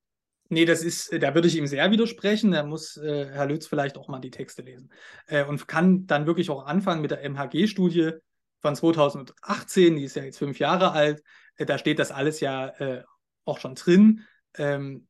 Nee, 0.48 0.64
das 0.64 0.82
ist, 0.82 1.12
da 1.22 1.34
würde 1.34 1.46
ich 1.46 1.56
ihm 1.56 1.68
sehr 1.68 1.90
widersprechen. 1.92 2.50
Da 2.50 2.64
muss 2.64 2.96
äh, 2.96 3.26
Herr 3.30 3.46
Lütz 3.46 3.66
vielleicht 3.66 3.96
auch 3.96 4.08
mal 4.08 4.18
die 4.18 4.32
Texte 4.32 4.62
lesen. 4.62 4.90
Äh, 5.26 5.44
und 5.44 5.68
kann 5.68 6.06
dann 6.06 6.26
wirklich 6.26 6.50
auch 6.50 6.66
anfangen 6.66 7.02
mit 7.02 7.12
der 7.12 7.22
MHG-Studie 7.22 8.14
von 8.60 8.74
2018, 8.74 9.96
die 9.96 10.04
ist 10.04 10.16
ja 10.16 10.24
jetzt 10.24 10.38
fünf 10.38 10.58
Jahre 10.58 10.90
alt, 10.92 11.22
äh, 11.56 11.66
da 11.66 11.78
steht 11.78 11.98
das 11.98 12.10
alles 12.10 12.40
ja 12.40 12.68
äh, 12.68 13.04
auch 13.44 13.58
schon 13.58 13.76
drin. 13.76 14.24
Ähm, 14.56 15.06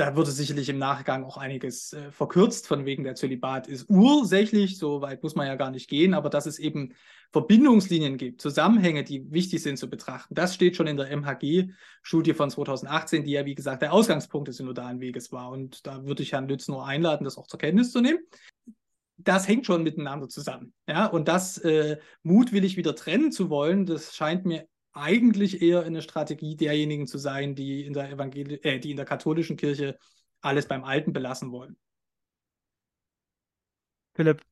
da 0.00 0.16
wurde 0.16 0.30
sicherlich 0.30 0.70
im 0.70 0.78
Nachgang 0.78 1.24
auch 1.24 1.36
einiges 1.36 1.92
äh, 1.92 2.10
verkürzt, 2.10 2.66
von 2.66 2.86
wegen 2.86 3.04
der 3.04 3.16
Zölibat 3.16 3.66
ist 3.66 3.90
ursächlich, 3.90 4.78
so 4.78 5.02
weit 5.02 5.22
muss 5.22 5.34
man 5.34 5.46
ja 5.46 5.56
gar 5.56 5.70
nicht 5.70 5.90
gehen, 5.90 6.14
aber 6.14 6.30
dass 6.30 6.46
es 6.46 6.58
eben 6.58 6.94
Verbindungslinien 7.32 8.16
gibt, 8.16 8.40
Zusammenhänge, 8.40 9.04
die 9.04 9.30
wichtig 9.30 9.62
sind 9.62 9.76
zu 9.76 9.90
betrachten, 9.90 10.34
das 10.34 10.54
steht 10.54 10.74
schon 10.74 10.86
in 10.86 10.96
der 10.96 11.10
MHG-Studie 11.14 12.32
von 12.32 12.50
2018, 12.50 13.24
die 13.24 13.32
ja, 13.32 13.44
wie 13.44 13.54
gesagt, 13.54 13.82
der 13.82 13.92
Ausgangspunkt 13.92 14.48
des 14.48 14.56
synodalen 14.56 15.00
Weges 15.00 15.32
war. 15.32 15.50
Und 15.50 15.86
da 15.86 16.02
würde 16.06 16.22
ich 16.22 16.32
Herrn 16.32 16.48
Lütz 16.48 16.66
nur 16.66 16.86
einladen, 16.86 17.24
das 17.24 17.36
auch 17.36 17.46
zur 17.46 17.60
Kenntnis 17.60 17.92
zu 17.92 18.00
nehmen. 18.00 18.20
Das 19.18 19.46
hängt 19.46 19.66
schon 19.66 19.82
miteinander 19.82 20.30
zusammen. 20.30 20.72
Ja? 20.88 21.06
Und 21.06 21.28
das 21.28 21.58
äh, 21.58 21.98
mutwillig 22.22 22.78
wieder 22.78 22.96
trennen 22.96 23.32
zu 23.32 23.50
wollen, 23.50 23.84
das 23.84 24.16
scheint 24.16 24.46
mir 24.46 24.66
eigentlich 24.92 25.62
eher 25.62 25.84
eine 25.84 26.02
Strategie 26.02 26.56
derjenigen 26.56 27.06
zu 27.06 27.18
sein, 27.18 27.54
die 27.54 27.86
in 27.86 27.92
der 27.92 28.10
Evangeli 28.10 28.56
äh, 28.62 28.78
die 28.78 28.90
in 28.90 28.96
der 28.96 29.06
katholischen 29.06 29.56
Kirche 29.56 29.98
alles 30.40 30.66
beim 30.66 30.84
Alten 30.84 31.12
belassen 31.12 31.52
wollen. 31.52 31.76
Philipp, 34.14 34.42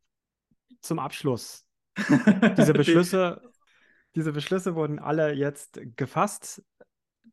zum 0.81 0.99
Abschluss. 0.99 1.67
Diese 2.57 2.73
Beschlüsse, 2.73 3.43
diese 4.15 4.33
Beschlüsse 4.33 4.75
wurden 4.75 4.99
alle 4.99 5.33
jetzt 5.33 5.81
gefasst. 5.97 6.63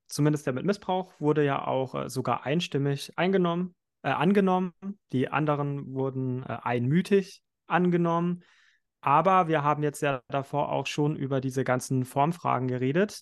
Zumindest 0.07 0.45
der 0.45 0.53
mit 0.53 0.65
Missbrauch 0.65 1.13
wurde 1.19 1.43
ja 1.43 1.65
auch 1.65 1.95
äh, 1.95 2.09
sogar 2.09 2.45
einstimmig 2.45 3.17
eingenommen, 3.17 3.75
äh, 4.03 4.09
angenommen. 4.09 4.73
Die 5.11 5.29
anderen 5.29 5.93
wurden 5.93 6.43
äh, 6.43 6.57
einmütig 6.61 7.41
angenommen. 7.67 8.43
Aber 9.05 9.47
wir 9.47 9.63
haben 9.63 9.83
jetzt 9.83 10.01
ja 10.01 10.23
davor 10.29 10.71
auch 10.71 10.87
schon 10.87 11.15
über 11.15 11.39
diese 11.39 11.63
ganzen 11.63 12.05
Formfragen 12.05 12.67
geredet. 12.67 13.21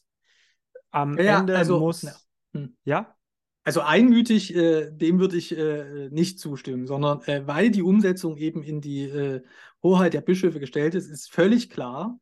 Am 0.92 1.18
ja, 1.18 1.42
Ende 1.42 1.58
also, 1.58 1.78
muss. 1.78 2.04
Ja. 2.04 2.14
Hm. 2.54 2.78
ja? 2.86 3.18
Also 3.66 3.82
einmütig, 3.82 4.56
äh, 4.56 4.92
dem 4.92 5.20
würde 5.20 5.36
ich 5.36 5.58
äh, 5.58 6.08
nicht 6.10 6.40
zustimmen, 6.40 6.88
sondern 6.88 7.22
äh, 7.24 7.46
weil 7.48 7.70
die 7.70 7.82
Umsetzung 7.82 8.38
eben 8.38 8.64
in 8.64 8.80
die 8.80 9.04
äh, 9.04 9.42
Hoheit 9.84 10.14
der 10.14 10.22
Bischöfe 10.22 10.62
gestellt 10.62 10.96
ist, 10.96 11.10
ist 11.10 11.30
völlig 11.30 11.70
klar, 11.70 12.18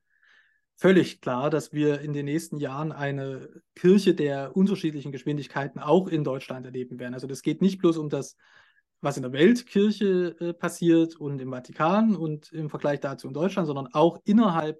völlig 0.75 1.21
klar, 1.21 1.51
dass 1.51 1.71
wir 1.71 2.01
in 2.01 2.13
den 2.13 2.25
nächsten 2.25 2.57
Jahren 2.57 2.91
eine 2.91 3.47
Kirche 3.75 4.15
der 4.15 4.57
unterschiedlichen 4.57 5.11
Geschwindigkeiten 5.11 5.79
auch 5.79 6.07
in 6.07 6.23
Deutschland 6.23 6.65
erleben 6.65 6.97
werden. 6.97 7.13
Also 7.13 7.27
das 7.27 7.43
geht 7.43 7.61
nicht 7.61 7.79
bloß 7.79 7.97
um 7.97 8.09
das 8.09 8.37
was 9.01 9.17
in 9.17 9.23
der 9.23 9.33
Weltkirche 9.33 10.35
äh, 10.39 10.53
passiert 10.53 11.15
und 11.15 11.39
im 11.39 11.51
Vatikan 11.51 12.15
und 12.15 12.51
im 12.51 12.69
Vergleich 12.69 12.99
dazu 12.99 13.27
in 13.27 13.33
Deutschland, 13.33 13.67
sondern 13.67 13.87
auch 13.93 14.19
innerhalb 14.23 14.79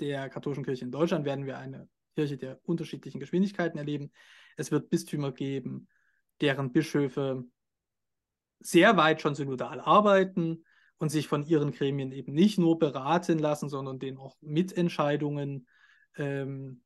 der 0.00 0.28
katholischen 0.28 0.64
Kirche 0.64 0.84
in 0.84 0.90
Deutschland 0.90 1.24
werden 1.24 1.46
wir 1.46 1.58
eine 1.58 1.88
Kirche 2.16 2.36
der 2.36 2.60
unterschiedlichen 2.64 3.20
Geschwindigkeiten 3.20 3.78
erleben. 3.78 4.10
Es 4.56 4.70
wird 4.70 4.90
Bistümer 4.90 5.32
geben, 5.32 5.88
deren 6.40 6.72
Bischöfe 6.72 7.44
sehr 8.58 8.96
weit 8.96 9.20
schon 9.20 9.34
synodal 9.34 9.80
arbeiten 9.80 10.64
und 10.98 11.10
sich 11.10 11.26
von 11.26 11.44
ihren 11.44 11.72
Gremien 11.72 12.12
eben 12.12 12.32
nicht 12.32 12.58
nur 12.58 12.78
beraten 12.78 13.38
lassen, 13.38 13.68
sondern 13.68 13.98
denen 13.98 14.18
auch 14.18 14.36
Mitentscheidungen 14.40 15.66
ähm, 16.16 16.81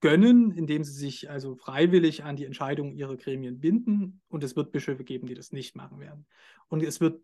gönnen, 0.00 0.52
indem 0.52 0.84
sie 0.84 0.92
sich 0.92 1.30
also 1.30 1.56
freiwillig 1.56 2.24
an 2.24 2.36
die 2.36 2.44
Entscheidungen 2.44 2.94
ihrer 2.94 3.16
Gremien 3.16 3.60
binden. 3.60 4.20
Und 4.28 4.44
es 4.44 4.56
wird 4.56 4.72
Bischöfe 4.72 5.04
geben, 5.04 5.26
die 5.26 5.34
das 5.34 5.52
nicht 5.52 5.74
machen 5.74 6.00
werden. 6.00 6.26
Und 6.68 6.82
es 6.82 7.00
wird 7.00 7.22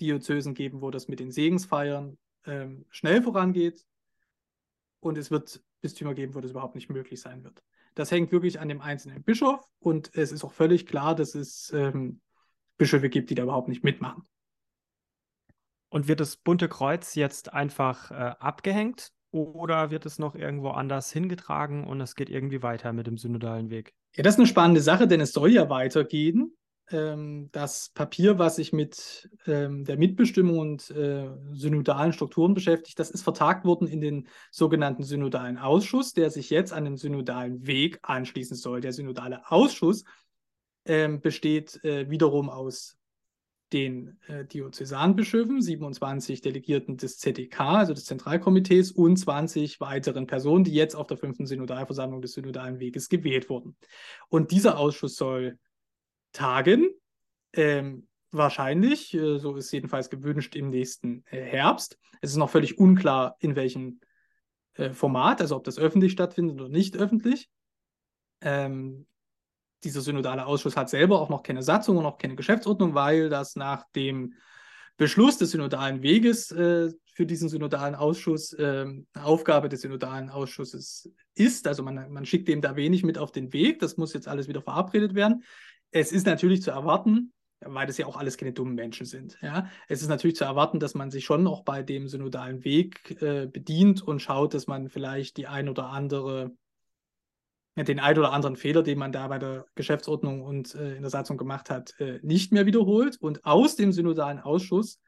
Diözesen 0.00 0.54
geben, 0.54 0.80
wo 0.80 0.90
das 0.90 1.08
mit 1.08 1.20
den 1.20 1.30
Segensfeiern 1.30 2.18
ähm, 2.46 2.86
schnell 2.88 3.22
vorangeht. 3.22 3.84
Und 5.00 5.18
es 5.18 5.30
wird 5.30 5.62
Bistümer 5.80 6.14
geben, 6.14 6.34
wo 6.34 6.40
das 6.40 6.52
überhaupt 6.52 6.74
nicht 6.74 6.88
möglich 6.88 7.20
sein 7.20 7.44
wird. 7.44 7.62
Das 7.94 8.10
hängt 8.10 8.32
wirklich 8.32 8.60
an 8.60 8.68
dem 8.68 8.80
einzelnen 8.80 9.22
Bischof. 9.22 9.68
Und 9.78 10.14
es 10.14 10.32
ist 10.32 10.44
auch 10.44 10.52
völlig 10.52 10.86
klar, 10.86 11.14
dass 11.14 11.34
es 11.34 11.72
ähm, 11.72 12.20
Bischöfe 12.78 13.08
gibt, 13.08 13.30
die 13.30 13.34
da 13.34 13.42
überhaupt 13.42 13.68
nicht 13.68 13.84
mitmachen. 13.84 14.24
Und 15.90 16.08
wird 16.08 16.20
das 16.20 16.36
Bunte 16.36 16.68
Kreuz 16.68 17.14
jetzt 17.14 17.52
einfach 17.52 18.10
äh, 18.10 18.14
abgehängt 18.38 19.12
oder 19.30 19.90
wird 19.90 20.06
es 20.06 20.18
noch 20.18 20.34
irgendwo 20.34 20.70
anders 20.70 21.12
hingetragen 21.12 21.84
und 21.84 22.00
es 22.00 22.14
geht 22.14 22.30
irgendwie 22.30 22.62
weiter 22.62 22.92
mit 22.92 23.06
dem 23.06 23.18
synodalen 23.18 23.70
Weg? 23.70 23.94
Ja, 24.14 24.22
das 24.22 24.34
ist 24.34 24.40
eine 24.40 24.46
spannende 24.46 24.80
Sache, 24.80 25.06
denn 25.06 25.20
es 25.20 25.32
soll 25.32 25.52
ja 25.52 25.68
weitergehen. 25.68 26.56
Ähm, 26.90 27.50
das 27.52 27.90
Papier, 27.90 28.38
was 28.38 28.56
sich 28.56 28.72
mit 28.72 29.28
ähm, 29.46 29.84
der 29.84 29.98
Mitbestimmung 29.98 30.58
und 30.58 30.90
äh, 30.90 31.28
synodalen 31.52 32.12
Strukturen 32.12 32.54
beschäftigt, 32.54 32.98
das 32.98 33.10
ist 33.10 33.22
vertagt 33.22 33.64
worden 33.66 33.86
in 33.86 34.00
den 34.00 34.28
sogenannten 34.50 35.02
synodalen 35.02 35.58
Ausschuss, 35.58 36.14
der 36.14 36.30
sich 36.30 36.48
jetzt 36.48 36.72
an 36.72 36.84
den 36.84 36.96
synodalen 36.96 37.66
Weg 37.66 37.98
anschließen 38.02 38.56
soll. 38.56 38.80
Der 38.80 38.92
synodale 38.92 39.50
Ausschuss 39.50 40.04
ähm, 40.86 41.20
besteht 41.20 41.82
äh, 41.84 42.08
wiederum 42.08 42.48
aus 42.48 42.97
den 43.72 44.18
äh, 44.26 44.44
Diözesanbischöfen, 44.44 45.60
27 45.60 46.40
Delegierten 46.40 46.96
des 46.96 47.18
ZDK, 47.18 47.60
also 47.60 47.94
des 47.94 48.04
Zentralkomitees, 48.04 48.92
und 48.92 49.16
20 49.16 49.80
weiteren 49.80 50.26
Personen, 50.26 50.64
die 50.64 50.72
jetzt 50.72 50.94
auf 50.94 51.06
der 51.06 51.16
fünften 51.16 51.46
Synodalversammlung 51.46 52.22
des 52.22 52.32
Synodalen 52.32 52.80
Weges 52.80 53.08
gewählt 53.08 53.48
wurden. 53.48 53.76
Und 54.28 54.50
dieser 54.50 54.78
Ausschuss 54.78 55.16
soll 55.16 55.58
tagen, 56.32 56.88
ähm, 57.52 58.08
wahrscheinlich, 58.30 59.14
äh, 59.14 59.38
so 59.38 59.56
ist 59.56 59.72
jedenfalls 59.72 60.10
gewünscht, 60.10 60.56
im 60.56 60.70
nächsten 60.70 61.24
äh, 61.30 61.40
Herbst. 61.42 61.98
Es 62.20 62.30
ist 62.30 62.36
noch 62.36 62.50
völlig 62.50 62.78
unklar, 62.78 63.36
in 63.40 63.56
welchem 63.56 64.00
äh, 64.74 64.90
Format, 64.90 65.40
also 65.40 65.56
ob 65.56 65.64
das 65.64 65.78
öffentlich 65.78 66.12
stattfindet 66.12 66.60
oder 66.60 66.68
nicht 66.68 66.96
öffentlich. 66.96 67.50
Ähm, 68.40 69.06
dieser 69.84 70.00
synodale 70.00 70.46
Ausschuss 70.46 70.76
hat 70.76 70.90
selber 70.90 71.20
auch 71.20 71.28
noch 71.28 71.42
keine 71.42 71.62
Satzung 71.62 71.96
und 71.98 72.06
auch 72.06 72.18
keine 72.18 72.36
Geschäftsordnung, 72.36 72.94
weil 72.94 73.28
das 73.28 73.56
nach 73.56 73.84
dem 73.94 74.34
Beschluss 74.96 75.38
des 75.38 75.52
synodalen 75.52 76.02
Weges 76.02 76.50
äh, 76.50 76.90
für 77.14 77.26
diesen 77.26 77.48
synodalen 77.48 77.94
Ausschuss 77.94 78.52
äh, 78.54 78.86
Aufgabe 79.14 79.68
des 79.68 79.82
synodalen 79.82 80.28
Ausschusses 80.28 81.10
ist. 81.34 81.66
Also 81.66 81.82
man, 81.82 82.12
man 82.12 82.26
schickt 82.26 82.48
dem 82.48 82.60
da 82.60 82.76
wenig 82.76 83.04
mit 83.04 83.18
auf 83.18 83.32
den 83.32 83.52
Weg. 83.52 83.78
Das 83.78 83.96
muss 83.96 84.12
jetzt 84.12 84.28
alles 84.28 84.48
wieder 84.48 84.62
verabredet 84.62 85.14
werden. 85.14 85.44
Es 85.90 86.12
ist 86.12 86.26
natürlich 86.26 86.62
zu 86.62 86.72
erwarten, 86.72 87.32
weil 87.60 87.86
das 87.86 87.98
ja 87.98 88.06
auch 88.06 88.16
alles 88.16 88.36
keine 88.36 88.52
dummen 88.52 88.74
Menschen 88.74 89.06
sind. 89.06 89.38
Ja? 89.40 89.68
Es 89.88 90.02
ist 90.02 90.08
natürlich 90.08 90.36
zu 90.36 90.44
erwarten, 90.44 90.80
dass 90.80 90.94
man 90.94 91.10
sich 91.10 91.24
schon 91.24 91.46
auch 91.46 91.62
bei 91.62 91.82
dem 91.82 92.08
synodalen 92.08 92.64
Weg 92.64 93.20
äh, 93.22 93.46
bedient 93.46 94.02
und 94.02 94.20
schaut, 94.20 94.54
dass 94.54 94.66
man 94.66 94.88
vielleicht 94.88 95.36
die 95.36 95.46
ein 95.46 95.68
oder 95.68 95.90
andere 95.90 96.52
den 97.84 98.00
ein 98.00 98.18
oder 98.18 98.32
anderen 98.32 98.56
Fehler, 98.56 98.82
den 98.82 98.98
man 98.98 99.12
da 99.12 99.28
bei 99.28 99.38
der 99.38 99.66
Geschäftsordnung 99.74 100.42
und 100.42 100.74
äh, 100.74 100.96
in 100.96 101.02
der 101.02 101.10
Satzung 101.10 101.36
gemacht 101.36 101.70
hat, 101.70 101.94
äh, 102.00 102.18
nicht 102.22 102.52
mehr 102.52 102.66
wiederholt. 102.66 103.16
Und 103.20 103.44
aus 103.44 103.76
dem 103.76 103.92
synodalen 103.92 104.40
Ausschuss 104.40 105.00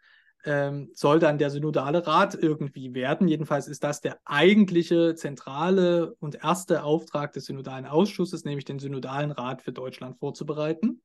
ähm, 0.45 0.91
soll 0.95 1.19
dann 1.19 1.39
der 1.39 1.51
synodale 1.51 2.07
Rat 2.07 2.35
irgendwie 2.35 2.95
werden. 2.95 3.29
Jedenfalls 3.29 3.69
ist 3.69 3.85
das 3.85 4.01
der 4.01 4.19
eigentliche 4.25 5.15
zentrale 5.15 6.15
und 6.21 6.37
erste 6.37 6.83
Auftrag 6.83 7.33
des 7.33 7.47
synodalen 7.47 7.87
Ausschusses, 7.87 8.45
nämlich 8.45 8.65
den 8.65 8.79
synodalen 8.79 9.33
Rat 9.33 9.63
für 9.63 9.73
Deutschland 9.73 10.19
vorzubereiten. 10.19 11.03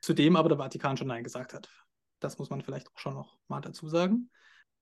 Zu 0.00 0.14
dem 0.14 0.36
aber 0.36 0.48
der 0.48 0.58
Vatikan 0.58 0.96
schon 0.96 1.08
Nein 1.08 1.24
gesagt 1.24 1.54
hat. 1.54 1.68
Das 2.20 2.38
muss 2.38 2.50
man 2.50 2.60
vielleicht 2.60 2.88
auch 2.88 2.98
schon 2.98 3.14
noch 3.14 3.36
mal 3.48 3.60
dazu 3.60 3.88
sagen. 3.88 4.30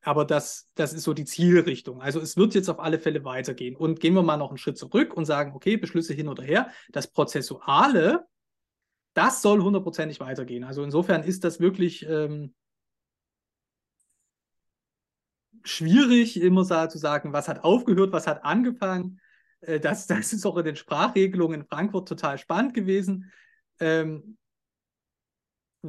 Aber 0.07 0.25
das, 0.25 0.71
das 0.77 0.93
ist 0.93 1.03
so 1.03 1.15
die 1.15 1.25
Zielrichtung. 1.25 2.01
Also 2.01 2.21
es 2.21 2.37
wird 2.37 2.55
jetzt 2.55 2.69
auf 2.69 2.79
alle 2.79 3.01
Fälle 3.01 3.25
weitergehen. 3.25 3.75
Und 3.75 3.99
gehen 3.99 4.15
wir 4.15 4.23
mal 4.23 4.37
noch 4.37 4.51
einen 4.51 4.57
Schritt 4.57 4.79
zurück 4.79 5.13
und 5.17 5.25
sagen, 5.25 5.53
okay, 5.57 5.77
Beschlüsse 5.77 6.15
hin 6.15 6.29
oder 6.29 6.45
her. 6.45 6.71
Das 6.93 7.09
Prozessuale, 7.09 8.25
das 9.15 9.43
soll 9.43 9.61
hundertprozentig 9.61 10.21
weitergehen. 10.21 10.63
Also 10.63 10.85
insofern 10.85 11.25
ist 11.25 11.43
das 11.43 11.59
wirklich 11.59 12.07
ähm, 12.09 12.55
schwierig, 15.65 16.41
immer 16.41 16.63
zu 16.89 16.99
sagen, 16.99 17.33
was 17.33 17.49
hat 17.49 17.65
aufgehört, 17.65 18.13
was 18.13 18.29
hat 18.29 18.45
angefangen. 18.45 19.21
Äh, 19.61 19.81
das, 19.81 20.07
das 20.07 20.33
ist 20.33 20.47
auch 20.47 20.57
in 20.57 20.67
den 20.67 20.77
Sprachregelungen 20.77 21.63
in 21.63 21.67
Frankfurt 21.67 22.07
total 22.07 22.39
spannend 22.39 22.75
gewesen. 22.75 23.33
Ähm, 23.81 24.39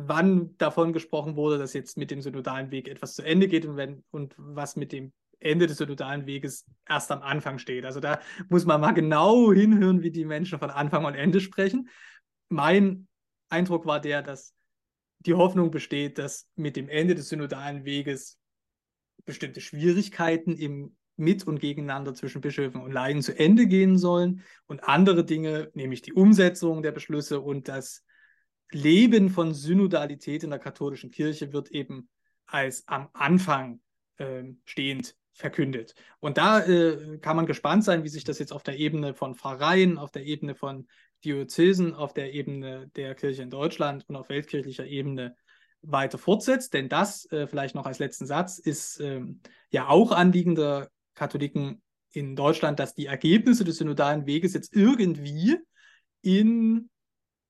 wann 0.06 0.56
davon 0.58 0.94
gesprochen 0.94 1.36
wurde, 1.36 1.58
dass 1.58 1.74
jetzt 1.74 1.98
mit 1.98 2.12
dem 2.12 2.22
synodalen 2.22 2.72
Weg 2.72 2.88
etwas 2.88 3.16
zu 3.16 3.24
Ende 3.24 3.48
geht 3.48 3.66
und, 3.66 3.78
wenn, 3.78 4.04
und 4.12 4.36
was 4.38 4.76
mit 4.76 4.92
dem 4.92 5.12
Ende 5.40 5.68
des 5.68 5.78
synodalen 5.78 6.26
Weges 6.26 6.66
erst 6.88 7.12
am 7.12 7.22
Anfang 7.22 7.60
steht. 7.60 7.86
Also 7.86 8.00
da 8.00 8.20
muss 8.50 8.66
man 8.66 8.82
mal 8.82 8.94
genau 8.94 9.52
hinhören, 9.52 10.02
wie 10.02 10.12
die 10.12 10.26
Menschen 10.26 10.60
von 10.60 10.70
Anfang 10.70 11.06
und 11.06 11.16
Ende 11.16 11.40
sprechen. 11.42 11.90
Mein 12.50 13.08
Eindruck 13.50 13.86
war 13.86 14.00
der, 14.00 14.22
dass 14.22 14.54
die 15.20 15.34
Hoffnung 15.34 15.72
besteht, 15.72 16.18
dass 16.18 16.50
mit 16.56 16.76
dem 16.76 16.90
Ende 16.90 17.16
des 17.16 17.30
synodalen 17.30 17.86
Weges 17.86 18.40
bestimmte 19.26 19.62
Schwierigkeiten 19.62 20.56
im 20.56 20.96
Mit- 21.18 21.48
und 21.48 21.60
Gegeneinander 21.60 22.14
zwischen 22.14 22.42
Bischöfen 22.42 22.82
und 22.82 22.92
Laien 22.92 23.22
zu 23.22 23.38
Ende 23.38 23.68
gehen 23.68 23.98
sollen 23.98 24.44
und 24.68 24.84
andere 24.84 25.26
Dinge, 25.26 25.72
nämlich 25.74 26.04
die 26.04 26.14
Umsetzung 26.14 26.84
der 26.84 26.92
Beschlüsse 26.92 27.42
und 27.42 27.68
das 27.68 28.04
Leben 28.72 29.30
von 29.30 29.54
Synodalität 29.54 30.44
in 30.44 30.50
der 30.50 30.60
katholischen 30.60 31.12
Kirche 31.12 31.54
wird 31.54 31.70
eben 31.72 32.10
als 32.46 32.88
am 32.88 33.10
Anfang 33.14 33.82
äh, 34.18 34.44
stehend 34.66 35.16
verkündet. 35.34 35.94
Und 36.20 36.38
da 36.38 36.66
äh, 36.66 37.20
kann 37.20 37.36
man 37.36 37.46
gespannt 37.46 37.84
sein, 37.84 38.04
wie 38.04 38.10
sich 38.10 38.24
das 38.24 38.40
jetzt 38.40 38.52
auf 38.52 38.64
der 38.64 38.78
Ebene 38.78 39.14
von 39.14 39.36
Pfarreien, 39.36 39.98
auf 39.98 40.12
der 40.12 40.26
Ebene 40.26 40.56
von 40.56 40.88
Diözesen 41.24 41.96
auf 41.96 42.14
der 42.14 42.34
Ebene 42.34 42.90
der 42.96 43.16
Kirche 43.16 43.42
in 43.42 43.50
Deutschland 43.50 44.06
und 44.08 44.16
auf 44.16 44.30
weltkirchlicher 44.30 44.86
Ebene 44.86 45.36
weiter 45.82 46.18
fortsetzt. 46.18 46.74
Denn 46.74 46.90
das, 46.90 47.30
äh, 47.32 47.48
vielleicht 47.48 47.76
noch 47.76 47.86
als 47.86 48.00
letzten 48.00 48.26
Satz, 48.26 48.60
ist 48.60 49.00
ähm, 49.00 49.42
ja 49.72 49.88
auch 49.88 50.12
Anliegen 50.12 50.56
der 50.56 50.90
Katholiken 51.16 51.82
in 52.12 52.36
Deutschland, 52.36 52.80
dass 52.80 52.94
die 52.94 53.08
Ergebnisse 53.08 53.64
des 53.64 53.78
synodalen 53.78 54.26
Weges 54.26 54.54
jetzt 54.54 54.76
irgendwie 54.76 55.58
in 56.22 56.90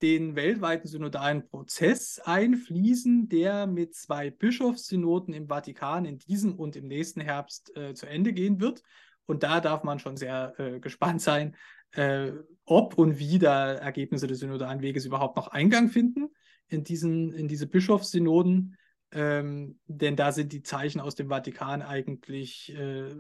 den 0.02 0.36
weltweiten 0.36 0.88
synodalen 0.88 1.48
Prozess 1.48 2.20
einfließen, 2.24 3.30
der 3.30 3.68
mit 3.68 3.96
zwei 3.96 4.30
Bischofssynoden 4.30 5.34
im 5.34 5.48
Vatikan 5.48 6.06
in 6.06 6.20
diesem 6.20 6.56
und 6.56 6.76
im 6.76 6.88
nächsten 6.88 7.22
Herbst 7.22 7.76
äh, 7.76 7.94
zu 7.94 8.06
Ende 8.06 8.34
gehen 8.34 8.60
wird. 8.60 8.84
Und 9.26 9.44
da 9.44 9.60
darf 9.60 9.84
man 9.84 10.00
schon 10.00 10.16
sehr 10.16 10.54
äh, 10.58 10.80
gespannt 10.80 11.22
sein, 11.22 11.56
äh, 11.92 12.32
ob 12.66 12.98
und 12.98 13.18
wie 13.20 13.40
da 13.40 13.74
Ergebnisse 13.74 14.28
des 14.28 14.40
synodalen 14.40 14.82
Weges 14.82 15.06
überhaupt 15.06 15.36
noch 15.36 15.48
Eingang 15.48 15.90
finden 15.90 16.30
in, 16.68 16.84
diesen, 16.84 17.34
in 17.34 17.48
diese 17.48 17.68
Bischofssynoden. 17.68 18.78
Ähm, 19.12 19.80
denn 19.88 20.16
da 20.16 20.32
sind 20.32 20.52
die 20.52 20.64
Zeichen 20.64 21.00
aus 21.00 21.16
dem 21.16 21.30
Vatikan 21.30 21.82
eigentlich 21.82 22.74
äh, 22.76 23.16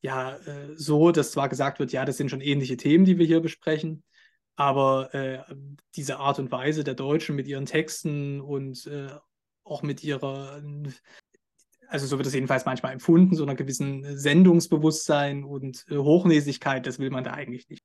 ja 0.00 0.36
äh, 0.36 0.74
so, 0.74 1.12
dass 1.12 1.32
zwar 1.32 1.48
gesagt 1.48 1.78
wird, 1.78 1.92
ja, 1.92 2.04
das 2.04 2.16
sind 2.16 2.28
schon 2.28 2.40
ähnliche 2.40 2.76
Themen, 2.76 3.04
die 3.04 3.18
wir 3.18 3.26
hier 3.26 3.40
besprechen, 3.40 4.02
aber 4.56 5.14
äh, 5.14 5.42
diese 5.94 6.18
Art 6.18 6.38
und 6.38 6.52
Weise 6.52 6.84
der 6.84 6.94
Deutschen 6.94 7.36
mit 7.36 7.46
ihren 7.46 7.66
Texten 7.66 8.40
und 8.40 8.86
äh, 8.86 9.08
auch 9.64 9.82
mit 9.82 10.02
ihrer, 10.04 10.62
also 11.88 12.06
so 12.06 12.18
wird 12.18 12.26
es 12.26 12.34
jedenfalls 12.34 12.64
manchmal 12.64 12.92
empfunden, 12.92 13.34
so 13.34 13.42
einer 13.44 13.54
gewissen 13.54 14.16
Sendungsbewusstsein 14.16 15.44
und 15.44 15.84
äh, 15.88 15.96
Hochnäsigkeit, 15.96 16.86
das 16.86 16.98
will 16.98 17.10
man 17.10 17.24
da 17.24 17.32
eigentlich 17.32 17.68
nicht. 17.68 17.84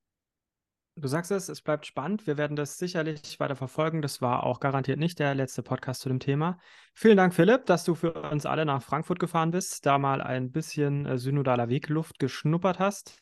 Du 1.00 1.08
sagst 1.08 1.30
es, 1.30 1.48
es 1.48 1.62
bleibt 1.62 1.86
spannend. 1.86 2.26
Wir 2.26 2.40
werden 2.40 2.56
das 2.56 2.80
sicherlich 2.80 3.40
weiter 3.40 3.56
verfolgen. 3.56 4.02
Das 4.02 4.20
war 4.20 4.44
auch 4.44 4.60
garantiert 4.60 4.98
nicht 4.98 5.20
der 5.20 5.36
letzte 5.36 5.62
Podcast 5.62 6.02
zu 6.02 6.10
dem 6.10 6.20
Thema. 6.20 6.58
Vielen 6.96 7.18
Dank, 7.18 7.36
Philipp, 7.36 7.68
dass 7.68 7.84
du 7.84 7.94
für 7.94 8.14
uns 8.14 8.48
alle 8.48 8.66
nach 8.66 8.82
Frankfurt 8.82 9.20
gefahren 9.20 9.52
bist, 9.52 9.86
da 9.86 10.00
mal 10.00 10.24
ein 10.24 10.52
bisschen 10.52 11.06
äh, 11.06 11.20
synodaler 11.20 11.70
Wegluft 11.70 12.18
geschnuppert 12.18 12.80
hast. 12.80 13.22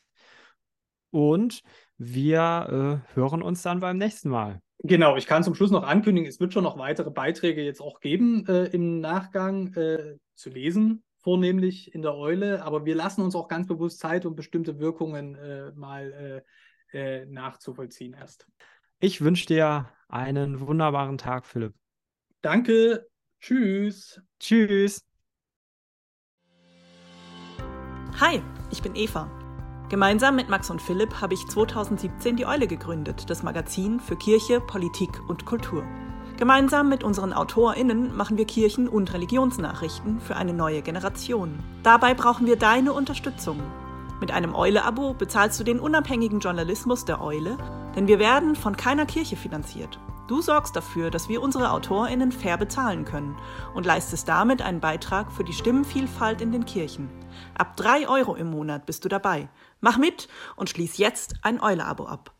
Und 1.10 1.60
wir 1.98 3.02
äh, 3.14 3.14
hören 3.14 3.42
uns 3.42 3.62
dann 3.62 3.80
beim 3.80 3.98
nächsten 3.98 4.28
Mal. 4.28 4.60
Genau, 4.80 5.16
ich 5.16 5.26
kann 5.26 5.42
zum 5.42 5.54
Schluss 5.54 5.70
noch 5.70 5.84
ankündigen, 5.84 6.28
es 6.28 6.38
wird 6.38 6.52
schon 6.52 6.64
noch 6.64 6.78
weitere 6.78 7.10
Beiträge 7.10 7.62
jetzt 7.62 7.80
auch 7.80 8.00
geben 8.00 8.46
äh, 8.46 8.66
im 8.66 9.00
Nachgang 9.00 9.72
äh, 9.74 10.16
zu 10.34 10.50
lesen, 10.50 11.02
vornehmlich 11.22 11.94
in 11.94 12.02
der 12.02 12.14
Eule. 12.14 12.62
Aber 12.62 12.84
wir 12.84 12.94
lassen 12.94 13.22
uns 13.22 13.34
auch 13.34 13.48
ganz 13.48 13.66
bewusst 13.66 13.98
Zeit, 13.98 14.26
um 14.26 14.36
bestimmte 14.36 14.78
Wirkungen 14.78 15.34
äh, 15.34 15.72
mal 15.74 16.42
äh, 16.92 17.20
äh, 17.20 17.26
nachzuvollziehen 17.26 18.14
erst. 18.14 18.46
Ich 19.00 19.22
wünsche 19.22 19.46
dir 19.46 19.90
einen 20.08 20.60
wunderbaren 20.60 21.18
Tag, 21.18 21.46
Philipp. 21.46 21.74
Danke. 22.42 23.06
Tschüss. 23.40 24.20
Tschüss. 24.38 25.04
Hi, 28.18 28.40
ich 28.70 28.82
bin 28.82 28.94
Eva. 28.94 29.30
Gemeinsam 29.88 30.34
mit 30.34 30.48
Max 30.48 30.68
und 30.68 30.82
Philipp 30.82 31.20
habe 31.20 31.34
ich 31.34 31.46
2017 31.46 32.34
die 32.34 32.44
Eule 32.44 32.66
gegründet, 32.66 33.30
das 33.30 33.44
Magazin 33.44 34.00
für 34.00 34.16
Kirche, 34.16 34.60
Politik 34.60 35.22
und 35.28 35.46
Kultur. 35.46 35.84
Gemeinsam 36.36 36.88
mit 36.88 37.04
unseren 37.04 37.32
AutorInnen 37.32 38.14
machen 38.16 38.36
wir 38.36 38.46
Kirchen- 38.46 38.88
und 38.88 39.14
Religionsnachrichten 39.14 40.20
für 40.20 40.34
eine 40.34 40.54
neue 40.54 40.82
Generation. 40.82 41.60
Dabei 41.84 42.14
brauchen 42.14 42.46
wir 42.46 42.56
deine 42.56 42.92
Unterstützung. 42.92 43.62
Mit 44.20 44.32
einem 44.32 44.56
Eule-Abo 44.56 45.14
bezahlst 45.14 45.60
du 45.60 45.64
den 45.64 45.78
unabhängigen 45.78 46.40
Journalismus 46.40 47.04
der 47.04 47.22
Eule, 47.22 47.56
denn 47.94 48.08
wir 48.08 48.18
werden 48.18 48.56
von 48.56 48.76
keiner 48.76 49.06
Kirche 49.06 49.36
finanziert. 49.36 50.00
Du 50.26 50.42
sorgst 50.42 50.74
dafür, 50.74 51.10
dass 51.10 51.28
wir 51.28 51.40
unsere 51.40 51.70
AutorInnen 51.70 52.32
fair 52.32 52.58
bezahlen 52.58 53.04
können 53.04 53.36
und 53.74 53.86
leistest 53.86 54.28
damit 54.28 54.60
einen 54.60 54.80
Beitrag 54.80 55.30
für 55.30 55.44
die 55.44 55.52
Stimmenvielfalt 55.52 56.40
in 56.40 56.50
den 56.50 56.64
Kirchen. 56.64 57.08
Ab 57.56 57.76
drei 57.76 58.08
Euro 58.08 58.34
im 58.34 58.50
Monat 58.50 58.86
bist 58.86 59.04
du 59.04 59.08
dabei. 59.08 59.48
Mach 59.80 59.98
mit 59.98 60.28
und 60.56 60.70
schließ 60.70 60.98
jetzt 60.98 61.34
ein 61.42 61.60
Eule-Abo 61.60 62.06
ab. 62.06 62.35